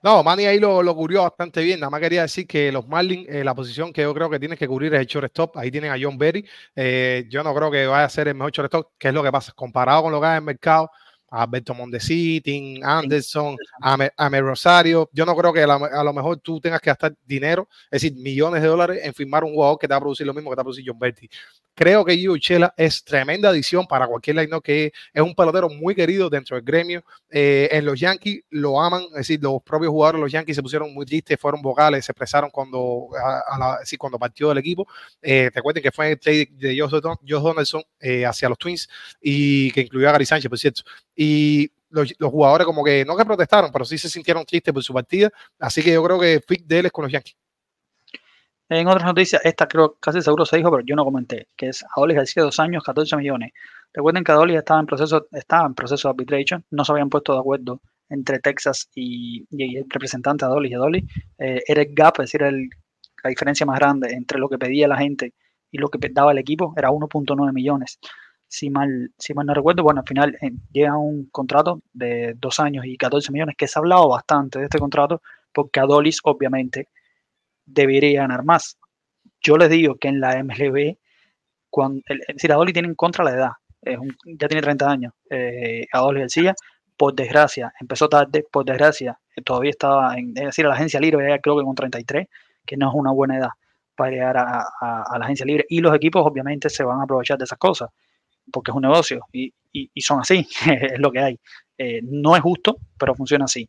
no, 0.02 0.24
Manny 0.24 0.46
ahí 0.46 0.58
lo, 0.58 0.82
lo, 0.82 0.96
cubrió 0.96 1.22
bastante 1.22 1.62
bien. 1.62 1.78
Nada 1.78 1.90
más 1.90 2.00
quería 2.00 2.22
decir 2.22 2.44
que 2.46 2.72
los 2.72 2.88
Marlins, 2.88 3.28
eh, 3.28 3.44
la 3.44 3.54
posición 3.54 3.92
que 3.92 4.02
yo 4.02 4.12
creo 4.12 4.28
que 4.28 4.40
tienen 4.40 4.58
que 4.58 4.66
cubrir 4.66 4.92
es 4.94 5.00
el 5.00 5.06
shortstop. 5.06 5.56
Ahí 5.56 5.70
tienen 5.70 5.92
a 5.92 5.96
John 6.00 6.18
Berry. 6.18 6.44
Eh, 6.74 7.26
yo 7.28 7.44
no 7.44 7.54
creo 7.54 7.70
que 7.70 7.86
vaya 7.86 8.04
a 8.04 8.08
ser 8.08 8.26
el 8.26 8.34
mejor 8.34 8.50
shortstop, 8.50 8.92
que 8.98 9.08
es 9.08 9.14
lo 9.14 9.22
que 9.22 9.30
pasa. 9.30 9.52
Comparado 9.52 10.02
con 10.02 10.12
lo 10.12 10.20
que 10.20 10.26
hay 10.26 10.32
en 10.32 10.38
el 10.38 10.42
mercado, 10.42 10.90
Alberto 11.32 11.74
Mondesi, 11.74 12.42
Anderson, 12.82 13.56
Ame, 13.80 14.40
Rosario. 14.40 15.08
Yo 15.12 15.24
no 15.24 15.34
creo 15.34 15.52
que 15.52 15.62
a 15.62 16.04
lo 16.04 16.12
mejor 16.12 16.38
tú 16.38 16.60
tengas 16.60 16.80
que 16.80 16.90
gastar 16.90 17.14
dinero, 17.24 17.68
es 17.90 18.02
decir, 18.02 18.18
millones 18.18 18.62
de 18.62 18.68
dólares 18.68 19.00
en 19.02 19.14
firmar 19.14 19.42
un 19.42 19.54
jugador 19.54 19.78
que 19.78 19.88
te 19.88 19.94
va 19.94 19.98
a 19.98 20.00
producir 20.00 20.26
lo 20.26 20.34
mismo 20.34 20.50
que 20.50 20.56
te 20.56 20.58
va 20.58 20.62
a 20.62 20.64
producir 20.64 20.84
John 20.86 20.98
Berry. 20.98 21.30
Creo 21.74 22.04
que 22.04 22.16
Gio 22.18 22.36
Chela 22.36 22.74
es 22.76 23.02
tremenda 23.02 23.48
adición 23.48 23.86
para 23.86 24.06
cualquier 24.06 24.36
line 24.36 24.60
que 24.62 24.92
es 25.12 25.22
un 25.22 25.34
pelotero 25.34 25.70
muy 25.70 25.94
querido 25.94 26.28
dentro 26.28 26.54
del 26.56 26.64
gremio. 26.64 27.02
Eh, 27.30 27.70
en 27.72 27.86
los 27.86 27.98
Yankees 27.98 28.42
lo 28.50 28.78
aman, 28.78 29.04
es 29.12 29.28
decir, 29.28 29.40
los 29.42 29.62
propios 29.62 29.90
jugadores 29.90 30.18
de 30.18 30.22
los 30.24 30.32
Yankees 30.32 30.56
se 30.56 30.62
pusieron 30.62 30.92
muy 30.92 31.06
tristes, 31.06 31.40
fueron 31.40 31.62
vocales, 31.62 32.04
se 32.04 32.12
expresaron 32.12 32.50
cuando, 32.50 33.08
a, 33.18 33.78
cuando 33.98 34.18
partió 34.18 34.50
del 34.50 34.58
equipo. 34.58 34.86
Eh, 35.22 35.50
te 35.52 35.62
cuenten 35.62 35.82
que 35.82 35.90
fue 35.90 36.10
el 36.10 36.20
trade 36.20 36.48
de 36.52 36.78
Josh 36.78 37.00
Donaldson 37.26 37.82
eh, 38.00 38.26
hacia 38.26 38.50
los 38.50 38.58
Twins 38.58 38.86
y 39.22 39.70
que 39.70 39.80
incluyó 39.80 40.10
a 40.10 40.12
Gary 40.12 40.26
Sánchez, 40.26 40.50
por 40.50 40.58
cierto. 40.58 40.82
Y 41.14 41.70
los, 41.90 42.14
jugadores 42.18 42.66
como 42.66 42.82
que 42.82 43.04
no 43.04 43.16
que 43.16 43.24
protestaron, 43.24 43.70
pero 43.70 43.84
sí 43.84 43.98
se 43.98 44.08
sintieron 44.08 44.44
tristes 44.44 44.72
por 44.72 44.82
su 44.82 44.92
partida. 44.92 45.30
Así 45.58 45.82
que 45.82 45.92
yo 45.92 46.02
creo 46.02 46.18
que 46.18 46.40
fit 46.46 46.64
de 46.66 46.80
él 46.80 46.86
es 46.86 46.92
con 46.92 47.04
los 47.04 47.12
Yankees. 47.12 47.36
En 48.68 48.86
otras 48.88 49.04
noticias, 49.04 49.44
esta 49.44 49.68
creo 49.68 49.96
casi 50.00 50.22
seguro 50.22 50.46
se 50.46 50.56
dijo, 50.56 50.70
pero 50.70 50.82
yo 50.82 50.96
no 50.96 51.04
comenté, 51.04 51.48
que 51.56 51.68
es 51.68 51.84
Adolis 51.94 52.16
García, 52.16 52.42
dos 52.42 52.58
años, 52.58 52.82
14 52.82 53.16
millones. 53.16 53.52
Recuerden 53.92 54.24
que 54.24 54.32
Adolis 54.32 54.56
estaba 54.56 54.80
en 54.80 54.86
proceso, 54.86 55.26
estaba 55.32 55.66
en 55.66 55.74
proceso 55.74 56.08
de 56.08 56.10
arbitration, 56.12 56.64
no 56.70 56.82
se 56.82 56.92
habían 56.92 57.10
puesto 57.10 57.34
de 57.34 57.40
acuerdo 57.40 57.82
entre 58.08 58.38
Texas 58.38 58.88
y, 58.94 59.46
el 59.50 59.84
representante 59.90 60.46
Adolis 60.46 60.72
y 60.72 60.74
Adolis. 60.74 61.04
Eh, 61.38 61.62
era 61.66 61.82
el 61.82 61.94
gap, 61.94 62.14
es 62.20 62.32
decir, 62.32 62.40
la 62.42 63.30
diferencia 63.30 63.66
más 63.66 63.78
grande 63.78 64.14
entre 64.14 64.38
lo 64.38 64.48
que 64.48 64.58
pedía 64.58 64.88
la 64.88 64.96
gente 64.96 65.34
y 65.70 65.78
lo 65.78 65.88
que 65.88 65.98
daba 66.10 66.32
el 66.32 66.38
equipo, 66.38 66.72
era 66.76 66.90
1.9 66.90 67.52
millones. 67.52 67.98
Si 68.52 68.68
mal, 68.68 69.10
si 69.18 69.32
mal 69.32 69.46
no 69.46 69.54
recuerdo, 69.54 69.82
bueno, 69.82 70.00
al 70.00 70.06
final 70.06 70.36
eh, 70.42 70.50
llega 70.72 70.94
un 70.98 71.30
contrato 71.30 71.80
de 71.94 72.34
dos 72.36 72.60
años 72.60 72.84
y 72.84 72.98
14 72.98 73.32
millones, 73.32 73.56
que 73.56 73.66
se 73.66 73.78
ha 73.78 73.80
hablado 73.80 74.10
bastante 74.10 74.58
de 74.58 74.66
este 74.66 74.78
contrato, 74.78 75.22
porque 75.54 75.80
Adolis, 75.80 76.20
obviamente, 76.24 76.88
debería 77.64 78.20
ganar 78.22 78.44
más. 78.44 78.78
yo 79.42 79.56
les 79.56 79.70
digo 79.70 79.96
que 79.96 80.08
en 80.08 80.20
la 80.20 80.42
MLB, 80.44 80.96
cuando, 81.70 82.02
el, 82.06 82.20
es 82.28 82.36
decir, 82.36 82.52
Adoli 82.52 82.74
tiene 82.74 82.88
en 82.88 82.94
contra 82.94 83.24
la 83.24 83.30
edad, 83.32 83.52
es 83.80 83.98
ya 84.38 84.48
tiene 84.48 84.60
30 84.60 84.90
años, 84.90 85.14
eh, 85.30 85.86
Adoli 85.90 86.20
García, 86.20 86.54
por 86.98 87.14
desgracia, 87.14 87.72
empezó 87.80 88.06
tarde, 88.10 88.44
por 88.52 88.66
desgracia, 88.66 89.18
todavía 89.46 89.70
estaba, 89.70 90.14
en, 90.18 90.34
es 90.36 90.44
decir, 90.44 90.66
a 90.66 90.68
la 90.68 90.74
agencia 90.74 91.00
libre, 91.00 91.26
ya 91.26 91.38
creo 91.38 91.56
que 91.56 91.64
con 91.64 91.74
33, 91.74 92.28
que 92.66 92.76
no 92.76 92.90
es 92.90 92.94
una 92.94 93.12
buena 93.12 93.38
edad 93.38 93.50
para 93.96 94.10
llegar 94.10 94.36
a, 94.36 94.64
a, 94.80 95.18
la 95.18 95.24
agencia 95.24 95.46
libre. 95.46 95.64
Y 95.70 95.80
los 95.80 95.94
equipos 95.94 96.22
obviamente 96.26 96.68
se 96.68 96.84
van 96.84 97.00
a 97.00 97.04
aprovechar 97.04 97.38
de 97.38 97.44
esas 97.44 97.58
cosas, 97.58 97.88
porque 98.52 98.70
es 98.70 98.74
un 98.74 98.82
negocio 98.82 99.20
y, 99.32 99.52
y, 99.72 99.90
y 99.92 100.00
son 100.00 100.20
así, 100.20 100.46
es 100.66 100.98
lo 100.98 101.10
que 101.12 101.20
hay. 101.20 101.40
Eh, 101.78 102.00
no 102.02 102.36
es 102.36 102.42
justo, 102.42 102.78
pero 102.98 103.14
funciona 103.14 103.44
así. 103.44 103.68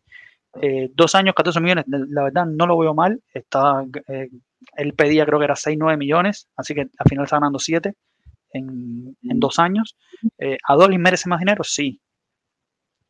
Eh, 0.62 0.92
dos 0.94 1.16
años, 1.16 1.34
14 1.36 1.60
millones, 1.60 1.86
la 1.88 2.24
verdad 2.24 2.46
no 2.46 2.68
lo 2.68 2.78
veo 2.78 2.94
mal. 2.94 3.22
Está, 3.34 3.84
eh, 4.08 4.30
él 4.78 4.94
pedía 4.94 5.26
creo 5.26 5.40
que 5.40 5.46
era 5.46 5.56
6, 5.56 5.78
9 5.80 5.98
millones, 5.98 6.48
así 6.56 6.76
que 6.76 6.82
al 6.82 7.10
final 7.10 7.26
está 7.26 7.38
ganando 7.38 7.60
7 7.60 7.94
en, 8.52 9.18
en 9.24 9.40
dos 9.40 9.60
años. 9.60 9.98
Eh, 10.38 10.58
¿Adolis 10.68 11.00
merece 11.00 11.30
más 11.30 11.40
dinero? 11.40 11.64
Sí. 11.64 12.00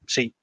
Sí. 0.07 0.33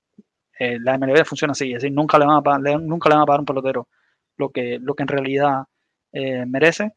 la 0.59 0.99
MLB 0.99 1.25
funciona 1.25 1.53
así, 1.53 1.73
es 1.73 1.83
decir, 1.83 1.93
nunca 1.95 2.19
le 2.19 2.27
van 2.27 2.37
a 2.37 2.43
pagar, 2.43 2.81
nunca 2.81 3.09
le 3.09 3.15
van 3.15 3.23
a 3.23 3.27
pagar 3.27 3.41
un 3.41 3.47
pelotero 3.47 3.89
lo 4.37 4.51
que, 4.51 4.79
lo 4.81 4.95
que 4.95 5.03
en 5.03 5.09
realidad 5.09 5.65
merece. 6.47 6.93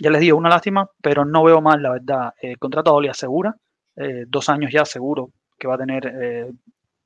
Ya 0.00 0.10
les 0.10 0.20
digo, 0.20 0.36
una 0.36 0.48
lástima, 0.48 0.88
pero 1.02 1.24
no 1.24 1.44
veo 1.44 1.60
mal, 1.60 1.82
la 1.82 1.92
verdad. 1.92 2.32
El 2.40 2.58
contrato 2.58 2.90
a 2.90 2.92
Adolis 2.92 3.10
asegura, 3.10 3.54
dos 4.26 4.48
años 4.48 4.70
ya 4.72 4.84
seguro 4.84 5.30
que 5.58 5.66
va 5.66 5.74
a 5.74 5.78
tener 5.78 6.52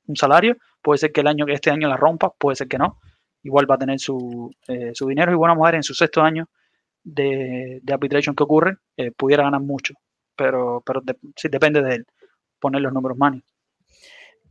un 0.05 0.15
salario 0.15 0.57
Puede 0.83 0.97
ser 0.97 1.13
que 1.13 1.21
el 1.21 1.27
año 1.27 1.45
este 1.47 1.71
año 1.71 1.87
la 1.87 1.95
rompa, 1.95 2.33
puede 2.37 2.57
ser 2.57 2.67
que 2.67 2.77
no. 2.77 2.99
Igual 3.41 3.69
va 3.71 3.75
a 3.75 3.79
tener 3.79 3.99
su, 3.99 4.51
eh, 4.67 4.91
su 4.93 5.07
dinero 5.07 5.31
y 5.31 5.35
bueno, 5.35 5.59
ver 5.59 5.75
en 5.75 5.83
su 5.83 5.93
sexto 5.93 6.21
año 6.21 6.49
de, 7.03 7.79
de 7.81 7.93
arbitration 7.93 8.35
que 8.35 8.43
ocurre, 8.43 8.75
eh, 8.97 9.11
pudiera 9.11 9.43
ganar 9.43 9.61
mucho. 9.61 9.93
Pero, 10.35 10.83
pero 10.85 11.01
sí 11.37 11.47
depende 11.47 11.81
de 11.81 11.95
él 11.95 12.05
poner 12.59 12.81
los 12.81 12.91
números 12.91 13.17
money. 13.17 13.41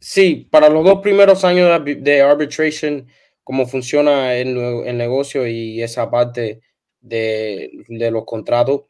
Sí, 0.00 0.48
para 0.50 0.70
los 0.70 0.84
dos 0.84 1.00
primeros 1.00 1.44
años 1.44 1.84
de, 1.84 2.22
arbitration, 2.22 3.06
cómo 3.44 3.66
funciona 3.66 4.34
el, 4.34 4.56
el, 4.56 4.96
negocio 4.96 5.46
y 5.46 5.82
esa 5.82 6.10
parte 6.10 6.60
de, 7.02 7.70
de 7.88 8.10
los 8.10 8.24
contratos, 8.24 8.82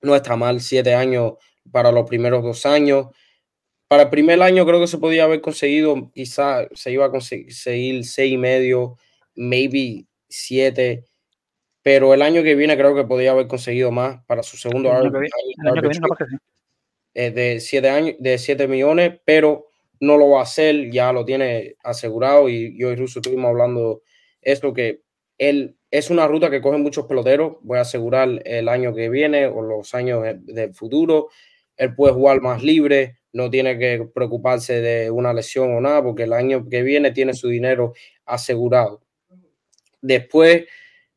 no 0.00 0.14
está 0.14 0.36
mal. 0.36 0.60
Siete 0.60 0.94
años 0.94 1.34
para 1.72 1.90
los 1.90 2.08
primeros 2.08 2.44
dos 2.44 2.64
años 2.64 3.08
para 3.90 4.04
el 4.04 4.08
primer 4.08 4.40
año 4.40 4.64
creo 4.64 4.78
que 4.78 4.86
se 4.86 4.98
podía 4.98 5.24
haber 5.24 5.40
conseguido, 5.40 6.12
quizá 6.14 6.68
se 6.74 6.92
iba 6.92 7.06
a 7.06 7.10
conseguir 7.10 7.52
seis 8.04 8.32
y 8.32 8.36
medio, 8.36 8.98
maybe 9.34 10.06
siete, 10.28 11.06
pero 11.82 12.14
el 12.14 12.22
año 12.22 12.44
que 12.44 12.54
viene 12.54 12.76
creo 12.76 12.94
que 12.94 13.02
podía 13.02 13.32
haber 13.32 13.48
conseguido 13.48 13.90
más 13.90 14.24
para 14.26 14.44
su 14.44 14.56
segundo 14.56 14.92
año. 14.92 15.10
de 17.14 17.58
siete 17.58 17.88
años, 17.88 18.14
de 18.20 18.38
siete 18.38 18.68
millones, 18.68 19.18
pero 19.24 19.66
no 19.98 20.16
lo 20.16 20.30
va 20.30 20.38
a 20.38 20.44
hacer, 20.44 20.88
ya 20.92 21.12
lo 21.12 21.24
tiene 21.24 21.74
asegurado 21.82 22.48
y 22.48 22.78
yo 22.78 22.92
y 22.92 22.94
Russo 22.94 23.18
estuvimos 23.18 23.48
hablando 23.48 24.02
esto 24.40 24.72
que 24.72 25.02
él 25.36 25.76
es 25.90 26.10
una 26.10 26.26
ruta 26.28 26.50
que 26.50 26.60
coge 26.60 26.78
muchos 26.78 27.06
peloteros, 27.06 27.56
voy 27.62 27.78
a 27.78 27.82
asegurar 27.82 28.40
el 28.44 28.68
año 28.68 28.94
que 28.94 29.08
viene 29.08 29.46
o 29.46 29.62
los 29.62 29.94
años 29.94 30.24
del 30.42 30.74
futuro, 30.74 31.28
él 31.76 31.94
puede 31.94 32.14
jugar 32.14 32.40
más 32.40 32.62
libre, 32.62 33.18
no 33.32 33.50
tiene 33.50 33.78
que 33.78 34.08
preocuparse 34.12 34.80
de 34.80 35.10
una 35.10 35.32
lesión 35.32 35.74
o 35.74 35.80
nada, 35.80 36.02
porque 36.02 36.24
el 36.24 36.32
año 36.32 36.68
que 36.68 36.82
viene 36.82 37.12
tiene 37.12 37.34
su 37.34 37.48
dinero 37.48 37.94
asegurado. 38.26 39.02
Después 40.00 40.64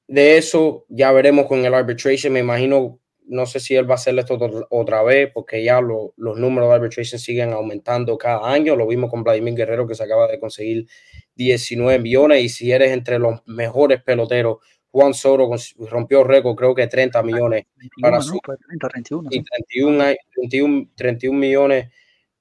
de 0.08 0.38
eso, 0.38 0.86
ya 0.90 1.12
veremos 1.12 1.48
con 1.48 1.66
el 1.66 1.74
arbitration. 1.74 2.34
Me 2.34 2.42
imagino, 2.42 3.00
no 3.26 3.46
sé 3.46 3.60
si 3.60 3.76
él 3.76 3.90
va 3.90 3.94
a 3.94 3.96
hacer 3.96 4.18
esto 4.20 4.38
otra 4.70 5.04
vez, 5.04 5.32
porque 5.34 5.64
ya 5.64 5.82
los 5.82 6.12
números 6.16 6.70
de 6.70 6.76
arbitration 6.76 7.20
siguen 7.20 7.54
aumentando 7.54 8.18
cada 8.18 8.52
año. 8.52 8.76
Lo 8.76 8.88
vimos 8.88 9.10
con 9.10 9.24
Vladimir 9.24 9.56
Guerrero, 9.56 9.88
que 9.88 9.96
se 9.96 10.04
acaba 10.04 10.28
de 10.28 10.40
conseguir 10.40 10.88
19 11.36 12.00
millones. 12.00 12.44
Y 12.44 12.50
si 12.50 12.72
eres 12.72 12.92
entre 12.92 13.20
los 13.20 13.42
mejores 13.46 14.02
peloteros, 14.04 14.58
Juan 14.92 15.14
Soro 15.16 15.50
rompió 15.90 16.24
récord, 16.24 16.56
creo 16.56 16.76
que 16.76 16.86
30 16.86 17.24
millones 17.24 17.66
para 18.00 18.22
su 18.22 18.40
31, 18.80 20.16
31, 20.36 20.90
31 20.96 21.40
millones 21.40 21.90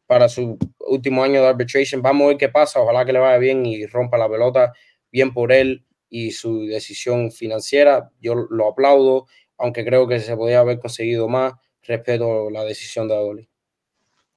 para 0.06 0.28
su 0.28 0.58
último 0.80 1.24
año 1.24 1.40
de 1.40 1.48
arbitration. 1.48 2.02
Vamos 2.02 2.26
a 2.26 2.28
ver 2.28 2.36
qué 2.36 2.50
pasa. 2.50 2.80
Ojalá 2.80 3.06
que 3.06 3.14
le 3.14 3.20
vaya 3.20 3.38
bien 3.38 3.64
y 3.64 3.86
rompa 3.86 4.18
la 4.18 4.28
pelota 4.28 4.74
bien 5.10 5.32
por 5.32 5.50
él 5.50 5.86
y 6.10 6.32
su 6.32 6.66
decisión 6.66 7.30
financiera. 7.30 8.10
Yo 8.20 8.34
lo 8.34 8.68
aplaudo, 8.68 9.26
aunque 9.62 9.84
creo 9.84 10.06
que 10.06 10.20
se 10.20 10.36
podía 10.36 10.60
haber 10.60 10.78
conseguido 10.78 11.28
más. 11.28 11.54
Respeto 11.84 12.50
la 12.50 12.64
decisión 12.64 13.08
de 13.08 13.14
Adoli. 13.14 13.48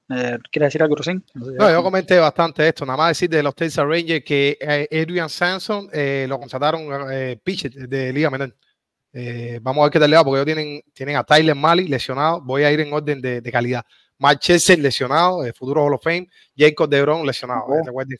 Eh, 0.09 0.37
¿Quieres 0.51 0.67
decir 0.67 0.81
algo, 0.81 0.95
Rosín? 0.95 1.23
No, 1.33 1.71
yo 1.71 1.83
comenté 1.83 2.17
bastante 2.19 2.67
esto. 2.67 2.85
Nada 2.85 2.97
más 2.97 3.09
decir 3.09 3.29
de 3.29 3.43
los 3.43 3.55
Texas 3.55 3.85
Rangers 3.85 4.23
que 4.23 4.57
eh, 4.59 4.87
Adrian 4.91 5.29
Sanson 5.29 5.89
eh, 5.91 6.25
lo 6.29 6.39
contrataron 6.39 6.87
eh, 7.11 7.39
pitcher 7.43 7.71
de 7.71 8.13
Liga 8.13 8.29
Menor. 8.29 8.55
Eh, 9.13 9.59
vamos 9.61 9.81
a 9.81 9.85
ver 9.85 9.93
qué 9.93 9.99
tal 9.99 10.11
le 10.11 10.17
va, 10.17 10.23
porque 10.23 10.37
ellos 10.41 10.45
tienen, 10.45 10.81
tienen 10.93 11.15
a 11.15 11.23
Tyler 11.23 11.55
Mali 11.55 11.87
lesionado. 11.87 12.41
Voy 12.41 12.63
a 12.63 12.71
ir 12.71 12.79
en 12.81 12.93
orden 12.93 13.21
de, 13.21 13.41
de 13.41 13.51
calidad. 13.51 13.83
Marchese 14.17 14.77
lesionado, 14.77 15.43
el 15.45 15.53
futuro 15.53 15.83
Hall 15.83 15.93
of 15.93 16.03
Fame, 16.03 16.27
Jacob 16.55 16.89
DeBron 16.89 17.25
lesionado. 17.25 17.65
Oh. 17.67 17.85
Recuerden, 17.85 18.17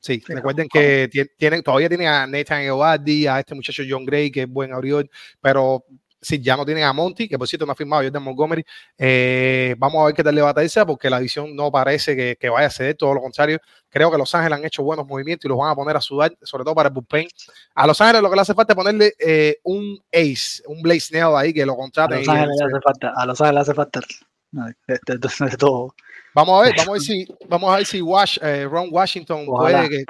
sí, 0.00 0.22
recuerden 0.26 0.68
que 0.68 1.08
tienen, 1.36 1.62
todavía 1.62 1.88
tienen 1.88 2.08
a 2.08 2.26
Nathan 2.26 2.62
Eovaldi, 2.62 3.26
a 3.26 3.40
este 3.40 3.54
muchacho 3.54 3.82
John 3.88 4.04
Gray, 4.04 4.30
que 4.30 4.42
es 4.42 4.48
buen 4.48 4.72
abridor, 4.72 5.08
pero 5.40 5.84
si 6.20 6.40
ya 6.40 6.56
no 6.56 6.64
tienen 6.64 6.84
a 6.84 6.92
Monty, 6.92 7.28
que 7.28 7.38
por 7.38 7.46
cierto 7.46 7.66
no 7.66 7.72
ha 7.72 7.74
firmado 7.74 8.02
Jordan 8.02 8.22
Montgomery, 8.22 8.64
eh, 8.96 9.74
vamos 9.78 10.02
a 10.02 10.06
ver 10.06 10.14
qué 10.14 10.24
tal 10.24 10.34
le 10.34 10.42
va 10.42 10.52
a 10.56 10.62
esa 10.62 10.84
porque 10.84 11.08
la 11.08 11.18
edición 11.18 11.54
no 11.54 11.70
parece 11.70 12.16
que, 12.16 12.36
que, 12.38 12.48
vaya 12.48 12.66
a 12.66 12.70
ceder, 12.70 12.96
todo 12.96 13.14
lo 13.14 13.20
contrario. 13.20 13.58
Creo 13.88 14.10
que 14.10 14.18
Los 14.18 14.34
Ángeles 14.34 14.58
han 14.58 14.64
hecho 14.64 14.82
buenos 14.82 15.06
movimientos 15.06 15.44
y 15.44 15.48
los 15.48 15.58
van 15.58 15.70
a 15.70 15.74
poner 15.74 15.96
a 15.96 16.00
sudar, 16.00 16.36
sobre 16.42 16.64
todo 16.64 16.74
para 16.74 16.88
el 16.88 16.94
bullpen. 16.94 17.28
A 17.74 17.86
Los 17.86 18.00
Ángeles 18.00 18.22
lo 18.22 18.30
que 18.30 18.36
le 18.36 18.42
hace 18.42 18.54
falta 18.54 18.72
es 18.72 18.76
ponerle 18.76 19.14
eh, 19.18 19.58
un 19.62 19.98
ace, 20.12 20.62
un 20.66 20.82
Blaze 20.82 21.12
Nail 21.12 21.36
ahí 21.36 21.52
que 21.52 21.64
lo 21.64 21.76
contraten. 21.76 22.18
A 22.18 22.20
Los 22.20 22.28
Ángeles 22.28 22.56
le 22.58 22.64
hace 22.64 22.80
falta, 22.82 23.12
a 23.16 23.26
Los 23.26 23.40
Ángeles 23.40 23.54
le 23.54 23.60
hace 23.60 23.74
falta 23.74 24.00
de, 24.50 25.56
todo. 25.58 25.94
Vamos 26.38 26.60
a 26.60 26.62
ver, 26.66 26.74
vamos 26.76 26.88
a 26.88 26.92
ver 26.92 27.00
si, 27.00 27.26
vamos 27.48 27.72
a 27.72 27.76
ver 27.78 27.86
si 27.86 28.00
Wash, 28.00 28.38
eh, 28.40 28.64
Ron 28.70 28.90
Washington 28.92 29.44
puede, 29.46 29.88
que, 29.88 30.04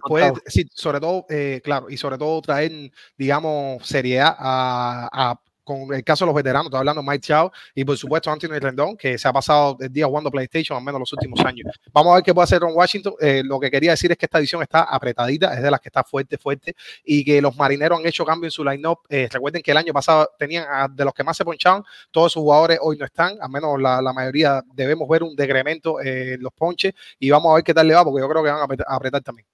puede 0.00 0.32
sí, 0.46 0.64
sobre 0.72 0.98
todo, 0.98 1.26
eh, 1.28 1.60
claro, 1.62 1.90
y 1.90 1.98
sobre 1.98 2.16
todo 2.16 2.40
traer, 2.40 2.90
digamos, 3.18 3.86
seriedad 3.86 4.34
a, 4.38 5.10
a 5.12 5.40
con 5.64 5.92
el 5.94 6.04
caso 6.04 6.24
de 6.24 6.26
los 6.26 6.34
veteranos, 6.34 6.66
estoy 6.66 6.78
hablando 6.78 7.02
de 7.02 7.08
Mike 7.08 7.20
Chao 7.20 7.52
y 7.74 7.84
por 7.84 7.96
supuesto 7.96 8.30
Anthony 8.30 8.58
Rendón, 8.60 8.96
que 8.96 9.16
se 9.18 9.28
ha 9.28 9.32
pasado 9.32 9.76
el 9.80 9.92
día 9.92 10.06
jugando 10.06 10.30
PlayStation 10.30 10.76
al 10.76 10.84
menos 10.84 11.00
los 11.00 11.12
últimos 11.12 11.40
años. 11.44 11.70
Vamos 11.92 12.12
a 12.12 12.14
ver 12.16 12.24
qué 12.24 12.34
puede 12.34 12.44
hacer 12.44 12.60
Ron 12.60 12.72
Washington. 12.74 13.14
Eh, 13.20 13.42
lo 13.44 13.60
que 13.60 13.70
quería 13.70 13.92
decir 13.92 14.10
es 14.10 14.18
que 14.18 14.26
esta 14.26 14.38
edición 14.38 14.62
está 14.62 14.82
apretadita, 14.82 15.54
es 15.54 15.62
de 15.62 15.70
las 15.70 15.80
que 15.80 15.88
está 15.88 16.04
fuerte, 16.04 16.38
fuerte, 16.38 16.74
y 17.04 17.24
que 17.24 17.40
los 17.40 17.56
marineros 17.56 17.98
han 17.98 18.06
hecho 18.06 18.24
cambio 18.24 18.46
en 18.48 18.50
su 18.50 18.64
line-up. 18.64 19.00
Eh, 19.08 19.28
recuerden 19.30 19.62
que 19.62 19.70
el 19.70 19.76
año 19.76 19.92
pasado 19.92 20.30
tenían 20.38 20.66
de 20.94 21.04
los 21.04 21.14
que 21.14 21.24
más 21.24 21.36
se 21.36 21.44
ponchaban, 21.44 21.82
todos 22.10 22.32
sus 22.32 22.42
jugadores 22.42 22.78
hoy 22.80 22.96
no 22.96 23.04
están, 23.04 23.36
al 23.40 23.50
menos 23.50 23.80
la, 23.80 24.12
mayoría 24.12 24.62
debemos 24.74 25.08
ver 25.08 25.22
un 25.22 25.34
decremento 25.34 26.00
en 26.00 26.42
los 26.42 26.52
ponches 26.52 26.92
y 27.18 27.30
vamos 27.30 27.50
a 27.50 27.54
ver 27.56 27.64
qué 27.64 27.72
tal 27.72 27.88
le 27.88 27.94
va, 27.94 28.04
porque 28.04 28.20
yo 28.20 28.28
creo 28.28 28.42
que 28.42 28.50
van 28.50 28.60
a 28.60 28.94
apretar, 28.94 29.22
también. 29.22 29.46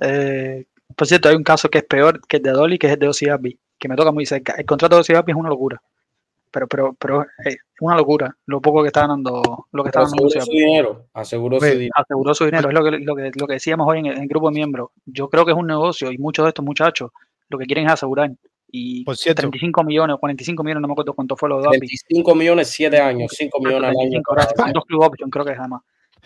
Eh, 0.00 0.66
por 0.96 1.06
cierto, 1.06 1.28
hay 1.28 1.36
un 1.36 1.44
caso 1.44 1.68
que 1.68 1.78
es 1.78 1.84
peor 1.84 2.20
que 2.26 2.38
el 2.38 2.42
de 2.42 2.50
Dolly, 2.50 2.78
que 2.78 2.88
es 2.88 2.92
el 2.94 2.98
de 2.98 3.08
OCB 3.08 3.58
que 3.80 3.88
me 3.88 3.96
toca 3.96 4.12
muy 4.12 4.26
cerca. 4.26 4.54
El 4.56 4.66
contrato 4.66 4.98
de 4.98 5.04
Ciudad 5.04 5.24
es 5.26 5.34
una 5.34 5.48
locura. 5.48 5.82
Pero, 6.52 6.66
pero, 6.66 6.96
pero 6.98 7.26
es 7.44 7.56
una 7.80 7.96
locura 7.96 8.36
lo 8.46 8.60
poco 8.60 8.82
que 8.82 8.88
está 8.88 9.02
ganando, 9.02 9.68
lo 9.70 9.82
que 9.84 9.88
está 9.88 10.00
ganando 10.00 10.26
aseguró 10.26 10.44
su 10.44 10.50
dinero, 10.50 11.06
aseguró 11.14 11.60
su 11.60 11.66
dinero. 11.66 11.92
Aseguró 11.94 12.34
su 12.34 12.44
dinero, 12.44 12.68
es 12.68 12.74
lo 12.74 12.84
que, 12.84 12.90
lo 12.98 13.14
que, 13.14 13.30
lo 13.36 13.46
que 13.46 13.52
decíamos 13.52 13.86
hoy 13.88 14.00
en 14.00 14.06
el, 14.06 14.26
grupo 14.26 14.50
de 14.50 14.54
miembros. 14.54 14.90
Yo 15.06 15.28
creo 15.28 15.44
que 15.44 15.52
es 15.52 15.56
un 15.56 15.68
negocio 15.68 16.10
y 16.10 16.18
muchos 16.18 16.44
de 16.44 16.48
estos 16.48 16.64
muchachos 16.64 17.10
lo 17.48 17.58
que 17.58 17.66
quieren 17.66 17.86
es 17.86 17.92
asegurar. 17.92 18.32
Y 18.72 19.04
35 19.04 19.82
millones 19.84 20.14
o 20.14 20.18
45 20.18 20.62
millones, 20.62 20.82
no 20.82 20.88
me 20.88 20.92
acuerdo 20.92 21.14
cuánto 21.14 21.36
fue 21.36 21.48
lo 21.48 21.60
de 21.60 21.68
25 21.70 22.34
millones, 22.34 22.68
7 22.68 22.98
años, 23.00 23.32
5 23.36 23.58
millones 23.60 23.90
al 23.90 23.96
año. 23.96 24.20
Dos 24.72 24.84
club 24.86 25.02
option, 25.02 25.30
creo 25.30 25.44
que 25.44 25.52
es 25.52 25.58
además. 25.58 25.82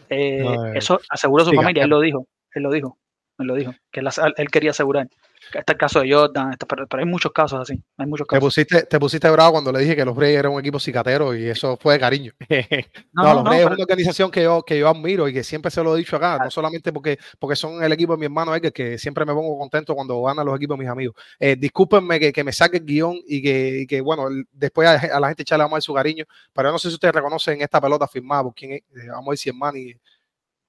Eh, 0.08 0.44
eso 0.74 1.00
aseguró 1.08 1.44
su 1.44 1.52
familia, 1.52 1.84
él 1.84 1.90
lo 1.90 2.00
dijo, 2.00 2.26
él 2.54 2.62
lo 2.62 2.70
dijo, 2.70 2.98
él 3.38 3.46
lo 3.46 3.54
dijo, 3.54 3.72
que 3.90 4.00
él, 4.00 4.08
él 4.36 4.50
quería 4.50 4.70
asegurar. 4.70 5.08
Este 5.52 5.72
el 5.72 5.78
caso 5.78 6.00
de 6.00 6.12
Jordan, 6.12 6.56
pero, 6.68 6.86
hay 6.90 7.04
muchos 7.04 7.32
casos 7.32 7.60
así. 7.60 7.82
Hay 7.96 8.06
muchos 8.06 8.26
casos. 8.26 8.40
Te, 8.40 8.44
pusiste, 8.44 8.86
te 8.86 8.98
pusiste 8.98 9.30
bravo 9.30 9.52
cuando 9.52 9.72
le 9.72 9.80
dije 9.80 9.96
que 9.96 10.04
los 10.04 10.14
Braves 10.14 10.38
eran 10.38 10.52
un 10.52 10.60
equipo 10.60 10.78
cicatero 10.78 11.34
y 11.34 11.48
eso 11.48 11.76
fue 11.76 11.94
de 11.94 12.00
cariño. 12.00 12.32
no, 13.12 13.34
los 13.34 13.44
Braves 13.44 13.60
es 13.60 13.66
una 13.66 13.82
organización 13.82 14.30
que 14.30 14.42
yo, 14.42 14.62
que 14.62 14.78
yo 14.78 14.88
admiro 14.88 15.28
y 15.28 15.32
que 15.32 15.44
siempre 15.44 15.70
se 15.70 15.82
lo 15.82 15.94
he 15.94 15.98
dicho 15.98 16.16
acá, 16.16 16.38
no 16.42 16.50
solamente 16.50 16.92
porque, 16.92 17.18
porque 17.38 17.56
son 17.56 17.82
el 17.82 17.92
equipo 17.92 18.12
de 18.12 18.18
mi 18.18 18.24
hermano 18.26 18.54
Edgar, 18.54 18.72
que 18.72 18.98
siempre 18.98 19.24
me 19.24 19.32
pongo 19.32 19.58
contento 19.58 19.94
cuando 19.94 20.22
ganan 20.22 20.46
los 20.46 20.56
equipos 20.56 20.78
de 20.78 20.84
mis 20.84 20.90
amigos. 20.90 21.16
Eh, 21.38 21.56
discúlpenme 21.56 22.18
que, 22.18 22.32
que, 22.32 22.44
me 22.44 22.52
saque 22.52 22.78
el 22.78 22.84
guion 22.84 23.18
y 23.26 23.42
que, 23.42 23.86
que 23.88 24.00
bueno, 24.00 24.28
después 24.52 24.88
a, 24.88 25.20
la 25.20 25.28
gente 25.28 25.42
echarle 25.42 25.64
vamos 25.64 25.78
a 25.78 25.80
su 25.80 25.94
cariño, 25.94 26.24
pero 26.52 26.68
yo 26.68 26.72
no 26.72 26.78
sé 26.78 26.88
si 26.88 26.94
ustedes 26.94 27.14
reconocen 27.14 27.60
esta 27.60 27.80
pelota 27.80 28.06
firmada 28.06 28.44
por 28.44 28.54
quién 28.54 28.72
es, 28.72 28.80
eh, 28.80 29.08
vamos 29.08 29.32
a 29.32 29.36
si 29.36 29.48
es 29.48 29.54
Manny. 29.54 29.94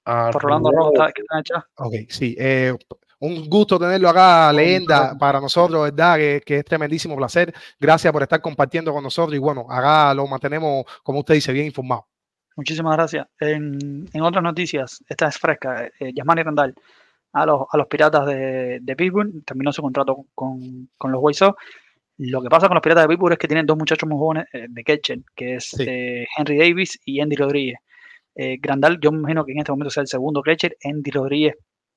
Ah, 0.04 0.30
por 0.32 0.42
Rolando 0.42 0.70
Rojas, 0.70 1.12
que 1.12 1.22
está 1.22 1.66
Ok, 1.78 1.94
sí. 2.08 2.36
Eh, 2.38 2.72
un 3.18 3.48
gusto 3.48 3.78
tenerlo 3.78 4.08
acá, 4.08 4.52
leyenda, 4.52 5.16
para 5.18 5.40
nosotros, 5.40 5.84
¿verdad? 5.84 6.16
Que, 6.16 6.42
que, 6.44 6.58
es 6.58 6.64
tremendísimo 6.64 7.16
placer. 7.16 7.52
Gracias 7.80 8.12
por 8.12 8.22
estar 8.22 8.40
compartiendo 8.40 8.92
con 8.92 9.02
nosotros 9.02 9.34
y 9.34 9.38
bueno, 9.38 9.66
acá 9.70 10.12
lo 10.14 10.26
mantenemos, 10.26 10.84
como 11.02 11.20
usted 11.20 11.34
dice, 11.34 11.52
bien 11.52 11.66
informado. 11.66 12.06
Muchísimas 12.56 12.96
gracias. 12.96 13.26
En, 13.38 14.08
en 14.12 14.22
otras 14.22 14.42
noticias, 14.42 15.04
esta 15.08 15.28
es 15.28 15.38
fresca, 15.38 15.88
eh, 16.00 16.12
Yasmani 16.14 16.42
Randall 16.42 16.74
a 17.36 17.44
los, 17.44 17.66
a 17.70 17.76
los 17.76 17.86
Piratas 17.86 18.26
de, 18.26 18.78
de 18.80 18.96
Pittsburgh, 18.96 19.44
terminó 19.44 19.70
su 19.72 19.82
contrato 19.82 20.24
con, 20.34 20.88
con 20.96 21.12
los 21.12 21.20
White 21.22 21.38
Sox. 21.38 21.62
Lo 22.18 22.42
que 22.42 22.48
pasa 22.48 22.66
con 22.66 22.76
los 22.76 22.82
Piratas 22.82 23.04
de 23.04 23.08
Pittsburgh 23.08 23.32
es 23.34 23.38
que 23.38 23.46
tienen 23.46 23.66
dos 23.66 23.76
muchachos 23.76 24.08
muy 24.08 24.18
jóvenes 24.18 24.46
eh, 24.54 24.66
de 24.70 24.84
catcher, 24.84 25.18
que 25.34 25.56
es 25.56 25.78
eh, 25.78 26.26
Henry 26.36 26.56
Davis 26.56 26.98
y 27.04 27.20
Andy 27.20 27.36
Rodríguez. 27.36 27.78
Eh, 28.34 28.56
Grandal, 28.58 28.98
yo 29.00 29.12
me 29.12 29.18
imagino 29.18 29.44
que 29.44 29.52
en 29.52 29.58
este 29.58 29.72
momento 29.72 29.90
sea 29.90 30.00
el 30.00 30.06
segundo 30.06 30.40
catcher. 30.40 30.76
Andy 30.82 31.10
Rodríguez 31.10 31.56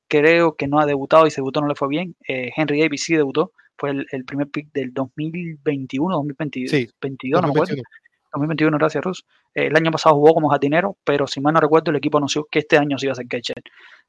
creo 0.09 0.55
que 0.55 0.67
no 0.67 0.79
ha 0.79 0.85
debutado 0.85 1.27
y 1.27 1.31
se 1.31 1.41
debutó 1.41 1.61
no 1.61 1.67
le 1.67 1.75
fue 1.75 1.87
bien. 1.87 2.15
Henry 2.27 2.81
Davis 2.81 3.03
sí 3.03 3.15
debutó, 3.15 3.53
fue 3.77 3.91
el, 3.91 4.25
primer 4.25 4.49
pick 4.49 4.71
del 4.73 4.93
2021, 4.93 6.15
2022, 6.15 6.71
sí, 6.71 6.89
22, 7.01 7.41
no 7.41 7.47
me 7.47 7.53
acuerdo. 7.53 7.75
2021, 8.33 8.77
gracias 8.77 9.03
Rus. 9.03 9.25
el 9.55 9.75
año 9.75 9.91
pasado 9.91 10.15
jugó 10.15 10.33
como 10.35 10.49
jardinero, 10.49 10.97
pero 11.03 11.25
si 11.25 11.41
mal 11.41 11.53
no 11.53 11.59
recuerdo, 11.59 11.91
el 11.91 11.97
equipo 11.97 12.17
anunció 12.17 12.45
que 12.51 12.59
este 12.59 12.77
año 12.77 12.97
sí 12.97 13.07
iba 13.07 13.13
a 13.13 13.15
ser 13.15 13.27
catcher. 13.27 13.63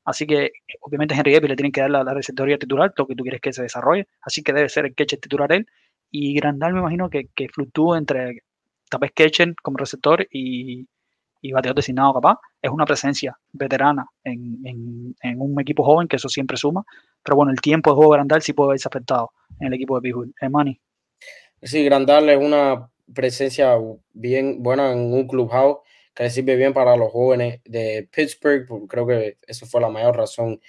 Así 0.05 0.27
que, 0.27 0.51
obviamente, 0.81 1.15
Henry 1.15 1.33
Davis 1.33 1.49
le 1.49 1.57
tienen 1.57 1.73
que 1.73 1.81
dar 1.81 1.91
la, 1.91 2.05
la 2.05 2.15
receptoría 2.15 2.59
titular, 2.59 2.93
lo 2.97 3.07
que 3.07 3.15
tú 3.15 3.23
quieres 3.23 3.41
que 3.41 3.53
se 3.53 3.63
desarrolle. 3.63 4.09
Así 4.23 4.43
que 4.43 4.53
debe 4.53 4.69
ser 4.69 4.87
el 4.87 4.95
catcher 4.95 5.21
titular 5.21 5.53
él. 5.53 5.67
Y 6.11 6.35
Grandal 6.35 6.73
me 6.75 6.81
imagino 6.81 7.09
que, 7.09 7.29
que 7.35 7.49
fluctúa 7.49 7.99
entre 7.99 8.43
tal 8.91 9.01
vez 9.01 9.13
catcher 9.15 9.55
como 9.63 9.79
receptor 9.79 10.27
y, 10.31 10.87
y 11.41 11.53
bateador 11.53 11.77
designado 11.77 12.15
capaz. 12.15 12.39
Es 12.61 12.71
una 12.71 12.85
presencia 12.85 13.37
veterana 13.53 14.07
en, 14.25 15.15
en, 15.23 15.41
un 15.41 15.61
equipo 15.61 15.85
joven, 15.85 16.09
que 16.09 16.17
eso 16.17 16.29
siempre 16.29 16.57
suma. 16.57 16.85
Pero 17.23 17.37
bueno, 17.37 17.53
el 17.53 17.61
tiempo 17.61 17.91
de 17.91 17.97
juego 17.97 18.13
Grandal 18.13 18.43
sí 18.43 18.53
puede 18.53 18.71
verse 18.71 18.89
afectado 18.89 19.31
en 19.59 19.69
el 19.69 19.75
equipo 19.75 19.97
de 19.97 20.03
Pittsburgh. 20.03 20.33
¿Eh, 20.41 20.49
Manny? 20.49 20.81
Sí, 21.63 21.85
Grandal 21.85 22.29
es 22.29 22.39
una 22.39 22.91
presencia 23.13 23.77
bien 24.13 24.63
buena 24.63 24.93
en 24.93 25.13
un 25.13 25.27
clubhouse 25.27 25.79
que 26.15 26.31
sirve 26.31 26.57
bien 26.57 26.73
para 26.73 26.97
los 26.97 27.11
jóvenes 27.11 27.61
de 27.65 28.09
Pittsburgh. 28.11 28.67
Creo 28.89 29.07
que 29.07 29.39
esa 29.47 29.67
fue 29.67 29.81
la 29.81 29.89
mayor 29.89 30.17
razón 30.17 30.61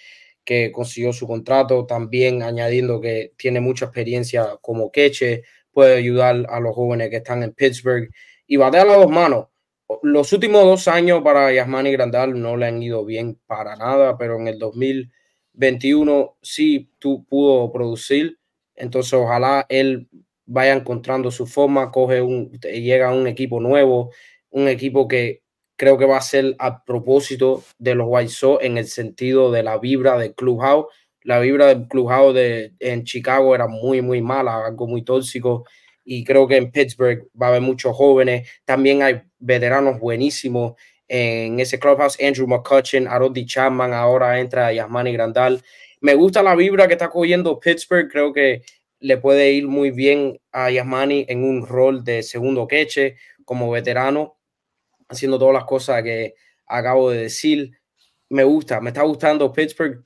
que 0.43 0.71
consiguió 0.71 1.13
su 1.13 1.27
contrato. 1.27 1.85
También 1.85 2.43
añadiendo 2.43 2.99
que 2.99 3.33
tiene 3.37 3.61
mucha 3.61 3.85
experiencia 3.85 4.57
como 4.61 4.91
queche, 4.91 5.43
puede 5.71 5.97
ayudar 5.97 6.45
a 6.49 6.59
los 6.59 6.75
jóvenes 6.75 7.09
que 7.09 7.17
están 7.17 7.43
en 7.43 7.53
Pittsburgh 7.53 8.09
y 8.47 8.57
batea 8.57 8.81
a 8.81 8.85
las 8.85 8.97
dos 8.97 9.09
manos. 9.09 9.47
Los 10.03 10.33
últimos 10.33 10.63
dos 10.63 10.87
años 10.87 11.21
para 11.23 11.51
Yasmani 11.53 11.91
Grandal 11.91 12.39
no 12.39 12.57
le 12.57 12.67
han 12.67 12.81
ido 12.81 13.05
bien 13.05 13.39
para 13.47 13.75
nada, 13.75 14.17
pero 14.17 14.37
en 14.37 14.47
el 14.47 14.59
2021 14.59 16.37
sí 16.41 16.91
tú 16.99 17.25
pudo 17.25 17.71
producir. 17.71 18.39
Entonces, 18.75 19.13
ojalá 19.13 19.65
él 19.69 20.09
vaya 20.45 20.73
encontrando 20.73 21.31
su 21.31 21.47
forma, 21.47 21.91
coge 21.91 22.21
un, 22.21 22.51
llega 22.61 23.09
a 23.09 23.13
un 23.13 23.27
equipo 23.27 23.59
nuevo, 23.59 24.11
un 24.49 24.67
equipo 24.67 25.07
que 25.07 25.43
creo 25.75 25.97
que 25.97 26.05
va 26.05 26.17
a 26.17 26.21
ser 26.21 26.55
a 26.59 26.83
propósito 26.83 27.63
de 27.79 27.95
los 27.95 28.07
White 28.09 28.29
Sox 28.29 28.63
en 28.63 28.77
el 28.77 28.85
sentido 28.87 29.51
de 29.51 29.63
la 29.63 29.79
vibra 29.79 30.17
del 30.17 30.35
clubhouse. 30.35 30.85
La 31.23 31.39
vibra 31.39 31.67
del 31.67 31.87
clubhouse 31.87 32.35
de, 32.35 32.73
en 32.79 33.03
Chicago 33.03 33.55
era 33.55 33.67
muy, 33.67 34.01
muy 34.01 34.21
mala, 34.21 34.65
algo 34.65 34.87
muy 34.87 35.03
tóxico. 35.03 35.65
Y 36.03 36.23
creo 36.23 36.47
que 36.47 36.57
en 36.57 36.71
Pittsburgh 36.71 37.27
va 37.39 37.47
a 37.47 37.49
haber 37.49 37.61
muchos 37.61 37.95
jóvenes. 37.95 38.47
También 38.65 39.01
hay 39.01 39.21
veteranos 39.41 39.99
buenísimos 39.99 40.73
en 41.07 41.59
ese 41.59 41.79
clubhouse. 41.79 42.17
Andrew 42.21 42.47
McCutcheon, 42.47 43.07
Arodi 43.07 43.45
Chapman, 43.45 43.93
ahora 43.93 44.39
entra 44.39 44.71
Yasmani 44.71 45.11
Grandal. 45.11 45.61
Me 45.99 46.13
gusta 46.15 46.41
la 46.41 46.55
vibra 46.55 46.87
que 46.87 46.93
está 46.93 47.09
cogiendo 47.09 47.59
Pittsburgh. 47.59 48.09
Creo 48.09 48.31
que 48.31 48.61
le 48.99 49.17
puede 49.17 49.51
ir 49.51 49.67
muy 49.67 49.91
bien 49.91 50.39
a 50.51 50.71
Yasmani 50.71 51.25
en 51.27 51.43
un 51.43 51.67
rol 51.67 52.03
de 52.03 52.23
segundo 52.23 52.67
queche 52.67 53.17
como 53.43 53.69
veterano 53.69 54.37
haciendo 55.09 55.37
todas 55.37 55.53
las 55.53 55.65
cosas 55.65 56.01
que 56.03 56.35
acabo 56.65 57.11
de 57.11 57.23
decir. 57.23 57.71
Me 58.29 58.45
gusta, 58.45 58.79
me 58.79 58.91
está 58.91 59.01
gustando 59.01 59.51
Pittsburgh, 59.51 60.01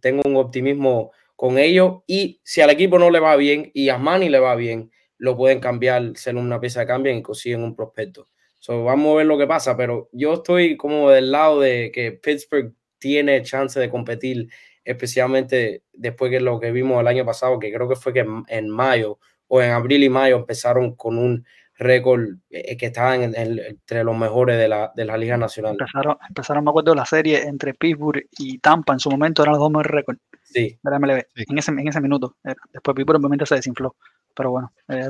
tengo 0.00 0.22
un 0.24 0.36
optimismo 0.36 1.12
con 1.36 1.58
ellos 1.58 2.02
y 2.06 2.40
si 2.42 2.62
al 2.62 2.70
equipo 2.70 2.98
no 2.98 3.10
le 3.10 3.20
va 3.20 3.36
bien 3.36 3.70
y 3.74 3.90
Manny 3.90 4.30
le 4.30 4.38
va 4.38 4.54
bien, 4.54 4.90
lo 5.22 5.36
pueden 5.36 5.60
cambiar, 5.60 6.16
ser 6.16 6.34
una 6.34 6.58
pieza 6.58 6.80
de 6.80 6.86
cambio 6.86 7.14
y 7.14 7.22
consiguen 7.22 7.62
un 7.62 7.76
prospecto. 7.76 8.28
So, 8.58 8.82
vamos 8.82 9.12
a 9.12 9.18
ver 9.18 9.26
lo 9.26 9.38
que 9.38 9.46
pasa, 9.46 9.76
pero 9.76 10.08
yo 10.10 10.34
estoy 10.34 10.76
como 10.76 11.10
del 11.10 11.30
lado 11.30 11.60
de 11.60 11.92
que 11.94 12.10
Pittsburgh 12.10 12.74
tiene 12.98 13.40
chance 13.42 13.78
de 13.78 13.88
competir, 13.88 14.48
especialmente 14.84 15.84
después 15.92 16.32
de 16.32 16.40
lo 16.40 16.58
que 16.58 16.72
vimos 16.72 17.00
el 17.00 17.06
año 17.06 17.24
pasado, 17.24 17.60
que 17.60 17.72
creo 17.72 17.88
que 17.88 17.94
fue 17.94 18.12
que 18.12 18.26
en 18.48 18.68
mayo 18.68 19.20
o 19.46 19.62
en 19.62 19.70
abril 19.70 20.02
y 20.02 20.08
mayo 20.08 20.38
empezaron 20.38 20.96
con 20.96 21.16
un 21.16 21.46
récord 21.76 22.22
eh, 22.50 22.76
que 22.76 22.86
estaban 22.86 23.32
entre 23.36 24.02
los 24.02 24.16
mejores 24.16 24.58
de 24.58 24.66
la, 24.66 24.90
de 24.96 25.04
la 25.04 25.16
Liga 25.16 25.36
Nacional. 25.36 25.76
Empezaron, 25.78 26.16
empezaron, 26.28 26.64
me 26.64 26.70
acuerdo, 26.70 26.96
la 26.96 27.06
serie 27.06 27.44
entre 27.44 27.74
Pittsburgh 27.74 28.26
y 28.38 28.58
Tampa 28.58 28.92
en 28.92 28.98
su 28.98 29.08
momento 29.08 29.42
eran 29.42 29.52
los 29.52 29.60
dos 29.60 29.70
mejores 29.70 29.92
récords 29.92 30.20
sí. 30.42 30.78
de 30.82 30.90
la 30.90 30.98
MLB, 30.98 31.22
en, 31.36 31.58
ese, 31.58 31.70
en 31.70 31.86
ese 31.86 32.00
minuto. 32.00 32.34
Después 32.72 32.96
Pittsburgh 32.96 33.20
obviamente 33.20 33.46
se 33.46 33.54
desinfló. 33.54 33.94
Pero 34.34 34.50
bueno, 34.50 34.72
eh, 34.88 35.08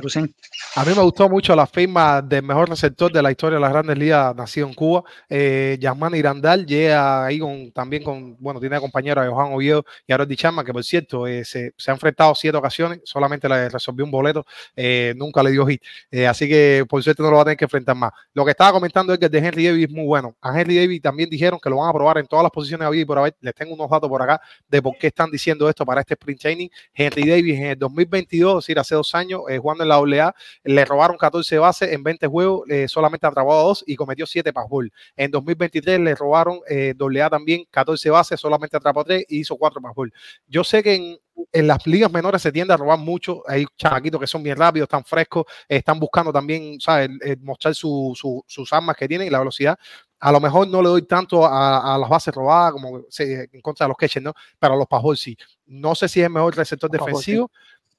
A 0.75 0.85
mí 0.85 0.93
me 0.95 1.01
gustó 1.01 1.27
mucho 1.27 1.55
la 1.55 1.67
firma 1.67 2.21
del 2.21 2.43
mejor 2.43 2.69
receptor 2.69 3.11
de 3.11 3.21
la 3.21 3.31
historia 3.31 3.55
de 3.55 3.61
las 3.61 3.71
grandes 3.71 3.97
ligas 3.97 4.35
nacido 4.35 4.67
en 4.67 4.73
Cuba. 4.73 5.03
Eh, 5.29 5.77
Yasmani 5.79 6.17
Irandal 6.17 6.65
llega 6.65 7.25
ahí 7.25 7.39
con, 7.39 7.71
también 7.71 8.03
con, 8.03 8.37
bueno, 8.39 8.59
tiene 8.59 8.79
compañero 8.79 9.21
a 9.21 9.27
Johan 9.27 9.53
Oviedo 9.53 9.85
y 10.07 10.13
a 10.13 10.17
Roddy 10.17 10.35
Chama, 10.35 10.63
que 10.63 10.71
por 10.71 10.83
cierto 10.83 11.27
eh, 11.27 11.43
se, 11.43 11.73
se, 11.77 11.91
ha 11.91 11.93
enfrentado 11.93 12.33
siete 12.35 12.57
ocasiones, 12.57 13.01
solamente 13.03 13.49
le 13.49 13.69
resolvió 13.69 14.05
un 14.05 14.11
boleto, 14.11 14.45
eh, 14.75 15.13
nunca 15.17 15.43
le 15.43 15.51
dio 15.51 15.65
hit. 15.65 15.81
así 16.27 16.47
que 16.47 16.85
por 16.87 17.03
suerte 17.03 17.21
no 17.23 17.29
lo 17.29 17.37
va 17.37 17.41
a 17.41 17.45
tener 17.45 17.57
que 17.57 17.65
enfrentar 17.65 17.95
más. 17.95 18.11
Lo 18.33 18.45
que 18.45 18.51
estaba 18.51 18.71
comentando 18.71 19.13
es 19.13 19.19
que 19.19 19.25
el 19.25 19.31
de 19.31 19.39
Henry 19.39 19.65
Davis 19.67 19.85
es 19.85 19.91
muy 19.91 20.05
bueno. 20.05 20.35
A 20.41 20.59
Henry 20.59 20.77
Davis 20.77 21.01
también 21.01 21.29
dijeron 21.29 21.59
que 21.61 21.69
lo 21.69 21.77
van 21.77 21.89
a 21.89 21.93
probar 21.93 22.17
en 22.17 22.27
todas 22.27 22.43
las 22.43 22.51
posiciones 22.51 22.89
de 22.89 23.05
haber. 23.17 23.35
Les 23.41 23.53
tengo 23.53 23.73
unos 23.73 23.89
datos 23.89 24.09
por 24.09 24.21
acá 24.21 24.41
de 24.67 24.81
por 24.81 24.97
qué 24.97 25.07
están 25.07 25.29
diciendo 25.29 25.67
esto 25.69 25.85
para 25.85 26.01
este 26.01 26.13
sprint 26.13 26.39
training. 26.39 26.69
Henry 26.93 27.29
Davis 27.29 27.59
en 27.59 27.65
el 27.65 27.79
2022, 27.79 28.57
es 28.57 28.67
decir, 28.67 28.79
hace 28.79 28.95
dos 28.95 29.12
años, 29.15 29.41
eh, 29.49 29.57
jugando 29.57 29.83
en 29.83 29.89
la 29.89 29.95
AA, 29.95 30.35
le 30.63 30.85
robaron 30.85 31.17
14 31.17 31.57
bases 31.57 31.91
en 31.91 32.03
20 32.03 32.27
juegos, 32.27 32.69
eh, 32.69 32.87
solamente 32.87 33.27
atrapó 33.27 33.53
a 33.53 33.63
dos 33.63 33.83
y 33.85 33.95
cometió 33.95 34.25
7 34.25 34.51
passball. 34.53 34.91
En 35.15 35.31
2023 35.31 35.99
le 35.99 36.15
robaron 36.15 36.59
eh, 36.69 36.93
AA 36.97 37.29
también 37.29 37.65
14 37.69 38.09
bases, 38.09 38.39
solamente 38.39 38.77
atrapó 38.77 39.01
a 39.01 39.05
3 39.05 39.25
y 39.29 39.39
hizo 39.39 39.55
4 39.57 39.81
passball. 39.81 40.13
Yo 40.47 40.63
sé 40.63 40.83
que 40.83 40.95
en, 40.95 41.17
en 41.51 41.67
las 41.67 41.85
ligas 41.87 42.11
menores 42.11 42.41
se 42.41 42.51
tiende 42.51 42.73
a 42.73 42.77
robar 42.77 42.99
mucho. 42.99 43.43
Hay 43.47 43.65
chamaquitos 43.77 44.19
que 44.19 44.27
son 44.27 44.43
bien 44.43 44.57
rápidos, 44.57 44.85
están 44.85 45.03
frescos, 45.03 45.45
están 45.67 45.99
buscando 45.99 46.31
también, 46.31 46.79
¿sabes? 46.79 47.09
mostrar 47.41 47.73
su, 47.73 48.13
su, 48.15 48.43
sus 48.47 48.71
armas 48.73 48.95
que 48.95 49.07
tienen 49.07 49.27
y 49.27 49.29
la 49.29 49.39
velocidad. 49.39 49.77
A 50.19 50.31
lo 50.31 50.39
mejor 50.39 50.67
no 50.69 50.81
le 50.81 50.87
doy 50.87 51.01
tanto 51.01 51.45
a, 51.45 51.95
a 51.95 51.97
las 51.97 52.09
bases 52.09 52.33
robadas 52.33 52.71
como 52.71 53.01
en 53.17 53.61
contra 53.61 53.85
de 53.85 53.89
los 53.89 53.97
catchers, 53.97 54.23
¿no? 54.23 54.33
Pero 54.57 54.73
a 54.75 54.77
los 54.77 54.87
passball 54.87 55.17
sí. 55.17 55.35
No 55.65 55.95
sé 55.95 56.07
si 56.07 56.21
es 56.21 56.27
el 56.27 56.31
mejor 56.31 56.55
receptor 56.55 56.89
defensivo, 56.89 57.51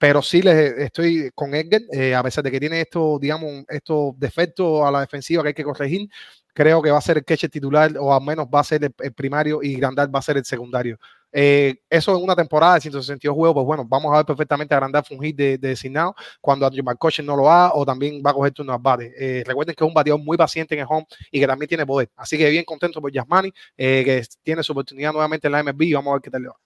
pero 0.04 0.20
sí 0.20 0.42
les 0.42 0.76
estoy 0.80 1.30
con 1.34 1.54
Edgar, 1.54 1.80
eh, 1.90 2.14
a 2.14 2.22
pesar 2.22 2.44
de 2.44 2.50
que 2.50 2.60
tiene 2.60 2.78
estos, 2.82 3.18
digamos, 3.18 3.64
estos 3.68 4.12
defectos 4.18 4.86
a 4.86 4.90
la 4.90 5.00
defensiva 5.00 5.42
que 5.42 5.48
hay 5.48 5.54
que 5.54 5.64
corregir, 5.64 6.10
creo 6.52 6.82
que 6.82 6.90
va 6.90 6.98
a 6.98 7.00
ser 7.00 7.16
el 7.16 7.24
catcher 7.24 7.48
titular 7.48 7.90
o 7.98 8.12
al 8.12 8.22
menos 8.22 8.46
va 8.54 8.60
a 8.60 8.64
ser 8.64 8.84
el, 8.84 9.12
primario 9.14 9.62
y 9.62 9.76
Grandal 9.76 10.14
va 10.14 10.18
a 10.18 10.22
ser 10.22 10.36
el 10.36 10.44
secundario. 10.44 10.98
Eh, 11.32 11.76
eso 11.88 12.14
en 12.14 12.22
una 12.22 12.36
temporada 12.36 12.74
de 12.74 12.82
162 12.82 13.34
juegos, 13.34 13.54
pues 13.54 13.64
bueno, 13.64 13.86
vamos 13.86 14.12
a 14.12 14.18
ver 14.18 14.26
perfectamente 14.26 14.74
a 14.74 14.76
Grandal 14.76 15.06
fungir 15.06 15.34
de, 15.34 15.56
de 15.56 15.68
designado 15.68 16.14
cuando 16.38 16.66
Andrew 16.66 16.84
McCutcheon 16.84 17.26
no 17.26 17.34
lo 17.34 17.50
haga 17.50 17.72
o 17.74 17.86
también 17.86 18.22
va 18.22 18.32
a 18.32 18.34
coger 18.34 18.52
turno 18.52 18.74
al 18.74 18.80
bate. 18.82 19.10
Eh, 19.18 19.42
recuerden 19.46 19.74
que 19.74 19.84
es 19.84 19.88
un 19.88 19.94
bateador 19.94 20.22
muy 20.22 20.36
paciente 20.36 20.74
en 20.74 20.82
el 20.82 20.86
home 20.86 21.06
y 21.30 21.40
que 21.40 21.46
también 21.46 21.66
tiene 21.66 21.86
poder. 21.86 22.10
Así 22.14 22.36
que 22.36 22.50
bien 22.50 22.64
contento 22.66 23.00
por 23.00 23.10
Yasmani, 23.10 23.50
que 23.74 24.22
tiene 24.42 24.62
su 24.62 24.72
oportunidad 24.72 25.14
nuevamente 25.14 25.48
en 25.48 25.52
la 25.52 25.62
MLB 25.62 25.82
y 25.84 25.94
vamos 25.94 26.10
a 26.10 26.14
ver 26.16 26.20
qué 26.20 26.30
tal 26.30 26.42
le 26.42 26.48
va. 26.48 26.63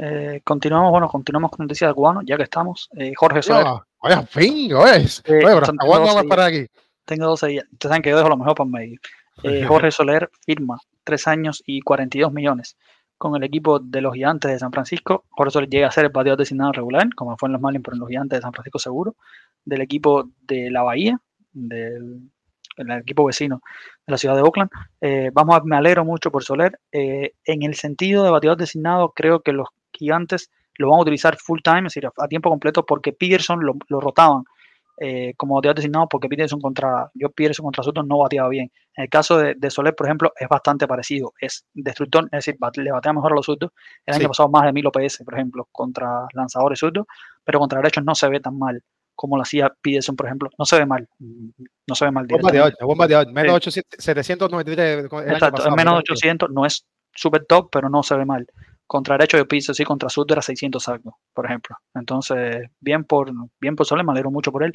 Eh, 0.00 0.40
continuamos, 0.44 0.92
bueno, 0.92 1.08
continuamos 1.08 1.50
con 1.50 1.64
noticias 1.64 1.90
de 1.90 1.94
cubano, 1.94 2.20
ya 2.24 2.36
que 2.36 2.44
estamos. 2.44 2.88
Eh, 2.96 3.12
Jorge 3.16 3.42
Soler. 3.42 3.66
Vaya 4.00 4.22
fin. 4.22 4.70
Eh, 5.24 5.44
para 6.28 6.44
aquí? 6.46 6.66
Tengo 7.04 7.26
dos 7.26 7.42
ahí. 7.42 7.58
Ustedes 7.58 7.88
saben 7.88 8.02
que 8.02 8.10
yo 8.10 8.16
dejo 8.16 8.28
lo 8.28 8.36
mejor 8.36 8.54
para 8.54 8.70
medio. 8.70 8.98
Eh, 9.44 9.64
Jorge 9.66 9.92
Soler 9.92 10.28
firma 10.44 10.80
tres 11.04 11.28
años 11.28 11.62
y 11.64 11.80
42 11.82 12.32
millones 12.32 12.76
con 13.18 13.36
el 13.36 13.44
equipo 13.44 13.78
de 13.78 14.00
los 14.00 14.12
Gigantes 14.12 14.50
de 14.50 14.58
San 14.58 14.72
Francisco. 14.72 15.26
Jorge 15.30 15.52
Soler 15.52 15.68
llega 15.70 15.86
a 15.86 15.92
ser 15.92 16.06
el 16.06 16.10
bateador 16.10 16.40
designado 16.40 16.72
regular, 16.72 17.06
como 17.14 17.36
fue 17.38 17.48
en 17.48 17.52
los 17.52 17.62
Marlins, 17.62 17.84
pero 17.84 17.94
en 17.94 18.00
los 18.00 18.08
Gigantes 18.08 18.38
de 18.38 18.42
San 18.42 18.52
Francisco 18.52 18.80
seguro. 18.80 19.14
Del 19.64 19.80
equipo 19.80 20.28
de 20.40 20.72
la 20.72 20.82
Bahía, 20.82 21.20
del 21.52 22.22
el 22.78 22.90
equipo 22.90 23.24
vecino 23.24 23.62
de 24.08 24.10
la 24.10 24.18
ciudad 24.18 24.34
de 24.34 24.42
Oakland. 24.42 24.70
vamos 25.32 25.56
a, 25.56 25.62
me 25.62 25.76
alegro 25.76 26.04
mucho 26.04 26.32
por 26.32 26.42
Soler. 26.42 26.80
en 26.90 27.62
el 27.62 27.76
sentido 27.76 28.24
de 28.24 28.30
bateador 28.30 28.58
designado, 28.58 29.12
creo 29.14 29.38
que 29.40 29.52
los 29.52 29.68
gigantes 29.98 30.50
lo 30.78 30.90
van 30.90 31.00
a 31.00 31.02
utilizar 31.02 31.36
full 31.36 31.60
time, 31.62 31.80
es 31.80 31.94
decir, 31.94 32.06
a, 32.06 32.28
tiempo 32.28 32.48
completo, 32.48 32.86
porque 32.86 33.12
Peterson 33.12 33.60
lo, 33.60 34.00
rotaban 34.00 34.44
eh, 35.00 35.34
como 35.36 35.56
bateador 35.56 35.76
designado 35.76 36.08
porque 36.08 36.28
Peterson 36.28 36.60
contra, 36.60 37.10
yo 37.14 37.30
Peterson 37.30 37.64
contra 37.64 37.84
Sutton 37.84 38.06
no 38.08 38.18
bateaba 38.18 38.48
bien. 38.48 38.70
En 38.96 39.04
el 39.04 39.10
caso 39.10 39.38
de, 39.38 39.70
Soler, 39.70 39.94
por 39.94 40.06
ejemplo, 40.06 40.32
es 40.38 40.48
bastante 40.48 40.86
parecido. 40.88 41.34
Es 41.40 41.66
destructor, 41.74 42.24
es 42.32 42.44
decir, 42.44 42.56
le 42.76 42.92
batea 42.92 43.12
mejor 43.12 43.32
a 43.32 43.34
los 43.34 43.46
surdos. 43.46 43.70
El 44.06 44.14
año 44.14 44.28
pasado 44.28 44.48
más 44.48 44.64
de 44.64 44.72
1000 44.72 44.86
OPS, 44.86 45.22
por 45.24 45.34
ejemplo, 45.34 45.68
contra 45.70 46.26
lanzadores 46.32 46.78
surdos, 46.78 47.06
pero 47.44 47.58
contra 47.58 47.78
derechos 47.78 48.04
no 48.04 48.14
se 48.14 48.28
ve 48.28 48.40
tan 48.40 48.58
mal 48.58 48.82
como 49.14 49.36
lo 49.36 49.42
hacía 49.42 49.72
Peterson, 49.80 50.14
por 50.14 50.26
ejemplo. 50.26 50.50
No 50.56 50.64
se 50.64 50.78
ve 50.78 50.86
mal. 50.86 51.08
No 51.18 51.94
se 51.94 52.04
ve 52.04 52.10
mal. 52.12 52.26
Buen 52.28 52.40
bateador, 52.42 52.74
buen 52.80 52.98
bateador. 52.98 53.32
Menos 53.32 53.54
800, 53.54 54.04
793. 54.04 55.04
Exacto, 55.32 55.70
menos 55.72 55.94
de 55.94 55.98
800 55.98 56.50
no 56.50 56.64
es 56.64 56.86
super 57.12 57.44
top, 57.44 57.68
pero 57.70 57.88
no 57.88 58.04
se 58.04 58.16
ve 58.16 58.24
mal 58.24 58.46
contra 58.88 59.16
derecho 59.16 59.36
de 59.36 59.44
piso, 59.44 59.74
sí, 59.74 59.84
contra 59.84 60.08
sur 60.08 60.26
era 60.30 60.40
600 60.40 60.88
algo, 60.88 61.18
por 61.34 61.44
ejemplo. 61.44 61.76
Entonces, 61.94 62.68
bien 62.80 63.04
por, 63.04 63.30
bien 63.60 63.76
por 63.76 63.86
Soler, 63.86 64.04
me 64.04 64.12
alegro 64.12 64.30
mucho 64.30 64.50
por 64.50 64.64
él. 64.64 64.72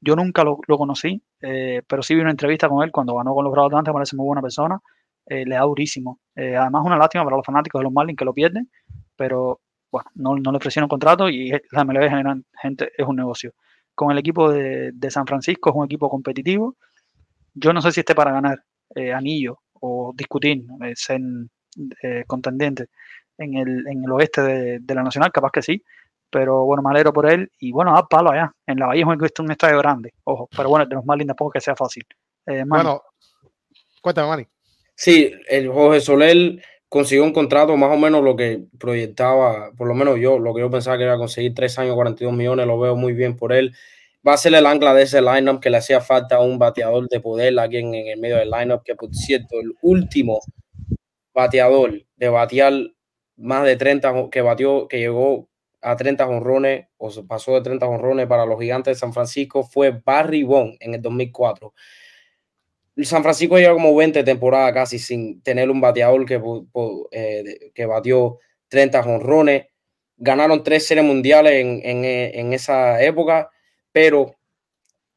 Yo 0.00 0.14
nunca 0.14 0.44
lo, 0.44 0.58
conocí, 0.78 1.20
eh, 1.42 1.82
pero 1.88 2.02
sí 2.04 2.14
vi 2.14 2.20
una 2.20 2.30
entrevista 2.30 2.68
con 2.68 2.84
él 2.84 2.92
cuando 2.92 3.16
ganó 3.16 3.34
con 3.34 3.44
los 3.44 3.52
Bravos 3.52 3.84
de 3.84 3.92
parece 3.92 4.14
muy 4.14 4.26
buena 4.26 4.40
persona, 4.40 4.78
eh, 5.26 5.44
le 5.44 5.56
da 5.56 5.62
durísimo. 5.62 6.20
Eh, 6.36 6.56
además, 6.56 6.82
una 6.86 6.96
lástima 6.96 7.24
para 7.24 7.36
los 7.36 7.44
fanáticos 7.44 7.80
de 7.80 7.82
los 7.82 7.92
Marlins 7.92 8.16
que 8.16 8.24
lo 8.24 8.32
pierden, 8.32 8.70
pero 9.16 9.60
bueno, 9.90 10.08
no, 10.14 10.52
le 10.52 10.56
ofrecieron 10.56 10.88
contrato 10.88 11.28
y 11.28 11.50
la 11.72 11.84
MLB 11.84 12.08
general, 12.08 12.44
gente, 12.62 12.92
es 12.96 13.06
un 13.08 13.16
negocio. 13.16 13.54
Con 13.92 14.12
el 14.12 14.18
equipo 14.18 14.52
de, 14.52 14.92
San 15.10 15.26
Francisco 15.26 15.70
es 15.70 15.76
un 15.76 15.84
equipo 15.84 16.08
competitivo. 16.08 16.76
Yo 17.54 17.72
no 17.72 17.82
sé 17.82 17.90
si 17.90 18.00
esté 18.00 18.14
para 18.14 18.30
ganar 18.30 18.62
anillo 19.14 19.58
o 19.80 20.12
discutir, 20.16 20.64
ser 20.94 21.20
contendiente 22.26 22.86
en 23.38 23.56
el, 23.56 23.86
en 23.86 24.04
el 24.04 24.12
oeste 24.12 24.42
de, 24.42 24.94
la 24.94 25.02
Nacional, 25.02 25.32
capaz 25.32 25.50
que 25.52 25.62
sí, 25.62 25.82
pero 26.30 26.64
bueno, 26.64 26.82
me 26.82 26.90
alegro 26.90 27.12
por 27.12 27.30
él 27.30 27.50
y 27.58 27.72
bueno, 27.72 27.96
a 27.96 28.06
palo 28.06 28.30
allá, 28.30 28.52
en 28.66 28.78
la 28.78 28.86
Bahía 28.86 29.06
es 29.24 29.40
un 29.40 29.50
estadio 29.50 29.78
grande, 29.78 30.12
ojo, 30.24 30.48
pero 30.54 30.68
bueno, 30.68 30.84
de 30.84 30.94
los 30.94 31.04
más 31.04 31.16
lindos 31.16 31.36
tampoco 31.36 31.52
que 31.52 31.60
sea 31.60 31.76
fácil. 31.76 32.04
Eh, 32.46 32.64
bueno, 32.66 33.02
cuéntame, 34.02 34.28
Manny. 34.28 34.46
Sí, 34.94 35.32
el 35.48 35.68
Jorge 35.70 36.00
Soler 36.00 36.60
consiguió 36.88 37.24
un 37.24 37.32
contrato 37.32 37.76
más 37.76 37.94
o 37.94 37.98
menos 37.98 38.22
lo 38.22 38.34
que 38.34 38.64
proyectaba, 38.78 39.70
por 39.76 39.86
lo 39.86 39.94
menos 39.94 40.18
yo, 40.18 40.38
lo 40.38 40.54
que 40.54 40.60
yo 40.60 40.70
pensaba 40.70 40.96
que 40.96 41.04
iba 41.04 41.14
a 41.14 41.18
conseguir, 41.18 41.54
tres 41.54 41.78
años, 41.78 41.94
42 41.94 42.34
millones, 42.34 42.66
lo 42.66 42.78
veo 42.80 42.96
muy 42.96 43.12
bien 43.12 43.36
por 43.36 43.52
él. 43.52 43.74
Va 44.26 44.32
a 44.34 44.36
ser 44.36 44.54
el 44.54 44.66
ancla 44.66 44.94
de 44.94 45.02
ese 45.02 45.22
lineup 45.22 45.60
que 45.60 45.70
le 45.70 45.76
hacía 45.76 46.00
falta 46.00 46.36
a 46.36 46.40
un 46.40 46.58
bateador 46.58 47.08
de 47.08 47.20
poder 47.20 47.58
aquí 47.60 47.76
en, 47.76 47.94
en 47.94 48.08
el 48.08 48.18
medio 48.18 48.36
del 48.36 48.50
lineup, 48.50 48.82
que 48.82 48.96
por 48.96 49.14
cierto, 49.14 49.60
el 49.60 49.74
último 49.82 50.40
bateador 51.32 52.02
de 52.16 52.28
batear 52.28 52.72
más 53.38 53.64
de 53.64 53.76
30 53.76 54.30
que 54.30 54.42
batió, 54.42 54.88
que 54.88 54.98
llegó 54.98 55.48
a 55.80 55.96
30 55.96 56.26
jonrones 56.26 56.86
o 56.96 57.10
pasó 57.26 57.54
de 57.54 57.62
30 57.62 57.86
jonrones 57.86 58.26
para 58.26 58.44
los 58.44 58.60
gigantes 58.60 58.96
de 58.96 59.00
San 59.00 59.12
Francisco 59.12 59.62
fue 59.62 59.90
Barry 60.04 60.42
Bond 60.42 60.76
en 60.80 60.94
el 60.94 61.02
2004. 61.02 61.72
San 63.04 63.22
Francisco 63.22 63.58
lleva 63.58 63.74
como 63.74 63.94
20 63.94 64.24
temporadas 64.24 64.72
casi 64.72 64.98
sin 64.98 65.40
tener 65.42 65.70
un 65.70 65.80
bateador 65.80 66.26
que, 66.26 66.40
eh, 67.12 67.70
que 67.72 67.86
batió 67.86 68.38
30 68.68 69.02
jonrones. 69.04 69.66
Ganaron 70.16 70.64
tres 70.64 70.84
series 70.84 71.06
mundiales 71.06 71.52
en, 71.52 71.80
en, 71.84 72.04
en 72.04 72.52
esa 72.52 73.00
época, 73.00 73.50
pero 73.92 74.34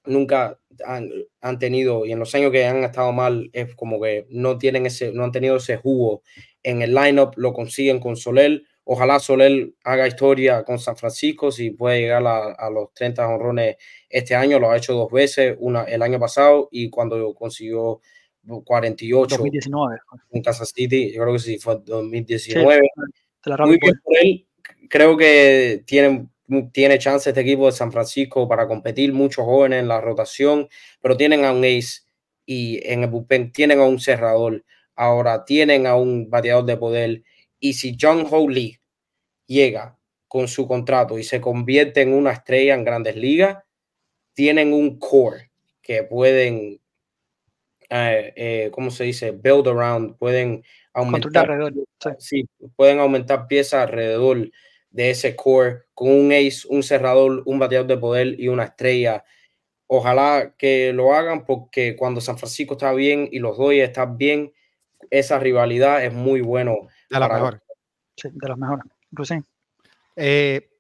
nunca 0.06 0.61
han, 0.86 1.10
han, 1.42 1.60
tenido, 1.60 2.06
y 2.06 2.12
en 2.12 2.20
los 2.20 2.34
años 2.36 2.52
que 2.52 2.66
han 2.66 2.84
estado 2.84 3.12
mal, 3.12 3.50
es 3.54 3.76
como 3.76 4.02
que 4.02 4.28
no 4.30 4.58
tienen 4.58 4.86
ese, 4.86 5.12
no 5.12 5.24
han 5.24 5.32
tenido 5.32 5.58
ese 5.58 5.78
jugo 5.78 6.24
en 6.64 6.82
el 6.82 6.94
lineup 6.94 7.34
lo 7.38 7.54
consiguen 7.54 8.00
con 8.00 8.16
Soler. 8.16 8.64
Ojalá 8.84 9.20
Soler 9.20 9.74
haga 9.84 10.08
historia 10.08 10.64
con 10.64 10.80
San 10.80 10.98
Francisco 10.98 11.52
si 11.52 11.72
puede 11.72 12.02
llegar 12.02 12.24
a, 12.26 12.70
los 12.70 12.94
30 12.94 13.28
honrones 13.28 13.78
este 14.10 14.36
año. 14.36 14.60
Lo 14.60 14.72
ha 14.72 14.78
hecho 14.78 14.94
dos 14.94 15.12
veces, 15.12 15.56
una 15.60 15.84
el 15.84 16.02
año 16.02 16.20
pasado 16.20 16.68
y 16.72 16.90
cuando 16.90 17.34
consiguió 17.34 18.02
48 18.66 19.38
2019. 19.38 20.00
en 20.32 20.42
Kansas 20.42 20.72
City, 20.76 21.12
yo 21.14 21.22
creo 21.22 21.34
que 21.34 21.40
sí 21.40 21.58
fue 21.60 21.80
2019. 21.84 22.82
Muy 23.60 23.78
bien 23.78 24.00
por 24.04 24.18
él. 24.22 24.48
Creo 24.90 25.16
que 25.16 25.84
tiene, 25.86 26.28
tiene 26.72 27.00
chance 27.00 27.30
este 27.30 27.42
equipo 27.42 27.66
de 27.66 27.72
San 27.72 27.92
Francisco 27.92 28.48
para 28.48 28.68
competir, 28.68 29.14
muchos 29.14 29.46
jóvenes 29.46 29.80
en 29.80 29.88
la 29.88 30.02
rotación, 30.02 30.68
pero 31.02 31.18
tienen 31.18 31.46
a 31.46 31.52
un 31.52 31.64
ace 31.64 32.02
y 32.46 32.80
en 32.92 33.04
el 33.04 33.10
bullpen 33.10 33.52
tienen 33.52 33.80
a 33.80 33.86
un 33.86 34.00
cerrador 34.00 34.64
ahora 34.96 35.46
tienen 35.46 35.88
a 35.88 35.96
un 35.96 36.30
bateador 36.30 36.66
de 36.66 36.78
poder 36.78 37.24
y 37.60 37.74
si 37.74 37.98
John 38.00 38.28
Holy 38.30 38.80
llega 39.48 39.98
con 40.28 40.48
su 40.48 40.68
contrato 40.68 41.18
y 41.18 41.24
se 41.24 41.42
convierte 41.42 42.02
en 42.02 42.14
una 42.14 42.32
estrella 42.32 42.74
en 42.74 42.86
grandes 42.86 43.16
ligas, 43.16 43.58
tienen 44.34 44.74
un 44.74 44.98
core 44.98 45.52
que 45.82 46.04
pueden, 46.04 46.80
eh, 47.90 48.34
eh, 48.36 48.70
¿cómo 48.72 48.92
se 48.92 49.04
dice? 49.04 49.32
Build 49.32 49.68
around, 49.68 50.18
pueden 50.18 50.64
aumentar, 50.94 51.50
sí. 52.20 52.48
pueden 52.76 53.00
aumentar 53.00 53.48
piezas 53.48 53.82
alrededor 53.82 54.50
de 54.92 55.10
ese 55.10 55.36
core 55.36 55.84
con 55.94 56.10
un 56.10 56.32
ace, 56.32 56.68
un 56.70 56.84
cerrador, 56.84 57.44
un 57.46 57.60
bateador 57.60 57.88
de 57.88 57.98
poder 57.98 58.40
y 58.40 58.48
una 58.48 58.66
estrella. 58.66 59.24
Ojalá 59.88 60.54
que 60.58 60.94
lo 60.94 61.14
hagan 61.14 61.46
porque 61.46 61.96
cuando 61.96 62.22
San 62.22 62.38
Francisco 62.38 62.74
está 62.74 62.94
bien 62.94 63.28
y 63.32 63.40
los 63.40 63.58
Dodgers 63.58 63.90
están 63.90 64.18
bien, 64.18 64.54
esa 65.10 65.40
rivalidad 65.40 66.04
es 66.04 66.14
muy 66.14 66.42
bueno. 66.42 66.88
De 67.10 67.20
las 67.20 67.30
mejores. 67.30 67.62
Sí, 68.16 68.30
de 68.32 68.48
las 68.48 68.58
mejores. 68.58 68.86
Eh, 70.16 70.71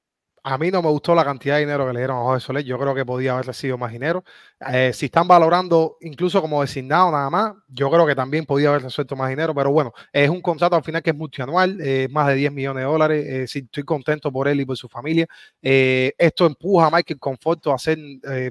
a 0.43 0.57
mí 0.57 0.71
no 0.71 0.81
me 0.81 0.89
gustó 0.89 1.13
la 1.13 1.23
cantidad 1.23 1.55
de 1.55 1.61
dinero 1.61 1.85
que 1.85 1.93
le 1.93 1.99
dieron 1.99 2.17
a 2.17 2.21
José 2.21 2.45
Soler. 2.45 2.63
Yo 2.63 2.79
creo 2.79 2.95
que 2.95 3.05
podía 3.05 3.33
haber 3.33 3.45
recibido 3.45 3.77
más 3.77 3.91
dinero. 3.91 4.23
Eh, 4.71 4.91
si 4.93 5.05
están 5.05 5.27
valorando 5.27 5.97
incluso 6.01 6.41
como 6.41 6.61
designado 6.61 7.11
nada 7.11 7.29
más, 7.29 7.53
yo 7.67 7.89
creo 7.91 8.07
que 8.07 8.15
también 8.15 8.45
podía 8.45 8.69
haber 8.69 8.81
resuelto 8.83 9.15
más 9.15 9.29
dinero. 9.29 9.53
Pero 9.53 9.71
bueno, 9.71 9.93
es 10.11 10.29
un 10.29 10.41
contrato 10.41 10.75
al 10.75 10.83
final 10.83 11.03
que 11.03 11.11
es 11.11 11.15
multianual, 11.15 11.79
eh, 11.81 12.07
más 12.09 12.27
de 12.27 12.35
10 12.35 12.51
millones 12.53 12.83
de 12.83 12.89
dólares. 12.89 13.25
Eh, 13.27 13.47
sí, 13.47 13.59
estoy 13.59 13.83
contento 13.83 14.31
por 14.31 14.47
él 14.47 14.61
y 14.61 14.65
por 14.65 14.77
su 14.77 14.89
familia. 14.89 15.27
esto 15.61 16.45
empuja 16.47 16.87
a 16.87 16.89
Michael 16.91 17.19
Conforto 17.19 17.71
a 17.71 17.75
hacer 17.75 17.97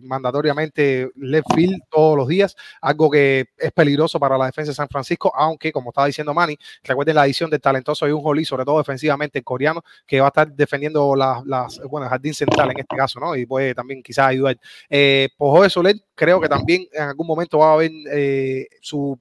mandatoriamente 0.03 1.11
left 1.17 1.49
field 1.55 1.81
todos 1.91 2.17
los 2.17 2.29
días, 2.29 2.55
algo 2.81 3.11
que 3.11 3.47
es 3.59 3.73
peligroso 3.73 4.21
para 4.21 4.39
la 4.39 4.47
defensa 4.47 4.71
de 4.71 4.77
San 4.77 4.89
Francisco. 4.89 5.33
Aunque, 5.35 5.73
como 5.73 5.91
estaba 5.91 6.07
diciendo 6.07 6.33
Manny, 6.35 6.57
recuerden 6.85 7.17
la 7.17 7.27
edición 7.27 7.51
del 7.51 7.61
talentoso 7.61 8.07
y 8.07 8.13
un 8.13 8.23
Jolie, 8.23 8.45
sobre 8.45 8.65
todo 8.65 8.79
defensivamente 8.79 9.39
el 9.39 9.45
coreano, 9.45 9.83
que 10.07 10.21
va 10.21 10.27
a 10.27 10.29
estar 10.29 10.53
defendiendo 10.53 11.15
las 11.17 11.80
bueno, 11.89 12.09
jardín 12.09 12.35
central 12.35 12.71
en 12.71 12.81
este 12.81 12.97
caso, 12.97 13.21
¿no? 13.21 13.37
Y 13.37 13.47
puede 13.47 13.75
también 13.75 14.03
quizás 14.03 14.29
ayudar. 14.29 14.59
Eh, 14.89 15.29
pues 15.37 15.63
de 15.63 15.71
Soler 15.71 15.97
creo 16.15 16.41
que 16.41 16.49
también 16.49 16.87
en 16.93 17.03
algún 17.03 17.27
momento 17.27 17.59
va 17.59 17.71
a 17.71 17.75
haber 17.75 17.91
eh, 18.13 18.67
su, 18.81 19.19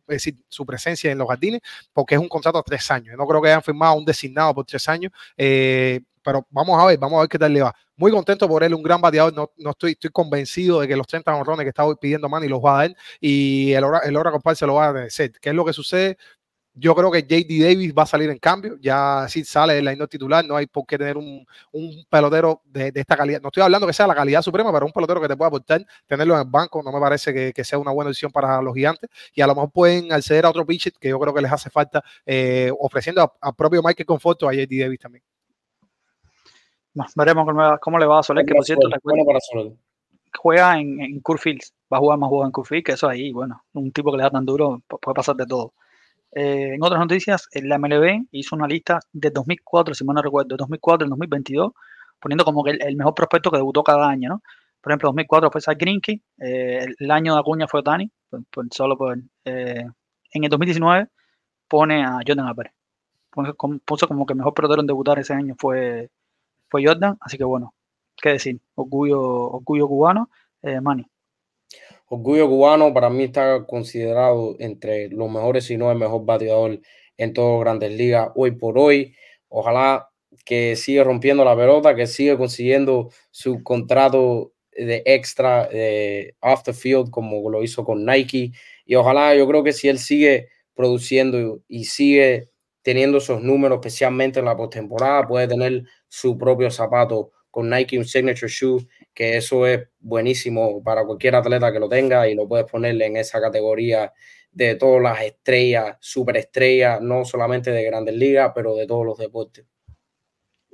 su 0.49 0.65
presencia 0.65 1.11
en 1.11 1.17
los 1.17 1.27
jardines, 1.27 1.61
porque 1.93 2.15
es 2.15 2.21
un 2.21 2.29
contrato 2.29 2.57
a 2.57 2.63
tres 2.63 2.89
años. 2.91 3.15
No 3.17 3.27
creo 3.27 3.41
que 3.41 3.49
hayan 3.49 3.63
firmado 3.63 3.95
un 3.95 4.05
designado 4.05 4.53
por 4.53 4.65
tres 4.65 4.87
años. 4.89 5.11
Eh, 5.37 6.01
pero 6.23 6.45
vamos 6.51 6.79
a 6.79 6.85
ver, 6.85 6.97
vamos 6.99 7.17
a 7.17 7.21
ver 7.21 7.29
qué 7.29 7.39
tal 7.39 7.53
le 7.53 7.61
va. 7.61 7.73
Muy 7.95 8.11
contento 8.11 8.47
por 8.47 8.63
él, 8.63 8.73
un 8.73 8.83
gran 8.83 9.01
bateador. 9.01 9.33
No, 9.33 9.51
no 9.57 9.71
estoy, 9.71 9.91
estoy 9.91 10.09
convencido 10.11 10.79
de 10.79 10.87
que 10.87 10.95
los 10.95 11.07
30 11.07 11.33
honrones 11.35 11.63
que 11.63 11.69
estaba 11.69 11.93
pidiendo 11.95 12.29
Manny 12.29 12.47
los 12.47 12.59
va 12.59 12.75
a 12.75 12.87
dar 12.87 12.95
y 13.19 13.73
el 13.73 13.83
hora, 13.83 13.99
el 13.99 14.15
hora 14.15 14.31
se 14.55 14.65
lo 14.67 14.75
va 14.75 14.87
a 14.87 15.03
hacer. 15.03 15.31
¿Qué 15.41 15.49
es 15.49 15.55
lo 15.55 15.65
que 15.65 15.73
sucede? 15.73 16.17
Yo 16.79 16.95
creo 16.95 17.11
que 17.11 17.23
JD 17.23 17.61
Davis 17.61 17.93
va 17.93 18.03
a 18.03 18.05
salir 18.05 18.29
en 18.29 18.37
cambio. 18.37 18.77
Ya 18.79 19.25
si 19.27 19.43
sale 19.43 19.77
el 19.77 19.85
line 19.85 20.07
titular, 20.07 20.45
no 20.45 20.55
hay 20.55 20.65
por 20.65 20.85
qué 20.85 20.97
tener 20.97 21.17
un, 21.17 21.45
pelotero 22.09 22.61
de, 22.65 22.91
esta 22.95 23.17
calidad. 23.17 23.41
No 23.41 23.49
estoy 23.49 23.63
hablando 23.63 23.85
que 23.85 23.93
sea 23.93 24.07
la 24.07 24.15
calidad 24.15 24.41
suprema, 24.41 24.71
pero 24.71 24.85
un 24.85 24.91
pelotero 24.93 25.19
que 25.19 25.27
te 25.27 25.35
pueda 25.35 25.49
aportar, 25.49 25.85
tenerlo 26.07 26.35
en 26.35 26.41
el 26.41 26.47
banco, 26.47 26.81
no 26.81 26.91
me 26.91 26.99
parece 26.99 27.53
que, 27.53 27.63
sea 27.63 27.77
una 27.77 27.91
buena 27.91 28.09
decisión 28.09 28.31
para 28.31 28.61
los 28.61 28.73
gigantes. 28.73 29.09
Y 29.33 29.41
a 29.41 29.47
lo 29.47 29.55
mejor 29.55 29.71
pueden 29.71 30.13
acceder 30.13 30.45
a 30.45 30.49
otro 30.49 30.65
pitcher 30.65 30.93
que 30.93 31.09
yo 31.09 31.19
creo 31.19 31.33
que 31.33 31.41
les 31.41 31.51
hace 31.51 31.69
falta, 31.69 32.01
eh, 32.25 32.71
ofreciendo 32.79 33.33
al 33.41 33.55
propio 33.55 33.81
Michael 33.83 34.05
Conforto 34.05 34.47
a 34.47 34.53
JD 34.53 34.79
Davis 34.79 34.99
también. 34.99 35.23
veremos 37.15 37.45
cómo, 37.81 37.99
le 37.99 38.05
va 38.05 38.19
a 38.19 38.23
Soler, 38.23 38.45
que 38.45 38.55
por 38.55 38.63
cierto, 38.63 38.87
juega 40.37 40.79
en, 40.79 41.01
en 41.01 41.19
Curfields, 41.19 41.73
va 41.91 41.97
a 41.97 41.99
jugar 41.99 42.17
más 42.17 42.29
juegos 42.29 42.47
en 42.47 42.51
Curfield, 42.51 42.85
que 42.85 42.91
eso 42.93 43.09
ahí, 43.09 43.31
bueno, 43.31 43.63
un 43.73 43.91
tipo 43.91 44.11
que 44.11 44.17
le 44.17 44.23
da 44.23 44.29
tan 44.29 44.45
duro 44.45 44.81
puede 44.87 45.15
pasar 45.15 45.35
de 45.35 45.45
todo. 45.45 45.73
Eh, 46.31 46.75
en 46.75 46.83
otras 46.83 46.99
noticias, 46.99 47.47
la 47.53 47.77
MLB 47.77 48.27
hizo 48.31 48.55
una 48.55 48.67
lista 48.67 48.99
de 49.11 49.31
2004, 49.31 49.93
si 49.93 50.03
mal 50.03 50.15
no 50.15 50.21
recuerdo, 50.21 50.49
de 50.49 50.57
2004 50.57 51.05
al 51.05 51.09
2022, 51.09 51.71
poniendo 52.19 52.45
como 52.45 52.63
que 52.63 52.71
el, 52.71 52.95
mejor 52.95 53.15
prospecto 53.15 53.49
que 53.51 53.57
debutó 53.57 53.83
cada 53.83 54.07
año, 54.07 54.29
¿no? 54.29 54.43
Por 54.81 54.91
ejemplo, 54.91 55.09
2004 55.09 55.51
fue 55.51 55.61
Zach 55.61 55.77
Greinke, 55.77 56.21
eh, 56.39 56.85
el 56.97 57.11
año 57.11 57.33
de 57.33 57.39
Acuña 57.39 57.67
fue 57.67 57.81
Dani, 57.83 58.09
solo 58.71 58.97
por, 58.97 59.17
eh, 59.45 59.85
en 60.33 60.43
el 60.43 60.49
2019 60.49 61.07
pone 61.67 62.03
a 62.05 62.19
Jordan 62.25 62.47
Álvarez. 62.47 62.73
Puso 63.85 64.07
como 64.07 64.25
que 64.25 64.33
el 64.33 64.37
mejor 64.37 64.53
pelotero 64.53 64.81
en 64.81 64.87
debutar 64.87 65.19
ese 65.19 65.33
año 65.33 65.55
fue, 65.57 66.09
fue 66.69 66.85
Jordan, 66.85 67.17
así 67.21 67.37
que 67.37 67.43
bueno, 67.43 67.73
qué 68.17 68.29
decir, 68.29 68.59
orgullo, 68.75 69.21
orgullo 69.21 69.87
cubano, 69.87 70.29
Manny. 70.81 71.05
Orgullo 72.11 72.49
cubano 72.49 72.91
para 72.91 73.11
mí 73.11 73.25
está 73.25 73.65
considerado 73.67 74.55
entre 74.57 75.09
los 75.09 75.29
mejores, 75.31 75.65
si 75.65 75.77
no 75.77 75.91
el 75.91 75.97
mejor 75.99 76.25
bateador 76.25 76.79
en 77.17 77.33
todas 77.33 77.59
grandes 77.59 77.91
ligas 77.91 78.29
hoy 78.35 78.51
por 78.51 78.79
hoy. 78.79 79.15
Ojalá 79.47 80.09
que 80.43 80.75
siga 80.75 81.03
rompiendo 81.03 81.45
la 81.45 81.55
pelota, 81.55 81.95
que 81.95 82.07
siga 82.07 82.35
consiguiendo 82.35 83.11
su 83.29 83.61
contrato 83.61 84.53
de 84.71 85.03
extra, 85.05 85.69
off 86.41 86.63
the 86.63 86.73
field, 86.73 87.11
como 87.11 87.47
lo 87.49 87.61
hizo 87.61 87.83
con 87.83 88.03
Nike. 88.05 88.53
Y 88.85 88.95
ojalá, 88.95 89.35
yo 89.35 89.47
creo 89.47 89.63
que 89.63 89.73
si 89.73 89.87
él 89.87 89.99
sigue 89.99 90.47
produciendo 90.73 91.61
y 91.67 91.83
sigue 91.83 92.49
teniendo 92.81 93.19
esos 93.19 93.43
números, 93.43 93.77
especialmente 93.77 94.39
en 94.39 94.45
la 94.45 94.57
postemporada, 94.57 95.27
puede 95.27 95.47
tener 95.47 95.83
su 96.07 96.39
propio 96.39 96.71
zapato 96.71 97.31
con 97.51 97.69
Nike, 97.69 97.99
un 97.99 98.05
signature 98.05 98.47
shoe, 98.47 98.87
que 99.19 99.35
eso 99.35 99.67
es 99.67 99.85
buenísimo 99.99 100.81
para 100.81 101.03
cualquier 101.03 101.35
atleta 101.35 101.73
que 101.73 101.79
lo 101.79 101.89
tenga 101.89 102.25
y 102.29 102.35
lo 102.35 102.47
puedes 102.47 102.65
ponerle 102.65 103.05
en 103.05 103.17
esa 103.17 103.41
categoría 103.41 104.13
de 104.49 104.75
todas 104.75 105.03
las 105.03 105.21
estrellas, 105.21 105.97
superestrellas, 105.99 107.01
no 107.01 107.25
solamente 107.25 107.69
de 107.69 107.83
grandes 107.83 108.15
ligas, 108.15 108.53
pero 108.55 108.75
de 108.75 108.87
todos 108.87 109.05
los 109.05 109.17
deportes. 109.17 109.65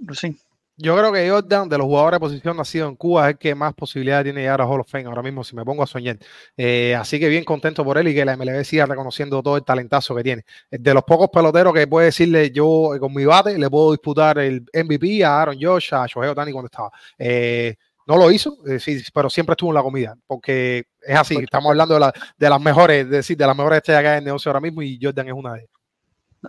Pues 0.06 0.20
sí. 0.20 0.38
Yo 0.78 0.96
creo 0.96 1.12
que 1.12 1.28
Jordan, 1.28 1.70
de 1.70 1.78
los 1.80 1.88
jugadores 1.88 2.18
de 2.18 2.20
posición 2.20 2.58
nacido 2.58 2.88
en 2.88 2.96
Cuba, 2.96 3.26
es 3.26 3.32
el 3.32 3.40
que 3.40 3.56
más 3.56 3.74
posibilidades 3.74 4.26
tiene 4.26 4.42
de 4.42 4.44
llegar 4.44 4.62
a 4.62 4.68
Hall 4.68 4.82
of 4.82 4.92
Fame 4.92 5.06
ahora 5.06 5.24
mismo, 5.24 5.44
si 5.44 5.56
me 5.56 5.66
pongo 5.66 5.82
a 5.82 5.88
soñar. 5.88 6.20
Eh, 6.56 6.94
así 6.94 7.20
que 7.20 7.30
bien 7.30 7.46
contento 7.46 7.84
por 7.84 7.98
él 7.98 8.10
y 8.10 8.14
que 8.14 8.26
la 8.26 8.38
MLB 8.38 8.64
siga 8.64 8.86
reconociendo 8.86 9.42
todo 9.42 9.58
el 9.58 9.64
talentazo 9.64 10.14
que 10.14 10.22
tiene. 10.22 10.46
De 10.70 10.94
los 10.94 11.04
pocos 11.04 11.30
peloteros 11.34 11.74
que 11.74 11.88
puede 11.88 12.08
decirle 12.08 12.52
yo 12.52 12.92
con 13.00 13.12
mi 13.12 13.26
bate, 13.26 13.58
le 13.58 13.70
puedo 13.72 13.92
disputar 13.92 14.38
el 14.38 14.68
MVP 14.72 15.26
a 15.26 15.42
Aaron 15.42 15.58
Josh, 15.60 15.96
a 15.96 16.06
Shohei 16.06 16.30
Otani 16.30 16.52
cuando 16.52 16.68
estaba. 16.68 16.92
Eh, 17.18 17.76
no 18.08 18.18
lo 18.18 18.32
hizo, 18.32 18.58
eh, 18.68 18.80
sí, 18.80 19.02
pero 19.14 19.30
siempre 19.30 19.54
estuvo 19.54 19.72
en 19.72 19.76
la 19.76 19.82
comida, 19.82 20.16
porque 20.28 20.86
es 21.02 21.16
así, 21.18 21.36
estamos 21.36 21.70
hablando 21.72 21.96
de, 21.96 22.00
la, 22.02 22.14
de 22.38 22.50
las 22.50 22.62
mejores, 22.62 23.06
es 23.06 23.10
decir, 23.10 23.38
de 23.38 23.48
las 23.48 23.58
mejores 23.58 23.78
estrellas 23.78 24.02
que 24.04 24.08
hay 24.08 24.14
en 24.14 24.20
el 24.20 24.26
negocio 24.26 24.50
ahora 24.50 24.62
mismo 24.62 24.82
y 24.82 25.00
Jordan 25.02 25.28
es 25.28 25.34
una 25.34 25.54
de 25.54 25.60
ellas. 25.62 25.72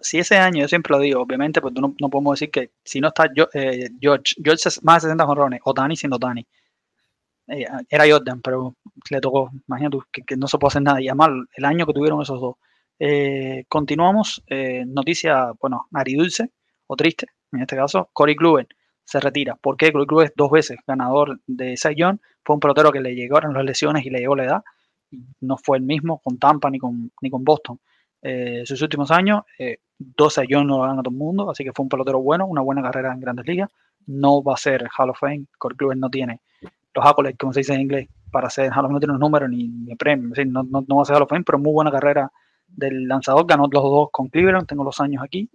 Si 0.02 0.18
ese 0.18 0.36
año, 0.36 0.60
yo 0.60 0.68
siempre 0.68 0.92
lo 0.92 0.98
digo, 0.98 1.22
obviamente, 1.22 1.62
pues 1.62 1.72
no, 1.72 1.94
no 1.98 2.10
podemos 2.10 2.38
decir 2.38 2.50
que 2.50 2.72
si 2.84 3.00
no 3.00 3.08
está 3.08 3.30
eh, 3.54 3.88
George, 3.98 4.34
George 4.44 4.68
más 4.82 5.02
de 5.02 5.08
60 5.08 5.24
jonrones, 5.24 5.60
o 5.64 5.72
Dani 5.72 5.96
siendo 5.96 6.18
Dani. 6.18 6.46
Eh, 7.48 7.64
era 7.88 8.04
Jordan, 8.06 8.42
pero 8.42 8.76
le 9.08 9.20
tocó, 9.20 9.50
imagínate 9.66 9.98
que, 10.12 10.22
que, 10.22 10.36
no 10.36 10.48
se 10.48 10.58
puede 10.58 10.72
hacer 10.72 10.82
nada. 10.82 11.00
Y 11.00 11.08
además, 11.08 11.30
el 11.54 11.64
año 11.64 11.86
que 11.86 11.94
tuvieron 11.94 12.20
esos 12.20 12.38
dos. 12.38 12.56
continuamos, 13.68 14.42
noticia, 14.86 15.52
bueno, 15.60 15.88
Dulce 15.90 16.50
o 16.86 16.96
triste, 16.96 17.28
en 17.52 17.62
este 17.62 17.76
caso, 17.76 18.10
Corey 18.12 18.36
Kluber 18.36 18.68
se 19.06 19.20
retira. 19.20 19.54
¿Por 19.54 19.76
qué? 19.76 19.92
Club 19.92 20.20
es 20.20 20.32
dos 20.36 20.50
veces 20.50 20.78
ganador 20.86 21.40
de 21.46 21.76
Cy 21.76 21.94
Fue 22.44 22.54
un 22.54 22.60
pelotero 22.60 22.90
que 22.90 23.00
le 23.00 23.14
llegaron 23.14 23.54
las 23.54 23.64
lesiones 23.64 24.04
y 24.04 24.10
le 24.10 24.18
llegó 24.18 24.34
la 24.34 24.44
edad. 24.44 24.64
No 25.40 25.56
fue 25.56 25.78
el 25.78 25.84
mismo 25.84 26.18
con 26.18 26.38
Tampa 26.38 26.68
ni 26.70 26.78
con, 26.78 27.12
ni 27.22 27.30
con 27.30 27.44
Boston. 27.44 27.78
Eh, 28.20 28.62
sus 28.66 28.82
últimos 28.82 29.12
años, 29.12 29.42
eh, 29.58 29.78
dos 29.96 30.34
Cy 30.34 30.48
no 30.48 30.64
lo 30.64 30.80
gana 30.80 31.02
todo 31.02 31.12
el 31.12 31.16
mundo, 31.16 31.50
así 31.50 31.62
que 31.62 31.72
fue 31.72 31.84
un 31.84 31.88
pelotero 31.88 32.20
bueno, 32.20 32.46
una 32.46 32.62
buena 32.62 32.82
carrera 32.82 33.12
en 33.12 33.20
grandes 33.20 33.46
ligas. 33.46 33.70
No 34.06 34.42
va 34.42 34.54
a 34.54 34.56
ser 34.56 34.88
Hall 34.98 35.10
of 35.10 35.18
Fame. 35.20 35.46
Kluber 35.58 35.96
no 35.96 36.10
tiene 36.10 36.40
los 36.92 37.06
accolades, 37.06 37.38
como 37.38 37.52
se 37.52 37.60
dice 37.60 37.74
en 37.74 37.82
inglés, 37.82 38.08
para 38.32 38.50
ser 38.50 38.72
Hall 38.72 38.78
of 38.78 38.88
Fame, 38.88 38.94
no 38.94 39.00
tiene 39.00 39.12
los 39.12 39.20
números 39.20 39.48
ni, 39.48 39.68
ni 39.68 39.94
premio. 39.94 40.32
no, 40.46 40.64
no, 40.64 40.84
no 40.86 40.96
va 40.96 41.02
a 41.02 41.04
ser 41.04 41.14
Hall 41.14 41.22
of 41.22 41.28
Fame, 41.28 41.44
pero 41.44 41.60
muy 41.60 41.72
buena 41.72 41.92
carrera 41.92 42.32
del 42.66 43.06
lanzador. 43.06 43.46
Ganó 43.46 43.68
los 43.70 43.82
dos 43.84 44.08
con 44.10 44.26
Cleveland, 44.26 44.66
tengo 44.66 44.82
los 44.82 45.00
años 45.00 45.22
aquí 45.22 45.48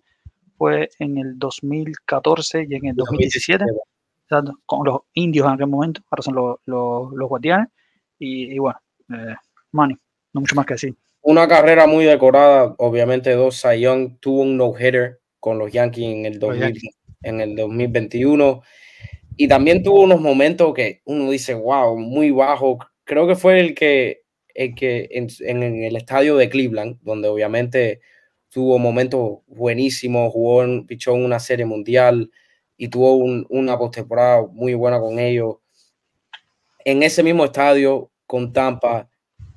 fue 0.62 0.91
en 0.99 1.18
el 1.18 1.39
2014 1.39 2.68
y 2.70 2.76
en 2.76 2.86
el 2.86 2.95
2017, 2.95 3.66
con 4.68 4.86
los 4.86 4.99
indios 5.16 5.47
en 5.47 5.53
aquel 5.53 5.66
momento, 5.66 6.01
ahora 6.12 6.22
son 6.22 6.36
los, 6.36 6.57
los, 6.68 7.28
guardianes, 7.28 7.70
y, 8.20 8.59
bueno, 8.59 8.78
eh, 9.09 9.34
Manny, 9.72 9.95
no 10.34 10.41
mucho 10.41 10.55
más 10.55 10.68
que 10.68 10.76
decir. 10.76 10.95
Una 11.24 11.47
carrera 11.47 11.88
muy 11.88 12.05
decorada, 12.05 12.76
obviamente 12.78 13.32
dos 13.32 13.64
Young 13.76 14.20
tuvo 14.20 14.41
un 14.41 14.55
no-hitter 14.55 15.22
con 15.39 15.57
los 15.57 15.72
Yankees 15.72 16.05
en 16.05 16.26
el, 16.28 16.39
en 17.24 17.41
el 17.41 17.55
2021 17.55 18.62
y 19.38 19.47
también 19.47 19.82
tuvo 19.82 20.01
unos 20.01 20.22
momentos 20.22 20.76
que 20.76 21.01
uno 21.05 21.32
dice, 21.32 21.55
wow, 21.55 21.97
muy 21.97 22.30
bajo. 22.30 22.78
Creo 23.03 23.26
que 23.26 23.36
fue 23.36 23.59
el 23.59 23.74
que, 23.74 24.22
el 24.53 24.76
que 24.76 25.09
en, 25.09 25.28
en 25.39 25.84
el 25.84 25.95
estadio 25.95 26.38
de 26.38 26.49
Cleveland, 26.49 26.99
donde 27.01 27.30
obviamente 27.30 28.01
tuvo 28.52 28.78
momentos 28.78 29.39
buenísimos, 29.47 30.32
jugó 30.32 30.64
en, 30.64 30.86
pichó 30.86 31.16
en 31.16 31.24
una 31.24 31.39
serie 31.39 31.66
mundial 31.66 32.30
y 32.78 32.89
tuvo 32.89 33.16
una 33.16 33.78
postemporada 33.78 34.45
muy 34.52 34.74
buena 34.74 34.99
con 34.99 35.20
ellos. 35.20 35.58
En 36.84 37.02
ese 37.04 37.24
mismo 37.24 37.45
estadio 37.45 38.12
con 38.26 38.52
Tampa 38.52 39.10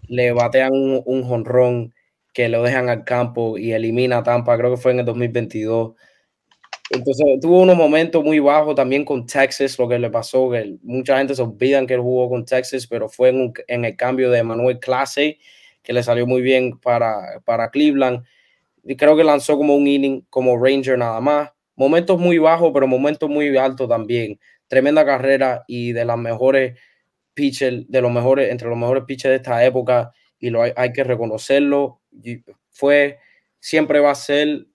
le 0.06 0.32
batean 0.32 0.72
un, 0.72 1.22
jonrón 1.24 1.94
que 2.32 2.48
lo 2.48 2.62
dejan 2.62 2.88
al 2.88 3.04
campo 3.04 3.58
y 3.58 3.72
elimina 3.72 4.18
a 4.18 4.22
Tampa, 4.22 4.56
creo 4.58 4.70
que 4.70 4.80
fue 4.80 4.92
en 4.92 5.00
el 5.00 5.06
2022. 5.06 5.94
Entonces 6.90 7.26
tuvo 7.40 7.62
unos 7.62 7.76
momentos 7.76 8.22
muy 8.22 8.38
bajos 8.38 8.74
también 8.74 9.04
con 9.04 9.26
Texas, 9.26 9.78
lo 9.78 9.88
que 9.88 9.98
le 9.98 10.10
pasó, 10.10 10.50
que 10.50 10.76
mucha 10.82 11.16
gente 11.18 11.34
se 11.34 11.42
olvida 11.42 11.84
que 11.86 11.94
él 11.94 12.00
jugó 12.00 12.28
con 12.28 12.44
Texas, 12.44 12.86
pero 12.86 13.08
fue 13.08 13.30
en, 13.30 13.52
en 13.66 13.84
el 13.86 13.96
cambio 13.96 14.30
de 14.30 14.42
Manuel 14.42 14.78
Clase, 14.78 15.38
que 15.82 15.92
le 15.92 16.02
salió 16.02 16.26
muy 16.26 16.42
bien 16.42 16.78
para, 16.78 17.40
para 17.44 17.70
Cleveland 17.70 18.24
creo 18.96 19.16
que 19.16 19.24
lanzó 19.24 19.56
como 19.56 19.74
un 19.76 19.86
inning 19.86 20.22
como 20.30 20.56
Ranger 20.62 20.98
nada 20.98 21.20
más. 21.20 21.50
Momentos 21.76 22.18
muy 22.18 22.38
bajos, 22.38 22.70
pero 22.72 22.86
momentos 22.86 23.28
muy 23.28 23.56
altos 23.56 23.88
también. 23.88 24.38
Tremenda 24.68 25.04
carrera 25.04 25.64
y 25.66 25.92
de 25.92 26.04
las 26.04 26.18
mejores 26.18 26.78
pitchers, 27.34 27.84
de 27.88 28.00
los 28.00 28.12
mejores, 28.12 28.50
entre 28.50 28.68
los 28.68 28.78
mejores 28.78 29.04
pitchers 29.04 29.32
de 29.32 29.36
esta 29.36 29.64
época, 29.64 30.12
y 30.38 30.50
lo 30.50 30.62
hay, 30.62 30.72
hay 30.76 30.92
que 30.92 31.04
reconocerlo. 31.04 32.00
fue, 32.70 33.18
siempre 33.60 34.00
va 34.00 34.12
a 34.12 34.14
ser 34.14 34.66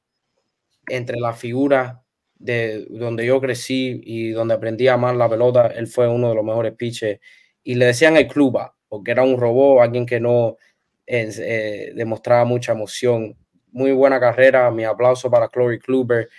entre 0.90 1.18
las 1.20 1.38
figuras 1.40 1.98
de 2.36 2.86
donde 2.90 3.26
yo 3.26 3.40
crecí 3.42 4.02
y 4.04 4.32
donde 4.32 4.54
aprendí 4.56 4.88
a 4.88 4.94
amar 4.94 5.16
la 5.16 5.30
pelota, 5.30 5.68
él 5.68 5.88
fue 5.88 6.08
uno 6.08 6.30
de 6.30 6.36
los 6.36 6.46
mejores 6.46 6.74
pitchers. 6.76 7.20
Y 7.64 7.76
le 7.76 7.86
decían 7.88 8.18
el 8.18 8.28
cluba, 8.28 8.76
porque 8.88 9.12
era 9.12 9.24
un 9.24 9.38
robot, 9.38 9.82
alguien 9.82 10.06
que 10.06 10.20
no 10.20 10.58
eh, 11.06 11.30
eh, 11.38 11.92
demostraba 11.96 12.46
mucha 12.46 12.72
emoción 12.72 13.38
muy 13.72 13.92
buena 13.92 14.20
carrera. 14.20 14.70
Mi 14.72 14.84
aplauso 14.84 15.30
para 15.30 15.50
Chloe 15.50 15.80
Kluber. 15.80 16.30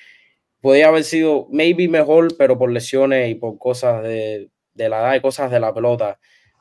Podía 0.60 0.88
haber 0.88 1.04
sido 1.04 1.46
maybe 1.50 1.88
mejor, 1.88 2.36
pero 2.36 2.58
por 2.58 2.70
lesiones 2.70 3.30
y 3.30 3.34
por 3.34 3.58
cosas 3.58 4.02
de, 4.02 4.50
de 4.74 4.88
la 4.88 5.00
edad 5.00 5.14
y 5.14 5.20
cosas 5.20 5.50
de 5.50 5.60
la 5.60 5.72
pelota 5.72 6.18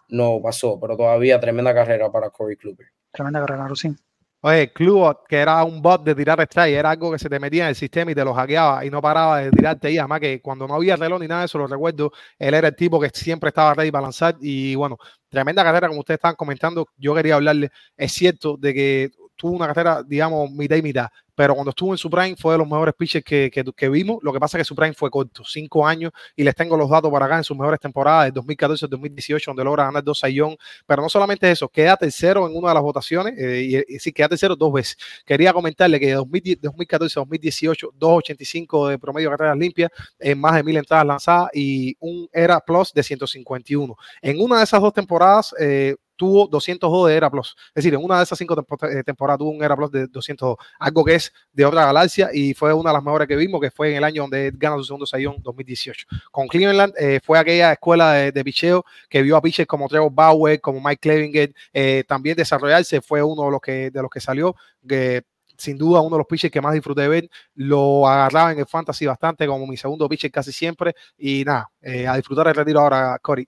no 0.09 0.39
pasó. 0.41 0.79
Pero 0.79 0.95
todavía 0.97 1.39
tremenda 1.39 1.73
carrera 1.73 2.11
para 2.11 2.29
Corey 2.29 2.55
Kluber. 2.55 2.87
Tremenda 3.11 3.41
carrera, 3.41 3.67
Rusín. 3.67 3.97
Oye, 4.41 4.71
Club, 4.71 5.17
que 5.27 5.35
era 5.35 5.61
un 5.65 5.81
bot 5.81 6.01
de 6.01 6.15
tirar 6.15 6.39
strike, 6.39 6.73
era 6.73 6.91
algo 6.91 7.11
que 7.11 7.19
se 7.19 7.27
te 7.27 7.41
metía 7.41 7.63
en 7.63 7.69
el 7.69 7.75
sistema 7.75 8.11
y 8.11 8.15
te 8.15 8.23
lo 8.23 8.33
hackeaba 8.33 8.85
y 8.85 8.89
no 8.89 9.01
paraba 9.01 9.41
de 9.41 9.51
tirarte 9.51 9.89
ahí. 9.89 9.97
Además 9.97 10.21
que 10.21 10.41
cuando 10.41 10.65
no 10.65 10.75
había 10.75 10.95
reloj 10.95 11.19
ni 11.19 11.27
nada 11.27 11.41
de 11.41 11.47
eso, 11.47 11.57
lo 11.57 11.67
recuerdo, 11.67 12.13
él 12.37 12.53
era 12.53 12.69
el 12.69 12.75
tipo 12.75 13.01
que 13.01 13.09
siempre 13.09 13.49
estaba 13.49 13.73
ready 13.73 13.91
para 13.91 14.03
lanzar 14.03 14.37
y 14.39 14.75
bueno, 14.75 14.97
tremenda 15.27 15.61
carrera 15.61 15.89
como 15.89 15.99
ustedes 15.99 16.19
estaban 16.19 16.37
comentando. 16.37 16.87
Yo 16.95 17.13
quería 17.13 17.35
hablarle, 17.35 17.69
es 17.97 18.13
cierto 18.13 18.55
de 18.55 18.73
que 18.73 19.11
tuvo 19.39 19.55
una 19.55 19.67
carrera, 19.67 20.03
digamos, 20.05 20.51
mitad 20.51 20.75
y 20.75 20.81
mitad, 20.81 21.07
pero 21.33 21.55
cuando 21.55 21.69
estuvo 21.69 21.93
en 21.93 21.97
su 21.97 22.09
prime 22.09 22.35
fue 22.35 22.55
de 22.55 22.57
los 22.57 22.67
mejores 22.67 22.93
pitchers 22.93 23.23
que, 23.23 23.49
que, 23.49 23.89
vimos. 23.89 24.17
Lo 24.21 24.33
que 24.33 24.39
pasa 24.41 24.57
es 24.57 24.63
que 24.63 24.65
su 24.65 24.75
prime 24.75 24.93
fue 24.93 25.09
corto, 25.09 25.43
cinco 25.45 25.87
años, 25.87 26.11
y 26.35 26.43
les 26.43 26.53
tengo 26.53 26.75
los 26.75 26.89
datos 26.89 27.09
para 27.09 27.27
acá 27.27 27.37
en 27.37 27.45
sus 27.45 27.57
mejores 27.57 27.79
temporadas, 27.79 28.25
de 28.25 28.31
2014 28.33 28.87
2018, 28.89 29.51
donde 29.51 29.63
logra 29.63 29.85
ganar 29.85 30.03
dos 30.03 30.19
sayón. 30.19 30.57
Pero 30.85 31.01
no 31.01 31.07
solamente 31.07 31.49
eso, 31.49 31.69
queda 31.69 31.95
tercero 31.95 32.45
en 32.45 32.57
una 32.57 32.67
de 32.67 32.73
las 32.73 32.83
votaciones, 32.83 33.35
eh, 33.39 33.85
y, 33.87 33.99
sí, 33.99 34.11
queda 34.11 34.27
tercero 34.27 34.57
dos 34.57 34.73
veces. 34.73 34.97
Quería 35.25 35.53
comentarle 35.53 35.97
que 35.97 36.07
de 36.07 36.15
2014 36.15 37.17
2018, 37.21 37.93
2.85 37.97 38.89
de 38.89 38.99
promedio 38.99 39.29
de 39.29 39.37
carreras 39.37 39.57
limpias, 39.57 39.91
en 40.19 40.41
más 40.41 40.55
de 40.55 40.63
mil 40.63 40.75
entradas 40.75 41.05
lanzadas 41.05 41.51
y 41.53 41.95
un 42.01 42.27
ERA 42.33 42.59
Plus 42.59 42.91
de 42.91 43.01
151. 43.01 43.95
En 44.21 44.41
una 44.41 44.57
de 44.57 44.65
esas 44.65 44.81
dos 44.81 44.91
temporadas, 44.91 45.55
eh, 45.57 45.95
tuvo 46.19 46.47
202 46.47 47.07
de 47.07 47.15
Era 47.15 47.31
Plus. 47.31 47.55
Es 47.69 47.75
decir, 47.75 47.93
en 47.93 48.03
una 48.03 48.17
de 48.17 48.23
esas 48.23 48.37
cinco 48.37 48.53
eh, 48.91 49.03
temporadas 49.03 49.39
tuvo 49.39 49.51
un 49.51 49.63
Era 49.63 49.75
Plus 49.75 49.89
de 49.89 50.07
202, 50.07 50.57
algo 50.77 51.05
que 51.05 51.15
es 51.15 51.31
de 51.53 51.65
otra 51.65 51.85
galaxia 51.85 52.29
y 52.33 52.53
fue 52.53 52.73
una 52.73 52.89
de 52.89 52.95
las 52.95 53.03
mejores 53.03 53.27
que 53.27 53.37
vimos, 53.37 53.61
que 53.61 53.71
fue 53.71 53.91
en 53.91 53.97
el 53.97 54.03
año 54.03 54.23
donde 54.23 54.51
gana 54.53 54.75
su 54.75 54.83
segundo 54.83 55.05
sayón 55.05 55.37
2018. 55.41 56.07
Con 56.29 56.47
Cleveland 56.47 56.93
eh, 56.97 57.21
fue 57.23 57.39
aquella 57.39 57.71
escuela 57.71 58.11
de, 58.11 58.33
de, 58.33 58.43
picheo 58.43 58.83
que 59.09 59.21
vio 59.21 59.37
a 59.37 59.41
pitchers 59.41 59.65
como 59.65 59.87
Trevor 59.87 60.11
Bauer, 60.11 60.59
como 60.59 60.81
Mike 60.81 60.99
Clevinger, 60.99 61.53
eh, 61.71 62.03
también 62.05 62.35
desarrollarse, 62.35 62.99
fue 62.99 63.23
uno 63.23 63.45
de 63.45 63.51
los 63.51 63.61
que, 63.61 63.89
de 63.89 64.01
los 64.01 64.11
que 64.11 64.19
salió. 64.19 64.55
que 64.87 65.23
sin 65.57 65.77
duda 65.77 65.99
uno 65.99 66.15
de 66.15 66.19
los 66.19 66.27
pitchers 66.27 66.53
que 66.53 66.61
más 66.61 66.73
disfruté 66.73 67.01
de 67.01 67.07
ver, 67.09 67.29
lo 67.55 68.07
agarraba 68.07 68.53
en 68.53 68.59
el 68.59 68.65
fantasy 68.65 69.05
bastante 69.05 69.45
como 69.45 69.67
mi 69.67 69.75
segundo 69.75 70.07
pitcher 70.07 70.31
casi 70.31 70.53
siempre 70.53 70.95
y 71.17 71.43
nada, 71.43 71.69
a 72.07 72.15
disfrutar 72.15 72.47
el 72.47 72.55
retiro 72.55 72.79
ahora, 72.79 73.19
Cory. 73.21 73.45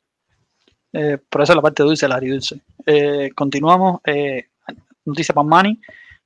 Eh, 0.94 1.18
por 1.30 1.42
eso 1.42 1.56
la 1.56 1.62
parte 1.62 1.84
dulce, 1.84 2.08
la 2.08 2.16
agridulce. 2.16 2.62
Eh, 2.86 3.32
continuamos. 3.36 4.02
Eh, 4.06 4.48
noticia 5.06 5.34
para 5.34 5.48
Manny. 5.48 5.80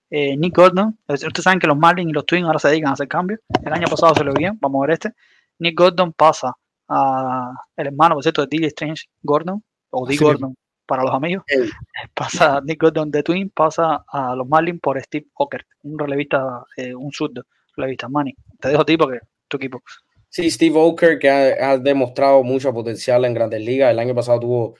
Eh, 0.10 0.36
Nick 0.38 0.56
Gordon. 0.56 0.98
Ustedes 1.08 1.44
saben 1.44 1.60
que 1.60 1.68
los 1.68 1.78
Marlins 1.78 2.10
y 2.10 2.14
los 2.14 2.26
Twins 2.26 2.46
ahora 2.46 2.60
se 2.60 2.70
dedican 2.70 2.90
a 2.90 2.94
hacer 2.94 3.08
cambios. 3.08 3.40
El 3.64 3.74
año 3.74 3.88
pasado 3.88 4.16
se 4.16 4.24
lo 4.24 4.34
bien. 4.34 4.58
Vamos 4.62 4.80
a 4.80 4.88
ver 4.88 4.94
este. 4.94 5.14
Nick 5.60 5.78
Gordon 5.78 6.14
pasa 6.14 6.54
a 6.88 7.54
el 7.78 7.88
hermano, 7.88 8.16
por 8.16 8.24
cierto, 8.24 8.46
de 8.46 8.58
D. 8.60 8.68
Strange 8.68 9.06
Gordon. 9.22 9.64
O 9.90 10.06
D. 10.06 10.18
Gordon 10.18 10.56
para 10.86 11.04
los 11.04 11.14
amigos. 11.14 11.44
Pasa 12.14 12.62
Nick 12.62 12.82
Gordon 12.82 13.10
de 13.10 13.24
Twins. 13.24 13.52
Pasa 13.54 14.06
a 14.08 14.36
los 14.36 14.48
Marlins 14.48 14.80
por 14.80 15.02
Steve 15.02 15.28
Ocker. 15.34 15.66
Un 15.84 15.98
relevista, 15.98 16.64
un 16.96 17.12
surdo 17.12 17.44
relevista. 17.76 18.08
Manny. 18.08 18.36
Te 18.60 18.70
dejo 18.70 18.82
a 18.82 18.86
ti 18.86 18.98
porque 18.98 19.20
tu 19.48 19.58
equipo. 19.58 19.82
Sí, 20.30 20.52
Steve 20.52 20.78
Oker, 20.78 21.20
que 21.20 21.30
ha, 21.30 21.78
demostrado 21.78 22.44
mucho 22.44 22.74
potencial 22.74 23.26
en 23.26 23.34
grandes 23.34 23.62
ligas. 23.62 23.92
El 23.92 24.00
año 24.00 24.14
pasado 24.14 24.40
tuvo 24.40 24.76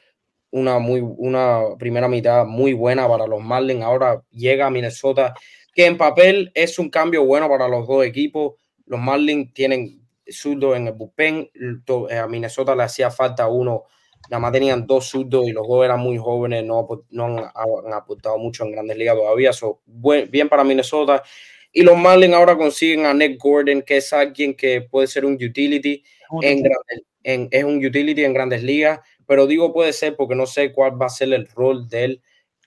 una, 0.52 0.80
muy, 0.80 1.02
una 1.02 1.62
primera 1.78 2.08
mitad 2.08 2.46
muy 2.46 2.74
buena 2.74 3.08
para 3.08 3.28
los 3.28 3.42
Marlins. 3.42 3.84
Ahora 3.84 4.22
llega 4.32 4.68
a 4.68 4.70
Minnesota, 4.70 5.34
que 5.74 5.86
en 5.86 5.98
papel 5.98 6.52
es 6.54 6.80
un 6.80 6.90
cambio 6.90 7.26
bueno 7.26 7.48
para 7.50 7.68
los 7.68 7.88
dos 7.88 8.06
equipos. 8.06 8.56
Los 8.86 9.00
Marlins 9.00 9.54
tienen 9.54 10.06
zurdo 10.28 10.76
en 10.76 10.88
el 10.88 10.94
bullpen. 10.94 11.50
Eh, 12.10 12.18
a 12.18 12.28
Minnesota 12.28 12.76
le 12.76 12.84
hacía 12.84 13.12
falta 13.12 13.48
uno. 13.48 13.84
Nada 14.30 14.40
más 14.40 14.52
tenían 14.52 14.88
dos 14.88 15.08
zurdos 15.10 15.48
y 15.48 15.52
los 15.52 15.68
dos 15.68 15.86
eran 15.86 16.00
muy 16.00 16.18
jóvenes. 16.18 16.64
No, 16.64 16.88
no 17.12 17.26
han, 17.26 17.94
aportado 17.94 18.38
mucho 18.38 18.64
en 18.64 18.72
grandes 18.72 18.98
ligas 18.98 19.16
todavía. 19.16 19.54
So, 19.54 19.82
bien 19.86 20.50
para 20.50 20.64
Minnesota. 20.64 21.24
Y 21.78 21.84
los 21.84 21.98
Marlins 21.98 22.34
ahora 22.34 22.56
consiguen 22.56 23.06
a 23.06 23.14
Nick 23.14 23.38
Gordon, 23.38 23.82
que 23.82 23.98
es 23.98 24.14
alguien 24.14 24.56
que 24.56 24.80
puede 24.80 25.08
ser 25.08 25.26
un 25.26 25.34
utility 25.34 26.02
en, 26.42 26.64
en, 27.24 27.50
es 27.52 27.64
un 27.66 27.86
utility 27.86 28.24
en 28.24 28.34
grandes 28.34 28.64
ligas, 28.64 29.02
pero 29.28 29.46
digo 29.46 29.74
puede 29.74 29.92
ser 29.92 30.16
porque 30.16 30.36
no 30.36 30.46
sé 30.46 30.72
cuál 30.72 31.00
va 31.00 31.08
a 31.08 31.10
ser 31.10 31.34
el 31.34 31.46
rol 31.48 31.90
de 31.90 32.06
él 32.06 32.22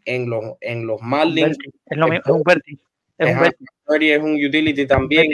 en 0.05 0.29
los, 0.29 0.45
en 0.61 0.87
los 0.87 1.01
Marlins. 1.01 1.57
Es, 1.87 1.97
lo 1.97 2.07
mismo, 2.07 2.23
es 2.23 2.33
un 2.33 2.43
Berti. 2.43 2.79
Es, 3.17 3.35
un 3.35 4.03
es 4.03 4.19
un 4.19 4.35
utility 4.35 4.87
también. 4.87 5.33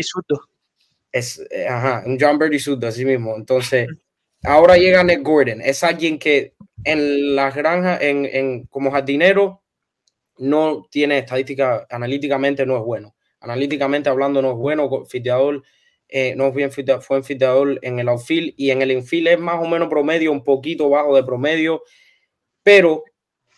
Es, 1.11 1.45
eh, 1.51 1.66
ajá, 1.66 2.05
un 2.07 2.16
John 2.20 2.39
Birdie 2.39 2.61
Sudo, 2.61 2.87
así 2.87 3.05
mismo. 3.05 3.35
Entonces, 3.35 3.89
ahora 4.45 4.77
llega 4.77 5.03
Nick 5.03 5.25
Gordon. 5.25 5.61
Es 5.61 5.83
alguien 5.83 6.20
que 6.20 6.55
en 6.85 7.35
las 7.35 7.53
granjas, 7.57 8.01
en, 8.03 8.25
en, 8.25 8.66
como 8.66 8.93
jardinero, 8.93 9.64
no 10.39 10.87
tiene 10.89 11.18
estadística, 11.18 11.89
analíticamente 11.91 12.64
no 12.64 12.77
es 12.77 12.85
bueno 12.85 13.16
analíticamente 13.45 14.09
hablando 14.09 14.43
no 14.43 14.53
es 14.53 14.57
bueno, 14.57 15.05
fiteador, 15.07 15.63
eh, 16.09 16.35
no 16.37 16.47
es 16.49 16.55
bien 16.55 16.71
fue 16.71 17.23
fiteador 17.23 17.79
en 17.83 17.99
el 17.99 18.09
outfield 18.09 18.55
y 18.57 18.71
en 18.71 18.83
el 18.83 18.91
infield 18.91 19.29
es 19.29 19.39
más 19.39 19.61
o 19.61 19.69
menos 19.69 19.89
promedio, 19.89 20.33
un 20.33 20.45
poquito 20.45 20.89
bajo 20.89 21.15
de 21.15 21.23
promedio, 21.23 21.83
pero 22.63 23.05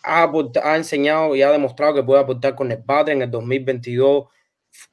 ha, 0.02 0.30
ha 0.62 0.76
enseñado 0.76 1.34
y 1.34 1.42
ha 1.42 1.50
demostrado 1.50 1.94
que 1.94 2.02
puede 2.02 2.20
aportar 2.20 2.54
con 2.54 2.70
el 2.70 2.82
bate. 2.84 3.12
En 3.12 3.22
el 3.22 3.30
2022 3.30 4.26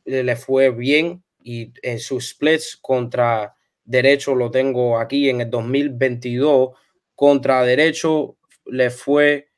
le 0.06 0.36
fue 0.36 0.70
bien 0.72 1.24
y 1.42 1.74
en 1.82 2.00
sus 2.00 2.30
splits 2.30 2.78
contra 2.78 3.56
derecho 3.84 4.36
lo 4.36 4.52
tengo 4.52 5.00
aquí. 5.00 5.30
En 5.30 5.42
el 5.42 5.50
2022 5.50 6.72
contra 7.16 7.64
derecho 7.64 8.38
le 8.66 8.90
fue 8.90 9.50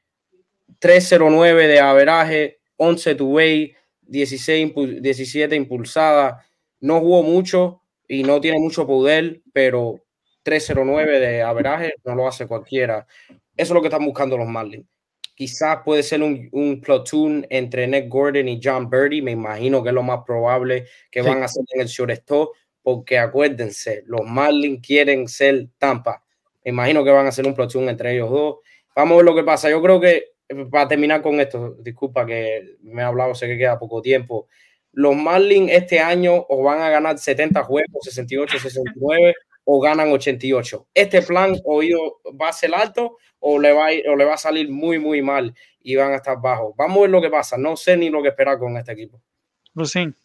309 0.79 1.67
de 1.67 1.79
averaje, 1.79 2.59
11 2.77 3.15
to 3.15 3.25
way, 3.25 3.75
16, 4.07 4.73
17 5.01 5.55
impulsada. 5.55 6.45
No 6.79 6.99
jugó 6.99 7.23
mucho 7.23 7.81
y 8.07 8.23
no 8.23 8.39
tiene 8.41 8.59
mucho 8.59 8.85
poder, 8.85 9.41
pero 9.53 10.01
309 10.43 11.19
de 11.19 11.41
averaje 11.41 11.93
no 12.03 12.15
lo 12.15 12.27
hace 12.27 12.47
cualquiera. 12.47 13.07
Eso 13.29 13.39
es 13.55 13.71
lo 13.71 13.81
que 13.81 13.87
están 13.87 14.05
buscando 14.05 14.37
los 14.37 14.47
Marlins. 14.47 14.85
Quizás 15.33 15.79
puede 15.83 16.03
ser 16.03 16.21
un, 16.23 16.47
un 16.53 16.79
platoon 16.79 17.45
entre 17.49 17.87
Nick 17.87 18.07
Gordon 18.07 18.47
y 18.47 18.59
John 18.63 18.89
Birdie. 18.89 19.21
Me 19.21 19.31
imagino 19.31 19.83
que 19.83 19.89
es 19.89 19.95
lo 19.95 20.03
más 20.03 20.21
probable 20.25 20.85
que 21.11 21.21
van 21.21 21.41
a 21.41 21.45
hacer 21.45 21.63
en 21.73 21.81
el 21.81 21.87
shortstop, 21.87 22.51
porque 22.81 23.17
acuérdense, 23.17 24.03
los 24.05 24.21
Marlins 24.23 24.85
quieren 24.85 25.27
ser 25.27 25.67
Tampa. 25.77 26.23
Me 26.63 26.71
imagino 26.71 27.03
que 27.03 27.11
van 27.11 27.25
a 27.25 27.29
hacer 27.29 27.45
un 27.45 27.53
platoon 27.53 27.89
entre 27.89 28.13
ellos 28.13 28.29
dos. 28.29 28.57
Vamos 28.95 29.13
a 29.13 29.17
ver 29.17 29.25
lo 29.25 29.35
que 29.35 29.43
pasa. 29.43 29.69
Yo 29.69 29.81
creo 29.81 29.99
que 29.99 30.34
para 30.69 30.87
terminar 30.87 31.21
con 31.21 31.39
esto, 31.39 31.75
disculpa 31.79 32.25
que 32.25 32.77
me 32.81 33.01
he 33.01 33.05
hablado, 33.05 33.35
sé 33.35 33.47
que 33.47 33.57
queda 33.57 33.79
poco 33.79 34.01
tiempo. 34.01 34.47
Los 34.91 35.15
Marlins 35.15 35.71
este 35.71 35.99
año 35.99 36.45
o 36.47 36.63
van 36.63 36.81
a 36.81 36.89
ganar 36.89 37.17
70 37.17 37.63
juegos, 37.63 38.03
68, 38.03 38.59
69, 38.59 39.33
o 39.65 39.81
ganan 39.81 40.11
88. 40.11 40.87
Este 40.93 41.21
plan 41.21 41.55
oído 41.65 42.21
va 42.39 42.49
a 42.49 42.53
ser 42.53 42.73
alto 42.73 43.17
o 43.39 43.59
le 43.59 43.73
va 43.73 43.87
a, 43.87 43.91
o 44.11 44.15
le 44.15 44.25
va 44.25 44.35
a 44.35 44.37
salir 44.37 44.69
muy, 44.69 44.99
muy 44.99 45.21
mal 45.21 45.53
y 45.81 45.95
van 45.95 46.13
a 46.13 46.17
estar 46.17 46.39
bajos. 46.39 46.75
Vamos 46.77 46.97
a 46.97 47.01
ver 47.01 47.09
lo 47.09 47.21
que 47.21 47.29
pasa. 47.29 47.57
No 47.57 47.75
sé 47.75 47.97
ni 47.97 48.09
lo 48.09 48.21
que 48.21 48.29
esperar 48.29 48.57
con 48.57 48.77
este 48.77 48.93
equipo. 48.93 49.21
Lucín. 49.73 50.15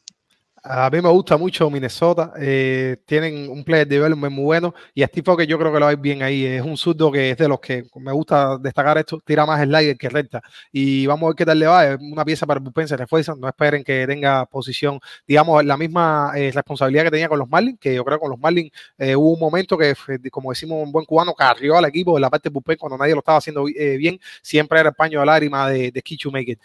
A 0.62 0.90
mí 0.90 1.00
me 1.00 1.08
gusta 1.08 1.38
mucho 1.38 1.70
Minnesota. 1.70 2.34
Eh, 2.38 2.98
tienen 3.06 3.48
un 3.48 3.64
player 3.64 3.86
development 3.88 4.34
muy 4.34 4.44
bueno. 4.44 4.74
Y 4.92 5.02
a 5.02 5.06
Steve 5.06 5.36
que 5.38 5.46
yo 5.46 5.58
creo 5.58 5.72
que 5.72 5.80
lo 5.80 5.86
hay 5.86 5.96
bien 5.96 6.22
ahí. 6.22 6.44
Es 6.44 6.62
un 6.62 6.76
surdo 6.76 7.10
que 7.10 7.30
es 7.30 7.38
de 7.38 7.48
los 7.48 7.60
que 7.60 7.84
me 7.96 8.12
gusta 8.12 8.58
destacar 8.58 8.98
esto. 8.98 9.18
Tira 9.24 9.46
más 9.46 9.62
slider 9.62 9.96
que 9.96 10.08
recta. 10.10 10.42
Y 10.70 11.06
vamos 11.06 11.24
a 11.24 11.26
ver 11.28 11.36
qué 11.36 11.46
tal 11.46 11.58
le 11.58 11.66
va. 11.66 11.86
Es 11.86 11.98
una 12.00 12.24
pieza 12.26 12.46
para 12.46 12.60
el 12.60 12.88
se 12.88 12.96
refuerza. 12.96 13.34
No 13.38 13.48
esperen 13.48 13.82
que 13.82 14.06
tenga 14.06 14.44
posición, 14.46 15.00
digamos, 15.26 15.64
la 15.64 15.78
misma 15.78 16.32
eh, 16.36 16.50
responsabilidad 16.52 17.04
que 17.04 17.10
tenía 17.12 17.28
con 17.28 17.38
los 17.38 17.48
Marlins. 17.48 17.78
Que 17.80 17.94
yo 17.94 18.04
creo 18.04 18.18
que 18.18 18.22
con 18.22 18.30
los 18.30 18.38
Marlins 18.38 18.70
eh, 18.98 19.16
hubo 19.16 19.32
un 19.32 19.40
momento 19.40 19.78
que, 19.78 19.94
como 20.30 20.50
decimos 20.50 20.82
un 20.84 20.92
buen 20.92 21.06
cubano, 21.06 21.32
carrió 21.34 21.78
al 21.78 21.86
equipo 21.86 22.18
en 22.18 22.22
la 22.22 22.30
parte 22.30 22.50
de 22.50 22.52
bullpen 22.52 22.76
cuando 22.76 22.98
nadie 22.98 23.14
lo 23.14 23.20
estaba 23.20 23.38
haciendo 23.38 23.64
bien. 23.64 24.20
Siempre 24.42 24.80
era 24.80 24.90
el 24.90 24.94
paño 24.94 25.20
de 25.20 25.26
lágrima 25.26 25.70
de, 25.70 25.90
de 25.90 26.02
Kichu 26.02 26.30
It. 26.36 26.60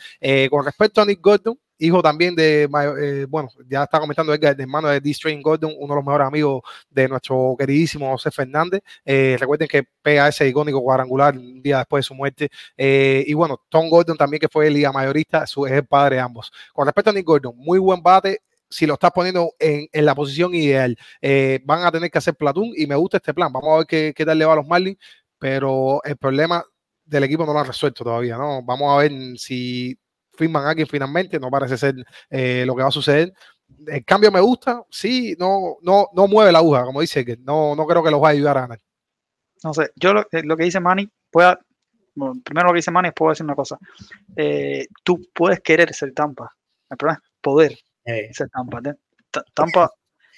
con 0.50 0.66
respecto 0.66 1.02
a 1.02 1.06
Nick 1.06 1.22
Gordon, 1.22 1.58
hijo 1.78 2.02
también 2.02 2.36
de, 2.36 2.64
eh, 2.64 3.26
bueno, 3.28 3.50
ya 3.68 3.84
está 3.84 4.00
comentando 4.00 4.34
Edgar, 4.34 4.56
de 4.56 4.64
hermano 4.64 4.88
de 4.90 5.00
D-Strain 5.00 5.42
Gordon, 5.42 5.74
uno 5.78 5.94
de 5.94 5.96
los 5.96 6.06
mejores 6.06 6.28
amigos 6.28 6.62
de 6.90 7.08
nuestro 7.08 7.56
queridísimo 7.58 8.10
José 8.12 8.32
Fernández. 8.32 8.82
Eh, 9.04 9.38
recuerden 9.40 9.68
que 9.68 9.84
pega 10.02 10.28
ese 10.28 10.48
icónico 10.48 10.82
cuadrangular 10.82 11.36
un 11.38 11.62
día 11.62 11.80
después 11.80 12.04
de 12.04 12.08
su 12.08 12.16
muerte. 12.16 12.50
Eh, 12.78 13.24
y 13.28 13.34
bueno, 13.34 13.62
Tom 13.70 13.90
Gordon 13.90 14.18
también, 14.18 14.40
que 14.40 14.48
fue 14.48 14.68
el 14.68 14.74
liga 14.74 14.92
mayorista, 14.92 15.46
su, 15.46 15.66
es 15.66 15.74
el 15.74 15.86
padre 15.86 16.18
de 16.18 16.22
ambos. 16.22 16.52
Con 16.74 16.86
respecto 16.86 17.10
a 17.10 17.14
Nick 17.14 17.26
Gordon, 17.26 17.54
muy 17.58 17.80
buen 17.80 18.02
bate, 18.02 18.42
si 18.70 18.86
lo 18.86 18.96
estás 18.96 19.12
poniendo 19.12 19.54
en, 19.60 19.88
en 19.92 20.06
la 20.06 20.16
posición 20.16 20.54
ideal, 20.56 20.98
van 21.64 21.84
a 21.84 21.92
tener 21.92 22.10
que 22.10 22.18
hacer 22.18 22.36
platón 22.36 22.72
y 22.76 22.88
me 22.88 22.96
gusta 22.96 23.18
este 23.18 23.34
plan. 23.34 23.52
Vamos 23.54 23.74
a 23.74 23.78
ver 23.78 23.86
qué, 23.88 24.14
qué 24.16 24.26
tal 24.26 24.38
le 24.38 24.46
va 24.46 24.54
a 24.54 24.58
los 24.58 24.68
Marlins, 24.68 24.98
pero 25.38 26.02
el 26.04 26.18
problema 26.18 26.66
del 27.06 27.24
equipo 27.24 27.46
no 27.46 27.54
lo 27.54 27.60
han 27.60 27.68
resuelto 27.68 28.04
todavía, 28.04 28.38
¿no? 28.38 28.64
Vamos 28.64 28.92
a 28.92 28.98
ver 28.98 29.38
si 29.38 29.98
firman 30.38 30.66
a 30.66 30.70
alguien 30.70 30.88
finalmente, 30.88 31.40
no 31.40 31.50
parece 31.50 31.78
ser 31.78 31.96
eh, 32.30 32.64
lo 32.66 32.76
que 32.76 32.84
va 32.84 32.90
a 32.90 32.92
suceder. 32.92 33.34
El 33.88 34.06
cambio 34.06 34.32
me 34.32 34.40
gusta, 34.40 34.84
sí, 34.90 35.36
no, 35.40 35.78
no, 35.82 36.08
no 36.14 36.28
mueve 36.28 36.52
la 36.52 36.60
aguja, 36.60 36.84
como 36.84 37.02
dice, 37.02 37.26
que 37.26 37.38
no, 37.38 37.76
no 37.76 37.86
creo 37.86 38.04
que 38.04 38.12
los 38.12 38.22
va 38.22 38.30
a 38.30 38.32
ayudar 38.32 38.58
a 38.58 38.62
ganar. 38.62 38.80
No 39.64 39.74
sé, 39.74 39.90
yo 39.96 40.14
lo, 40.14 40.22
eh, 40.22 40.44
que 40.58 40.64
dice 40.64 40.80
Manny, 40.80 41.10
pueda, 41.32 41.60
primero 42.44 42.68
lo 42.68 42.74
que 42.74 42.78
dice 42.78 42.92
Manny, 42.92 43.12
puedo 43.12 43.32
decir 43.32 43.46
una 43.46 43.56
cosa. 43.56 43.78
Eh, 44.36 44.86
tú 45.04 45.20
puedes 45.34 45.60
querer 45.62 45.94
ser 45.94 46.14
Tampa, 46.14 46.52
el 46.90 46.98
problema 46.98 47.22
es 47.24 47.32
poder 47.42 47.78
ser 48.32 48.50
Tampa. 48.50 48.82
Tampa 49.54 49.92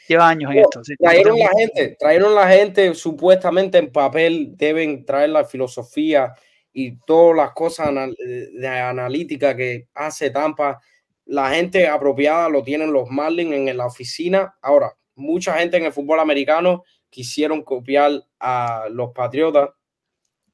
lleva 0.07 0.29
años 0.29 0.51
en 0.51 0.59
esto. 0.59 0.81
trajeron 0.99 1.37
la 1.37 1.49
gente, 1.49 1.95
trajeron 1.99 2.35
la 2.35 2.47
gente 2.47 2.93
supuestamente 2.95 3.77
en 3.77 3.91
papel, 3.91 4.53
deben 4.55 5.05
traer 5.05 5.29
la 5.29 5.43
filosofía 5.43 6.33
y 6.79 6.95
todas 7.07 7.35
las 7.35 7.53
cosas 7.53 7.89
de 8.19 8.67
analítica 8.67 9.57
que 9.57 9.87
hace 9.95 10.29
Tampa, 10.29 10.79
la 11.25 11.49
gente 11.49 11.87
apropiada 11.87 12.49
lo 12.49 12.61
tienen 12.61 12.93
los 12.93 13.09
Marlins 13.09 13.67
en 13.67 13.75
la 13.75 13.87
oficina. 13.87 14.55
Ahora, 14.61 14.95
mucha 15.15 15.57
gente 15.57 15.77
en 15.77 15.85
el 15.85 15.91
fútbol 15.91 16.19
americano 16.19 16.83
quisieron 17.09 17.63
copiar 17.63 18.23
a 18.39 18.89
los 18.91 19.09
Patriotas, 19.11 19.71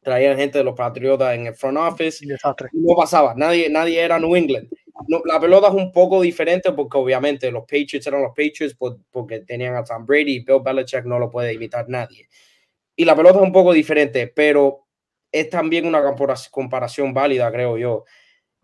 traían 0.01 0.38
gente 0.38 0.59
de 0.59 0.63
los 0.63 0.76
Patriotas 0.76 1.36
en 1.36 1.47
el 1.47 1.55
front 1.55 1.78
office. 1.78 2.26
No 2.71 2.95
pasaba, 2.95 3.34
nadie, 3.36 3.69
nadie 3.69 3.99
era 3.99 4.17
New 4.17 4.34
England. 4.38 4.69
la 5.26 5.41
pelota 5.41 5.67
es 5.67 5.74
un 5.74 5.91
poco 5.91 6.21
diferente 6.21 6.71
porque 6.71 6.97
obviamente 6.97 7.51
los 7.51 7.63
Patriots 7.63 8.07
eran 8.07 8.21
los 8.21 8.32
Patriots 8.32 8.78
porque 9.11 9.41
tenían 9.41 9.76
a 9.76 9.84
Tom 9.84 10.05
Brady 10.05 10.36
y 10.36 10.39
Bill 10.45 10.61
Belichick 10.63 11.03
no 11.03 11.19
lo 11.19 11.30
puede 11.30 11.53
imitar 11.53 11.89
nadie. 11.89 12.30
Y 12.95 13.03
la 13.03 13.13
pelota 13.13 13.39
es 13.39 13.43
un 13.43 13.51
poco 13.51 13.74
diferente, 13.74 14.32
pero 14.34 14.82
es 15.34 15.49
también 15.49 15.86
una 15.86 16.01
comparación 16.51 17.13
válida, 17.13 17.51
creo 17.51 17.77
yo. 17.77 18.05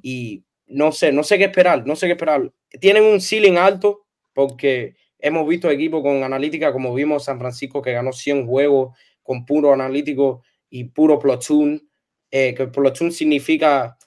Y 0.01 0.45
no 0.67 0.91
sé, 0.91 1.11
no 1.11 1.23
sé 1.23 1.37
qué 1.37 1.45
esperar, 1.45 1.85
no 1.85 1.95
sé 1.95 2.05
qué 2.05 2.13
esperar. 2.13 2.53
Tienen 2.79 3.03
un 3.03 3.19
ceiling 3.19 3.57
alto 3.57 4.05
porque 4.33 4.95
hemos 5.17 5.47
visto 5.47 5.69
equipos 5.69 6.03
con 6.03 6.23
analítica, 6.23 6.71
como 6.71 6.93
vimos 6.93 7.25
San 7.25 7.39
Francisco, 7.39 7.81
que 7.81 7.91
ganó 7.91 8.13
100 8.13 8.45
juegos 8.47 8.95
con 9.23 9.45
puro 9.45 9.73
analítico 9.73 10.43
y 10.69 10.85
puro 10.85 11.17
platoon, 11.17 11.89
eh, 12.29 12.53
que 12.53 12.67
platoon 12.67 13.11
significa 13.11 13.97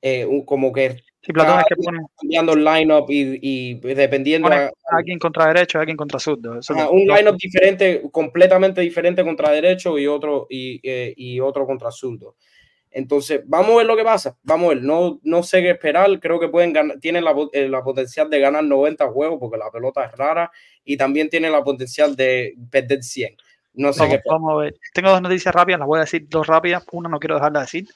eh, 0.00 0.26
como 0.46 0.72
que 0.72 1.02
Sí, 1.24 1.32
Platón 1.32 1.60
es 1.60 1.64
que 1.68 1.76
pone... 1.76 1.98
cambiando 2.20 2.52
el 2.54 2.64
lineup 2.64 3.08
y, 3.08 3.38
y 3.40 3.74
dependiendo. 3.94 4.48
a, 4.48 4.72
alguien 4.90 5.20
contra 5.20 5.46
derecho, 5.46 5.78
alguien 5.78 5.96
contra 5.96 6.18
zurdo. 6.18 6.58
un 6.90 7.06
lineup 7.06 7.36
diferente, 7.36 8.02
completamente 8.10 8.80
diferente 8.80 9.22
contra 9.22 9.52
derecho 9.52 9.98
y 9.98 10.08
otro, 10.08 10.48
y, 10.50 10.80
eh, 10.82 11.14
y 11.16 11.38
otro 11.38 11.64
contra 11.64 11.92
zurdo. 11.92 12.34
Entonces, 12.90 13.40
vamos 13.46 13.70
a 13.70 13.76
ver 13.78 13.86
lo 13.86 13.96
que 13.96 14.04
pasa. 14.04 14.36
Vamos 14.42 14.66
a 14.66 14.74
ver. 14.74 14.82
No, 14.82 15.20
no 15.22 15.42
sé 15.42 15.62
qué 15.62 15.70
esperar. 15.70 16.18
Creo 16.20 16.40
que 16.40 16.48
pueden 16.48 16.72
ganar, 16.72 16.98
tienen 16.98 17.24
la, 17.24 17.34
eh, 17.52 17.68
la, 17.68 17.82
potencial 17.82 18.28
de 18.28 18.40
ganar 18.40 18.64
90 18.64 19.08
juegos 19.08 19.38
porque 19.40 19.56
la 19.56 19.70
pelota 19.70 20.04
es 20.04 20.12
rara 20.12 20.50
y 20.84 20.96
también 20.96 21.30
tienen 21.30 21.52
la 21.52 21.64
potencial 21.64 22.16
de 22.16 22.54
perder 22.70 23.02
100. 23.02 23.36
No 23.74 23.92
sé 23.92 24.08
qué 24.08 24.20
Vamos 24.28 24.52
a 24.52 24.56
ver. 24.56 24.74
Tengo 24.92 25.10
dos 25.10 25.22
noticias 25.22 25.54
rápidas, 25.54 25.78
las 25.78 25.86
voy 25.86 25.98
a 25.98 26.02
decir 26.02 26.26
dos 26.28 26.46
rápidas. 26.46 26.84
Una 26.92 27.08
no 27.08 27.18
quiero 27.18 27.36
dejarla 27.36 27.60
de 27.60 27.64
decir. 27.64 27.86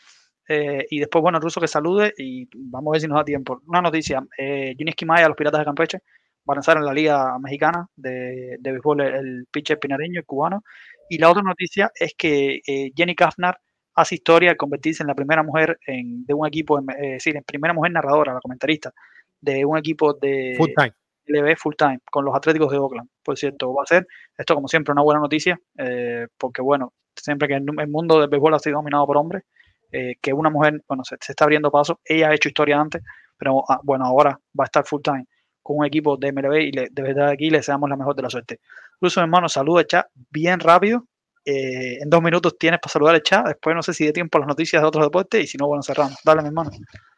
Eh, 0.48 0.86
y 0.90 1.00
después, 1.00 1.22
bueno, 1.22 1.38
el 1.38 1.42
ruso 1.42 1.60
que 1.60 1.68
salude 1.68 2.14
y 2.16 2.48
vamos 2.54 2.90
a 2.90 2.92
ver 2.92 3.00
si 3.00 3.08
nos 3.08 3.18
da 3.18 3.24
tiempo. 3.24 3.60
Una 3.66 3.82
noticia, 3.82 4.24
eh, 4.38 4.74
Maya, 5.04 5.28
los 5.28 5.36
Piratas 5.36 5.60
de 5.60 5.64
Campeche, 5.64 5.98
van 6.44 6.58
a 6.58 6.60
estar 6.60 6.76
en 6.76 6.84
la 6.84 6.94
Liga 6.94 7.38
Mexicana 7.40 7.88
de, 7.96 8.56
de 8.60 8.70
béisbol 8.72 9.00
el, 9.00 9.46
pitcher 9.50 9.78
pinareño, 9.78 10.20
el 10.20 10.26
cubano. 10.26 10.62
Y 11.08 11.18
la 11.18 11.30
otra 11.30 11.42
noticia 11.42 11.90
es 11.94 12.14
que 12.16 12.60
eh, 12.66 12.92
Jenny 12.96 13.14
Kafnar 13.14 13.58
hace 13.94 14.16
historia 14.16 14.50
al 14.50 14.56
convertirse 14.56 15.02
en 15.02 15.08
la 15.08 15.14
primera 15.14 15.42
mujer 15.42 15.78
en, 15.86 16.24
de 16.24 16.34
un 16.34 16.46
equipo, 16.46 16.78
es 16.78 17.12
decir, 17.12 17.36
en 17.36 17.42
primera 17.42 17.74
mujer 17.74 17.92
narradora, 17.92 18.34
la 18.34 18.40
comentarista, 18.40 18.92
de 19.40 19.64
un 19.64 19.78
equipo 19.78 20.14
de 20.14 20.54
full 20.56 20.70
time. 20.76 20.92
LB 21.28 21.56
full 21.56 21.74
time 21.76 21.98
con 22.10 22.24
los 22.24 22.34
Atléticos 22.34 22.70
de 22.70 22.78
Oakland. 22.78 23.08
Por 23.24 23.36
cierto, 23.36 23.74
va 23.74 23.82
a 23.82 23.86
ser 23.86 24.06
esto 24.36 24.54
como 24.54 24.68
siempre 24.68 24.92
una 24.92 25.02
buena 25.02 25.20
noticia, 25.20 25.58
eh, 25.78 26.28
porque 26.38 26.62
bueno, 26.62 26.92
siempre 27.14 27.48
que 27.48 27.54
el 27.54 27.88
mundo 27.88 28.20
del 28.20 28.28
béisbol 28.28 28.54
ha 28.54 28.58
sido 28.58 28.76
dominado 28.76 29.06
por 29.06 29.16
hombres, 29.16 29.42
eh, 29.92 30.16
que 30.20 30.32
una 30.32 30.50
mujer, 30.50 30.82
bueno, 30.88 31.04
se, 31.04 31.16
está 31.16 31.44
abriendo 31.44 31.70
paso, 31.70 32.00
ella 32.04 32.28
ha 32.28 32.34
hecho 32.34 32.48
historia 32.48 32.80
antes, 32.80 33.02
pero 33.36 33.64
ah, 33.68 33.80
bueno, 33.82 34.06
ahora 34.06 34.38
va 34.58 34.64
a 34.64 34.66
estar 34.66 34.84
full 34.84 35.02
time 35.02 35.26
con 35.62 35.78
un 35.78 35.86
equipo 35.86 36.16
de 36.16 36.32
MLB 36.32 36.54
y 36.60 36.70
de 36.70 37.02
verdad 37.02 37.30
aquí 37.30 37.50
le 37.50 37.58
deseamos 37.58 37.88
la 37.90 37.96
mejor 37.96 38.14
de 38.14 38.22
la 38.22 38.30
suerte. 38.30 38.60
Incluso, 38.94 39.20
hermano, 39.20 39.48
saluda 39.48 39.84
chat 39.84 40.06
bien 40.30 40.60
rápido 40.60 41.06
eh, 41.48 41.98
en 42.02 42.10
dos 42.10 42.20
minutos 42.20 42.58
tienes 42.58 42.80
para 42.80 42.92
saludar 42.92 43.14
el 43.14 43.22
chat. 43.22 43.46
Después 43.46 43.76
no 43.76 43.82
sé 43.82 43.94
si 43.94 44.04
de 44.04 44.12
tiempo 44.12 44.38
las 44.40 44.48
noticias 44.48 44.82
de 44.82 44.88
otros 44.88 45.06
deportes 45.06 45.44
y 45.44 45.46
si 45.46 45.56
no, 45.56 45.68
bueno, 45.68 45.82
cerramos. 45.82 46.18
Dale, 46.24 46.42
mi 46.42 46.48
hermano. 46.48 46.70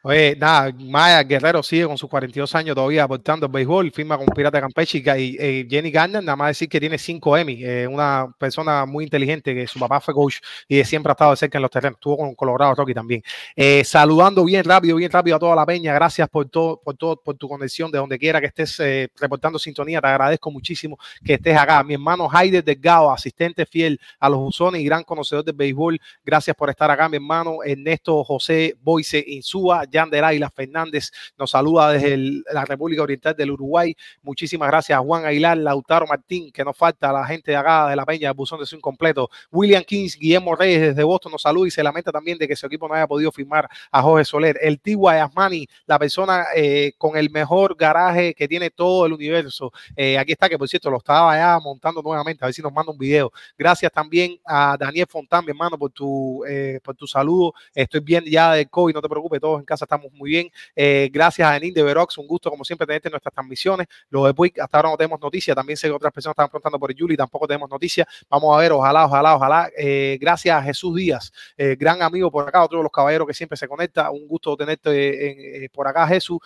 Oye, 0.09 0.35
nada, 0.37 0.73
Maya 0.73 1.23
Guerrero 1.23 1.63
sigue 1.63 1.87
con 1.87 1.99
sus 1.99 2.09
42 2.09 2.55
años 2.55 2.75
todavía 2.75 3.05
aportando 3.05 3.45
el 3.45 3.53
béisbol, 3.53 3.93
firma 3.93 4.17
con 4.17 4.25
Pirata 4.29 4.59
Campeche 4.59 5.03
y 5.05 5.37
eh, 5.39 5.67
Jenny 5.69 5.91
Garner, 5.91 6.25
nada 6.25 6.35
más 6.35 6.49
decir 6.49 6.67
que 6.67 6.81
tiene 6.81 6.97
5 6.97 7.37
Emmy, 7.37 7.63
eh, 7.63 7.87
una 7.87 8.35
persona 8.39 8.87
muy 8.87 9.05
inteligente, 9.05 9.55
que 9.55 9.67
su 9.67 9.79
papá 9.79 10.01
fue 10.01 10.15
coach 10.15 10.37
y 10.67 10.83
siempre 10.85 11.11
ha 11.11 11.13
estado 11.13 11.33
de 11.33 11.37
cerca 11.37 11.59
en 11.59 11.63
los 11.63 11.71
terrenos, 11.71 11.99
estuvo 11.99 12.17
con 12.17 12.35
Colorado 12.35 12.75
Rocky 12.75 12.95
también. 12.95 13.23
Eh, 13.55 13.85
saludando 13.85 14.47
bien 14.47 14.65
rápido, 14.65 14.97
bien 14.97 15.11
rápido 15.11 15.37
a 15.37 15.39
toda 15.39 15.55
la 15.55 15.67
peña, 15.67 15.93
gracias 15.93 16.27
por 16.31 16.49
todo, 16.49 16.81
por 16.83 16.97
todo, 16.97 17.23
por 17.23 17.37
tu 17.37 17.47
conexión, 17.47 17.91
de 17.91 17.99
donde 17.99 18.19
quiera 18.19 18.41
que 18.41 18.47
estés 18.47 18.79
reportando 19.21 19.59
sintonía, 19.59 20.01
te 20.01 20.07
agradezco 20.07 20.51
muchísimo 20.51 20.97
que 21.23 21.35
estés 21.35 21.55
acá. 21.55 21.85
Mi 21.85 21.93
hermano 21.93 22.31
Heider 22.33 22.65
Delgado, 22.65 23.13
asistente 23.13 23.67
fiel 23.67 24.01
a 24.19 24.31
los 24.31 24.39
Usones 24.41 24.81
y 24.81 24.87
gran 24.87 25.03
conocedor 25.03 25.45
del 25.45 25.55
béisbol, 25.55 26.01
gracias 26.25 26.57
por 26.57 26.71
estar 26.71 26.91
acá, 26.91 27.11
mi 27.11 27.17
hermano 27.17 27.59
Ernesto 27.63 28.25
José 28.25 28.75
Boise 28.81 29.23
Insúa, 29.27 29.85
Yander 29.99 30.25
Águila 30.25 30.51
Fernández 30.51 31.11
nos 31.37 31.51
saluda 31.51 31.93
desde 31.93 32.17
la 32.53 32.65
República 32.65 33.03
Oriental 33.03 33.35
del 33.35 33.51
Uruguay. 33.51 33.97
Muchísimas 34.23 34.69
gracias 34.69 34.99
a 34.99 35.03
Juan 35.03 35.25
Aguilar, 35.25 35.59
Lautaro 35.59 36.07
Martín, 36.07 36.51
que 36.53 36.65
nos 36.65 36.77
falta, 36.77 37.13
la 37.13 37.25
gente 37.27 37.51
de 37.51 37.57
acá 37.57 37.89
de 37.89 37.97
la 37.97 38.07
Peña, 38.07 38.29
del 38.29 38.37
Buzón 38.37 38.61
de 38.61 38.67
su 38.67 38.77
incompleto. 38.77 39.29
William 39.51 39.83
Kings, 39.83 40.17
Guillermo 40.17 40.55
Reyes 40.55 40.81
desde 40.81 41.03
Boston 41.03 41.33
nos 41.33 41.43
saluda 41.43 41.69
y 41.69 41.71
se 41.71 41.83
lamenta 41.83 42.13
también 42.13 42.39
de 42.39 42.47
que 42.47 42.57
su 42.57 42.67
equipo 42.67 42.89
no 42.89 42.95
haya 42.95 43.07
podido 43.07 43.33
firmar 43.33 43.69
a 43.91 44.03
Jorge 44.03 44.25
Soler. 44.25 44.59
El 44.61 44.81
Tigua 44.81 45.17
Yasmani, 45.17 45.67
la 45.87 45.99
persona 45.99 46.47
eh, 46.55 46.93
con 46.97 47.17
el 47.17 47.31
mejor 47.31 47.77
garaje 47.77 48.35
que 48.35 48.47
tiene 48.49 48.71
todo 48.71 49.07
el 49.07 49.13
universo. 49.13 49.73
Eh, 49.97 50.19
aquí 50.19 50.33
está, 50.33 50.49
que 50.49 50.59
por 50.59 50.69
cierto 50.69 50.91
lo 50.91 50.99
estaba 50.99 51.37
ya 51.37 51.59
montando 51.59 52.03
nuevamente, 52.03 52.45
a 52.45 52.47
ver 52.47 52.55
si 52.55 52.63
nos 52.63 52.73
manda 52.73 52.93
un 52.93 52.99
video. 52.99 53.33
Gracias 53.57 53.91
también 53.93 54.39
a 54.45 54.77
Daniel 54.79 55.07
Fontán, 55.09 55.45
mi 55.45 55.51
hermano, 55.51 55.79
por 55.79 55.91
tu, 55.91 56.45
eh, 56.49 56.81
por 56.83 56.95
tu 56.95 57.07
saludo. 57.07 57.53
Estoy 57.75 58.01
bien 58.01 58.25
ya 58.25 58.53
de 58.53 58.67
COVID, 58.67 58.95
no 58.95 59.03
te 59.03 59.09
preocupes, 59.09 59.41
todos 59.41 59.61
en 59.61 59.65
casa 59.65 59.78
estamos 59.85 60.13
muy 60.13 60.31
bien. 60.31 60.51
Eh, 60.75 61.09
gracias 61.13 61.49
a 61.49 61.57
Enin 61.57 61.75
de 61.75 61.83
Verox, 61.83 62.19
un 62.19 62.27
gusto 62.27 62.51
como 62.51 62.65
siempre 62.65 62.87
tenerte 62.87 63.09
en 63.09 63.13
nuestras 63.13 63.33
transmisiones. 63.33 63.87
Lo 64.11 64.25
de 64.27 64.35
Puig, 64.35 64.61
hasta 64.61 64.79
ahora 64.79 64.91
no 64.91 64.97
tenemos 64.97 65.21
noticias. 65.21 65.55
También 65.55 65.77
sé 65.77 65.89
que 65.89 65.93
otras 65.93 66.13
personas 66.13 66.33
están 66.33 66.49
preguntando 66.49 66.79
por 66.79 66.97
Juli, 66.97 67.17
tampoco 67.17 67.47
tenemos 67.47 67.69
noticias. 67.71 68.07
Vamos 68.29 68.57
a 68.57 68.61
ver, 68.61 68.73
ojalá, 68.73 69.07
ojalá, 69.07 69.37
ojalá. 69.37 69.71
Eh, 69.77 70.19
gracias 70.21 70.57
a 70.57 70.63
Jesús 70.63 70.95
Díaz, 70.97 71.33
eh, 71.57 71.77
gran 71.79 72.03
amigo 72.03 72.31
por 72.31 72.49
acá, 72.49 72.65
otro 72.65 72.79
de 72.79 72.83
los 72.83 72.93
caballeros 72.93 73.27
que 73.27 73.35
siempre 73.35 73.57
se 73.57 73.69
conecta. 73.69 74.11
Un 74.11 74.27
gusto 74.27 74.57
tenerte 74.57 75.69
por 75.73 75.87
acá, 75.87 76.07
Jesús. 76.07 76.39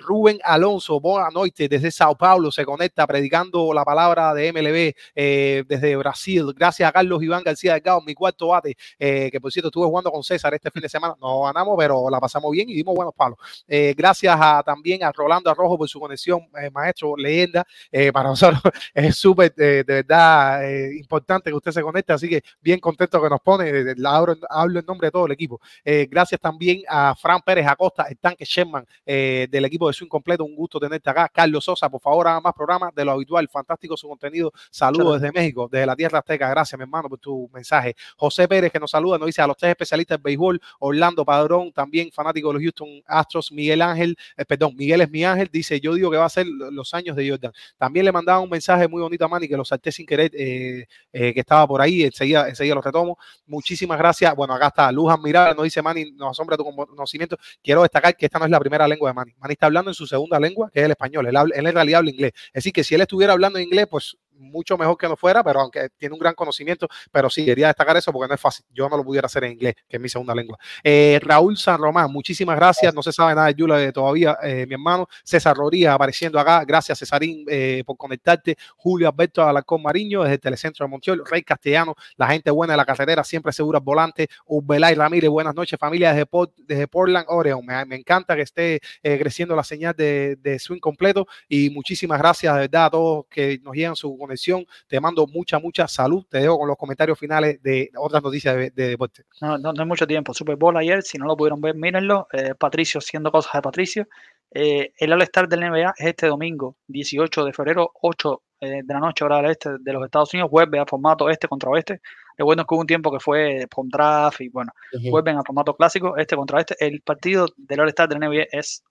Rubén 0.00 0.38
Alonso, 0.42 1.00
buenas 1.00 1.32
noches, 1.32 1.68
desde 1.68 1.90
Sao 1.90 2.16
Paulo, 2.16 2.50
se 2.50 2.64
conecta 2.64 3.06
predicando 3.06 3.72
la 3.72 3.84
palabra 3.84 4.34
de 4.34 4.52
MLB 4.52 5.66
desde 5.66 5.96
Brasil. 5.96 6.52
Gracias 6.54 6.88
a 6.88 6.92
Carlos 6.92 7.22
Iván 7.22 7.42
García 7.42 7.74
Delgado, 7.74 8.00
mi 8.00 8.14
cuarto 8.14 8.48
bate, 8.48 8.76
que 8.98 9.38
por 9.40 9.52
cierto 9.52 9.68
estuve 9.68 9.86
jugando 9.86 10.10
con 10.10 10.22
César 10.22 10.54
este 10.54 10.70
fin 10.70 10.82
de 10.82 10.88
semana. 10.88 11.14
No 11.20 11.42
ganamos, 11.42 11.76
pero 11.78 12.10
la 12.10 12.20
pasamos 12.20 12.50
bien 12.52 12.67
y 12.68 12.74
dimos 12.74 12.94
buenos 12.94 13.14
palos. 13.14 13.38
Eh, 13.66 13.94
gracias 13.96 14.36
a, 14.38 14.62
también 14.62 15.02
a 15.04 15.12
Rolando 15.12 15.50
Arrojo 15.50 15.78
por 15.78 15.88
su 15.88 15.98
conexión, 16.00 16.40
eh, 16.60 16.70
maestro, 16.70 17.16
leyenda. 17.16 17.66
Eh, 17.90 18.12
para 18.12 18.28
nosotros 18.30 18.62
es 18.94 19.16
súper, 19.16 19.54
de 19.54 19.82
verdad, 19.82 20.62
importante 20.92 21.50
que 21.50 21.56
usted 21.56 21.72
se 21.72 21.82
conecte, 21.82 22.12
así 22.12 22.28
que 22.28 22.42
bien 22.60 22.80
contento 22.80 23.20
que 23.22 23.28
nos 23.28 23.40
pone. 23.40 23.94
Hablo, 24.04 24.36
hablo 24.48 24.80
en 24.80 24.86
nombre 24.86 25.06
de 25.08 25.12
todo 25.12 25.26
el 25.26 25.32
equipo. 25.32 25.60
gracias 25.84 26.40
también 26.40 26.82
a 26.88 27.14
Fran 27.14 27.40
Pérez 27.44 27.66
Acosta, 27.66 28.04
el 28.04 28.18
tanque 28.18 28.44
Sherman 28.44 28.84
del 29.04 29.64
equipo 29.64 29.88
de 29.88 29.94
Swing 29.94 30.08
Completo. 30.08 30.44
Un 30.44 30.54
gusto 30.54 30.78
tenerte 30.78 31.10
acá. 31.10 31.28
Carlos 31.28 31.64
Sosa, 31.64 31.88
por 31.88 32.00
favor, 32.00 32.28
haga 32.28 32.40
más 32.40 32.52
programas 32.52 32.94
de 32.94 33.04
lo 33.04 33.12
habitual. 33.12 33.48
Fantástico 33.48 33.96
su 33.96 34.08
contenido. 34.08 34.52
Saludos 34.70 35.20
desde 35.20 35.32
México, 35.32 35.68
desde 35.70 35.86
la 35.86 35.96
tierra 35.96 36.18
azteca. 36.18 36.48
Gracias, 36.48 36.78
mi 36.78 36.82
hermano, 36.82 37.08
por 37.08 37.18
tu 37.18 37.48
mensaje. 37.52 37.94
José 38.16 38.48
Pérez, 38.48 38.72
que 38.72 38.80
nos 38.80 38.90
saluda, 38.90 39.18
nos 39.18 39.26
dice 39.26 39.42
a 39.42 39.46
los 39.46 39.56
tres 39.56 39.70
especialistas 39.70 40.18
de 40.18 40.22
béisbol. 40.22 40.60
Orlando 40.80 41.24
Padrón, 41.24 41.72
también 41.72 42.10
fanático 42.12 42.48
de 42.48 42.54
Houston 42.60 43.02
Astros 43.06 43.52
Miguel 43.52 43.82
Ángel, 43.82 44.16
eh, 44.36 44.44
perdón, 44.44 44.74
Miguel 44.76 45.00
es 45.00 45.10
mi 45.10 45.24
ángel, 45.24 45.48
dice, 45.52 45.80
yo 45.80 45.94
digo 45.94 46.10
que 46.10 46.16
va 46.16 46.24
a 46.24 46.28
ser 46.28 46.46
los 46.46 46.94
años 46.94 47.16
de 47.16 47.28
Jordan. 47.28 47.52
También 47.76 48.04
le 48.04 48.12
mandaba 48.12 48.40
un 48.40 48.50
mensaje 48.50 48.88
muy 48.88 49.02
bonito 49.02 49.24
a 49.24 49.28
Manny, 49.28 49.48
que 49.48 49.56
lo 49.56 49.64
salté 49.64 49.92
sin 49.92 50.06
querer, 50.06 50.30
eh, 50.34 50.86
eh, 51.12 51.34
que 51.34 51.40
estaba 51.40 51.66
por 51.66 51.80
ahí, 51.80 52.02
enseguida, 52.02 52.48
enseguida 52.48 52.74
lo 52.74 52.82
retomo. 52.82 53.18
Muchísimas 53.46 53.98
gracias. 53.98 54.34
Bueno, 54.34 54.54
acá 54.54 54.68
está 54.68 54.92
Luz 54.92 55.12
Admirable, 55.12 55.54
nos 55.54 55.64
dice 55.64 55.82
Manny, 55.82 56.12
nos 56.12 56.30
asombra 56.30 56.56
tu 56.56 56.64
conocimiento. 56.64 57.36
Quiero 57.62 57.82
destacar 57.82 58.16
que 58.16 58.26
esta 58.26 58.38
no 58.38 58.44
es 58.44 58.50
la 58.50 58.60
primera 58.60 58.86
lengua 58.86 59.10
de 59.10 59.14
Manny. 59.14 59.34
Manny 59.38 59.52
está 59.52 59.66
hablando 59.66 59.90
en 59.90 59.94
su 59.94 60.06
segunda 60.06 60.38
lengua, 60.38 60.70
que 60.72 60.80
es 60.80 60.84
el 60.84 60.90
español. 60.90 61.26
Él, 61.26 61.36
él 61.54 61.66
en 61.66 61.74
realidad 61.74 61.98
habla 61.98 62.10
inglés. 62.10 62.32
Es 62.48 62.54
decir, 62.54 62.72
que 62.72 62.84
si 62.84 62.94
él 62.94 63.00
estuviera 63.00 63.32
hablando 63.32 63.58
inglés, 63.58 63.86
pues 63.90 64.16
mucho 64.38 64.78
mejor 64.78 64.96
que 64.96 65.08
no 65.08 65.16
fuera, 65.16 65.42
pero 65.42 65.60
aunque 65.60 65.88
tiene 65.96 66.14
un 66.14 66.18
gran 66.18 66.34
conocimiento, 66.34 66.88
pero 67.10 67.28
sí 67.28 67.44
quería 67.44 67.66
destacar 67.68 67.96
eso 67.96 68.12
porque 68.12 68.28
no 68.28 68.34
es 68.34 68.40
fácil. 68.40 68.64
Yo 68.72 68.88
no 68.88 68.96
lo 68.96 69.04
pudiera 69.04 69.26
hacer 69.26 69.44
en 69.44 69.52
inglés, 69.52 69.74
que 69.88 69.96
es 69.96 70.00
mi 70.00 70.08
segunda 70.08 70.34
lengua. 70.34 70.58
Eh, 70.82 71.18
Raúl 71.22 71.56
San 71.56 71.80
Román, 71.80 72.10
muchísimas 72.10 72.56
gracias. 72.56 72.94
No 72.94 73.02
se 73.02 73.12
sabe 73.12 73.34
nada 73.34 73.48
de 73.48 73.54
Yula 73.54 73.92
todavía, 73.92 74.38
eh, 74.42 74.66
mi 74.66 74.74
hermano. 74.74 75.08
César 75.24 75.56
Rodríguez 75.56 75.88
apareciendo 75.88 76.38
acá. 76.38 76.64
Gracias, 76.64 76.98
Cesarín, 76.98 77.44
eh, 77.48 77.82
por 77.84 77.96
conectarte. 77.96 78.56
Julio 78.76 79.08
Alberto 79.08 79.42
Alarcón 79.42 79.82
Mariño, 79.82 80.22
desde 80.22 80.34
el 80.34 80.40
Telecentro 80.40 80.86
de 80.86 80.90
Montiel. 80.90 81.22
Rey 81.24 81.42
Castellano, 81.42 81.94
la 82.16 82.28
gente 82.28 82.50
buena 82.50 82.74
de 82.74 82.78
la 82.78 82.84
carretera, 82.84 83.24
siempre 83.24 83.52
segura 83.52 83.80
volante. 83.80 84.28
Ubelay 84.46 84.94
Ramírez, 84.94 85.30
buenas 85.30 85.54
noches, 85.54 85.78
familia 85.78 86.12
desde, 86.12 86.28
desde 86.58 86.88
Portland, 86.88 87.26
Oregon. 87.28 87.64
Me, 87.64 87.96
encanta 87.98 88.36
que 88.36 88.42
esté 88.42 88.80
creciendo 89.02 89.56
la 89.56 89.64
señal 89.64 89.94
de, 89.96 90.36
de 90.36 90.58
swing 90.58 90.78
completo 90.78 91.26
y 91.48 91.70
muchísimas 91.70 92.18
gracias 92.18 92.54
de 92.54 92.60
verdad 92.60 92.86
a 92.86 92.90
todos 92.90 93.26
que 93.28 93.58
nos 93.62 93.74
llegan 93.74 93.96
su 93.96 94.16
conexión. 94.28 94.66
Te 94.86 95.00
mando 95.00 95.26
mucha, 95.26 95.58
mucha 95.58 95.88
salud. 95.88 96.24
Te 96.28 96.38
dejo 96.38 96.58
con 96.58 96.68
los 96.68 96.76
comentarios 96.76 97.18
finales 97.18 97.62
de 97.62 97.90
otras 97.96 98.22
noticias 98.22 98.56
de, 98.56 98.70
deporte. 98.70 99.24
No, 99.40 99.58
no, 99.58 99.72
no, 99.72 99.82
hay 99.82 99.88
mucho 99.88 100.06
tiempo. 100.06 100.34
Super 100.34 100.56
Bowl 100.56 100.76
ayer, 100.76 101.02
si 101.02 101.18
no 101.18 101.26
lo 101.26 101.36
pudieron 101.36 101.60
ver, 101.60 101.74
mírenlo. 101.74 102.28
Eh, 102.32 102.54
Patricio 102.54 102.98
haciendo 102.98 103.32
cosas 103.32 103.52
de 103.54 103.62
Patricio. 103.62 104.08
Eh, 104.50 104.92
el 104.98 105.12
All-Star 105.12 105.48
del 105.48 105.60
NBA 105.60 105.94
es 105.96 106.06
este 106.06 106.26
domingo, 106.26 106.76
18 106.86 107.44
de 107.44 107.52
febrero, 107.52 107.90
8 108.00 108.42
eh, 108.60 108.80
de 108.82 108.94
la 108.94 109.00
noche, 109.00 109.24
hora 109.24 109.36
del 109.36 109.50
este 109.50 109.70
de 109.78 109.92
los 109.92 110.04
Estados 110.04 110.32
Unidos. 110.34 110.50
Vuelve 110.50 110.78
a 110.78 110.86
formato 110.86 111.28
este 111.28 111.48
contra 111.48 111.70
oeste. 111.70 112.00
Lo 112.36 112.44
bueno 112.44 112.62
es 112.62 112.68
que 112.68 112.74
hubo 112.74 112.80
un 112.82 112.86
tiempo 112.86 113.10
que 113.10 113.20
fue 113.20 113.66
con 113.74 113.88
draft 113.88 114.40
y 114.40 114.48
bueno, 114.48 114.72
vuelven 115.10 115.38
a 115.38 115.42
formato 115.42 115.74
clásico, 115.74 116.16
este 116.16 116.36
contra 116.36 116.60
este. 116.60 116.76
El 116.78 117.00
partido 117.02 117.48
del 117.56 117.80
All-Star 117.80 118.08
del 118.08 118.20
NBA 118.20 118.46
es 118.52 118.84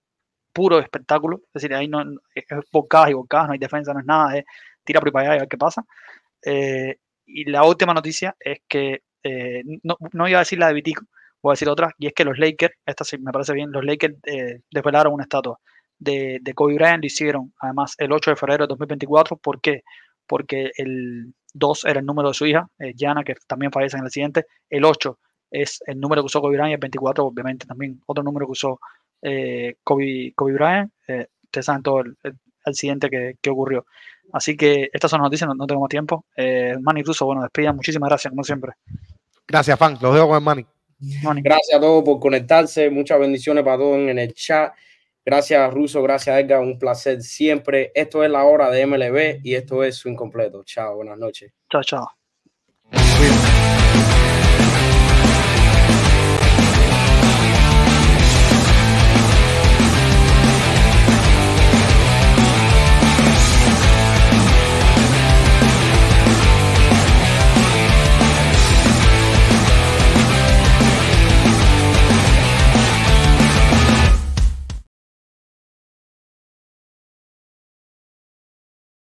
puro 0.58 0.80
espectáculo. 0.80 1.38
Es 1.54 1.62
decir, 1.62 1.74
ahí 1.74 1.88
no 1.88 2.02
es 2.34 2.46
bocadas 2.72 3.12
y 3.12 3.14
bocadas, 3.14 3.48
no 3.48 3.54
hay 3.54 3.60
defensa, 3.60 3.94
no 3.94 4.00
es 4.00 4.06
nada, 4.06 4.38
es 4.38 4.46
tira 4.88 5.02
por 5.02 5.16
allá 5.16 5.34
y 5.34 5.38
a 5.38 5.40
ver 5.42 5.48
qué 5.50 5.58
pasa. 5.58 5.86
Eh, 6.44 6.98
y 7.28 7.46
la 7.46 7.64
última 7.66 7.94
noticia 7.94 8.36
es 8.40 8.60
que, 8.68 9.02
eh, 9.24 9.62
no, 9.84 9.98
no, 10.14 10.28
iba 10.28 10.40
a 10.40 10.42
decir 10.42 10.58
la 10.58 10.68
de 10.68 10.74
Vitico, 10.74 11.04
voy 11.42 11.52
a 11.52 11.54
decir 11.54 11.70
otra, 11.70 11.94
y 12.00 12.08
es 12.08 12.14
que 12.14 12.24
los 12.24 12.40
Lakers, 12.40 12.74
esta 12.86 13.04
sí 13.04 13.18
me 13.20 13.32
parece 13.32 13.54
bien, 13.54 13.72
los 13.72 13.84
Lakers 13.86 14.16
eh, 14.26 14.62
desvelaron 14.72 15.14
una 15.14 15.24
estatua 15.24 15.60
de, 16.00 16.40
de 16.42 16.54
Kobe 16.54 16.76
Bryant, 16.76 17.04
lo 17.04 17.08
hicieron 17.08 17.54
además 17.60 17.96
el 17.98 18.12
8 18.14 18.32
de 18.32 18.36
febrero 18.38 18.64
de 18.66 18.70
2024, 18.70 19.38
¿por 19.38 19.62
qué? 19.62 19.84
Porque 20.26 20.72
el 20.78 21.34
2 21.54 21.86
era 21.86 22.00
el 22.00 22.06
número 22.06 22.30
de 22.30 22.34
su 22.34 22.46
hija, 22.46 22.68
eh, 22.80 22.94
Jana, 22.98 23.24
que 23.24 23.36
también 23.46 23.72
fallece 23.72 23.98
en 23.98 24.06
el 24.06 24.12
siguiente, 24.12 24.46
el 24.70 24.86
8 24.86 25.20
es 25.52 25.80
el 25.86 26.00
número 26.00 26.22
que 26.22 26.28
usó 26.28 26.42
Kobe 26.42 26.58
Bryant, 26.58 26.74
el 26.74 26.80
24 26.80 27.26
obviamente 27.26 27.66
también 27.66 28.02
otro 28.06 28.24
número 28.24 28.46
que 28.46 28.52
usó 28.54 28.80
Kobe, 29.84 30.34
Kobe 30.36 30.54
Bryant, 30.54 30.92
ustedes 31.44 31.66
saben 31.66 31.84
todo 31.84 32.02
el, 32.02 32.18
el, 32.24 32.76
siguiente 32.76 33.10
que, 33.10 33.36
que 33.42 33.50
ocurrió. 33.50 33.86
Así 34.34 34.58
que 34.58 34.90
estas 34.92 35.10
son 35.10 35.22
las 35.22 35.28
noticias, 35.28 35.50
no, 35.56 35.66
tengo 35.66 35.82
más 35.82 35.90
tiempo. 35.90 36.26
Eh, 36.36 36.76
Manny 36.82 37.04
Russo, 37.04 37.26
bueno, 37.26 37.42
despida. 37.42 37.74
Muchísimas 37.74 38.10
gracias, 38.10 38.32
como 38.32 38.44
siempre. 38.44 38.74
Gracias, 39.48 39.78
Fan. 39.80 39.98
Los 40.02 40.14
dejo 40.14 40.28
con 40.28 40.38
el 40.38 40.44
Manny. 40.44 40.66
Gracias 41.44 41.78
a 41.78 41.80
todos 41.80 42.04
por 42.04 42.20
conectarse. 42.20 42.90
Muchas 42.90 43.20
bendiciones 43.20 43.64
para 43.64 43.78
todos 43.78 43.98
en 43.98 44.20
el 44.20 44.34
chat. 44.34 44.74
Gracias, 45.26 45.74
Russo. 45.74 46.02
Gracias, 46.02 46.40
Edgar. 46.40 46.62
Un 46.62 46.80
placer 46.80 47.22
siempre. 47.22 47.92
Esto 47.94 48.24
es 48.24 48.30
la 48.30 48.44
hora 48.46 48.70
de 48.70 48.86
MLB 48.86 49.42
y 49.44 49.56
esto 49.56 49.84
es 49.84 49.96
su 49.96 50.10
incompleto. 50.10 50.64
Chao, 50.64 50.96
buenas 50.96 51.18
noches. 51.18 51.52
Chao, 51.70 51.84
chao. 51.84 52.17